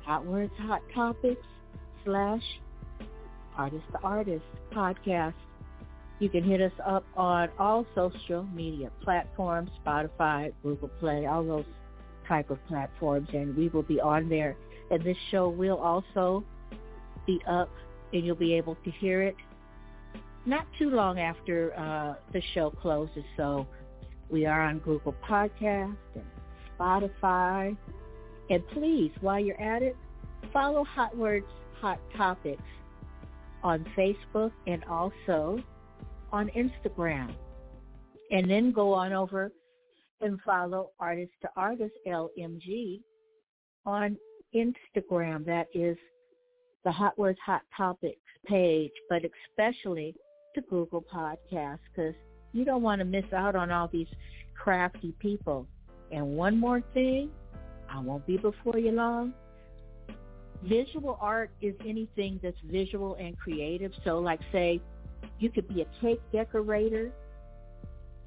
Hot 0.03 0.25
Words, 0.25 0.51
Hot 0.59 0.81
Topics, 0.93 1.45
slash 2.03 2.41
Artist 3.57 3.85
to 3.91 3.99
Artist 4.03 4.45
podcast. 4.73 5.33
You 6.19 6.29
can 6.29 6.43
hit 6.43 6.61
us 6.61 6.71
up 6.85 7.05
on 7.15 7.49
all 7.59 7.85
social 7.95 8.43
media 8.53 8.91
platforms, 9.03 9.69
Spotify, 9.85 10.51
Google 10.63 10.89
Play, 10.99 11.25
all 11.25 11.43
those 11.43 11.65
type 12.27 12.49
of 12.49 12.65
platforms, 12.67 13.29
and 13.33 13.55
we 13.55 13.69
will 13.69 13.83
be 13.83 13.99
on 13.99 14.29
there. 14.29 14.55
And 14.89 15.03
this 15.03 15.17
show 15.31 15.49
will 15.49 15.77
also 15.77 16.43
be 17.25 17.41
up, 17.47 17.69
and 18.13 18.25
you'll 18.25 18.35
be 18.35 18.53
able 18.53 18.75
to 18.83 18.91
hear 18.91 19.21
it 19.21 19.35
not 20.45 20.65
too 20.79 20.89
long 20.89 21.19
after 21.19 21.77
uh, 21.77 22.15
the 22.31 22.41
show 22.53 22.69
closes. 22.69 23.23
So 23.35 23.67
we 24.29 24.45
are 24.45 24.61
on 24.61 24.79
Google 24.79 25.13
Podcast 25.27 25.97
and 26.15 26.25
Spotify. 26.79 27.75
And 28.49 28.65
please, 28.69 29.11
while 29.19 29.39
you're 29.39 29.61
at 29.61 29.81
it, 29.81 29.97
follow 30.53 30.85
Hot 30.85 31.15
Words, 31.17 31.47
Hot 31.81 31.99
Topics 32.15 32.61
on 33.61 33.85
Facebook 33.97 34.51
and 34.67 34.83
also 34.85 35.61
on 36.31 36.49
Instagram. 36.55 37.33
And 38.31 38.49
then 38.49 38.71
go 38.71 38.93
on 38.93 39.11
over 39.11 39.51
and 40.21 40.39
follow 40.45 40.91
Artist 40.99 41.31
to 41.41 41.49
Artist 41.55 41.93
LMG 42.07 43.01
on 43.85 44.17
Instagram. 44.55 45.45
That 45.45 45.67
is 45.73 45.97
the 46.83 46.91
Hot 46.91 47.17
Words 47.17 47.39
Hot 47.45 47.61
Topics 47.75 48.19
page, 48.45 48.91
but 49.09 49.21
especially 49.23 50.15
to 50.55 50.61
Google 50.61 51.03
Podcasts 51.03 51.79
because 51.93 52.15
you 52.53 52.65
don't 52.65 52.81
want 52.81 52.99
to 52.99 53.05
miss 53.05 53.25
out 53.33 53.55
on 53.55 53.71
all 53.71 53.87
these 53.87 54.07
crafty 54.55 55.13
people. 55.19 55.67
And 56.11 56.25
one 56.25 56.57
more 56.59 56.81
thing, 56.93 57.29
I 57.89 57.99
won't 57.99 58.25
be 58.25 58.37
before 58.37 58.77
you 58.77 58.91
long. 58.91 59.33
Visual 60.63 61.17
art 61.21 61.51
is 61.61 61.75
anything 61.85 62.39
that's 62.41 62.57
visual 62.65 63.15
and 63.15 63.37
creative. 63.37 63.91
So 64.03 64.19
like 64.19 64.39
say, 64.51 64.81
you 65.39 65.49
could 65.49 65.67
be 65.67 65.81
a 65.81 65.85
cake 66.01 66.21
decorator. 66.31 67.11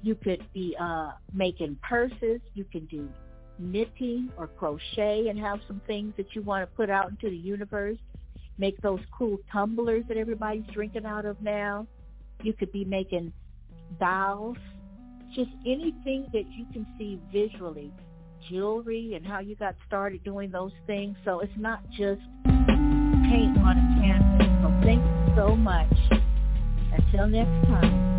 You 0.03 0.15
could 0.15 0.43
be 0.53 0.75
uh, 0.79 1.11
making 1.33 1.77
purses. 1.87 2.41
You 2.53 2.65
can 2.71 2.85
do 2.85 3.07
knitting 3.59 4.31
or 4.37 4.47
crochet 4.47 5.27
and 5.27 5.39
have 5.39 5.59
some 5.67 5.81
things 5.85 6.13
that 6.17 6.27
you 6.33 6.41
want 6.41 6.67
to 6.67 6.75
put 6.75 6.89
out 6.89 7.09
into 7.09 7.29
the 7.29 7.37
universe. 7.37 7.97
Make 8.57 8.81
those 8.81 8.99
cool 9.15 9.37
tumblers 9.51 10.03
that 10.07 10.17
everybody's 10.17 10.65
drinking 10.73 11.05
out 11.05 11.25
of 11.25 11.41
now. 11.41 11.87
You 12.41 12.53
could 12.53 12.71
be 12.71 12.85
making 12.85 13.31
dolls, 13.99 14.57
just 15.35 15.51
anything 15.65 16.27
that 16.33 16.43
you 16.51 16.65
can 16.73 16.85
see 16.97 17.19
visually, 17.31 17.91
jewelry 18.49 19.13
and 19.15 19.25
how 19.25 19.39
you 19.39 19.55
got 19.55 19.75
started 19.87 20.23
doing 20.23 20.51
those 20.51 20.73
things. 20.87 21.15
So 21.23 21.39
it's 21.39 21.53
not 21.57 21.87
just 21.91 22.21
paint 22.45 23.57
on 23.57 23.77
a 23.77 24.01
canvas. 24.01 24.47
So 24.61 24.85
thank 24.85 25.03
you 25.03 25.35
so 25.35 25.55
much. 25.55 25.93
Until 26.91 27.27
next 27.27 27.67
time. 27.67 28.10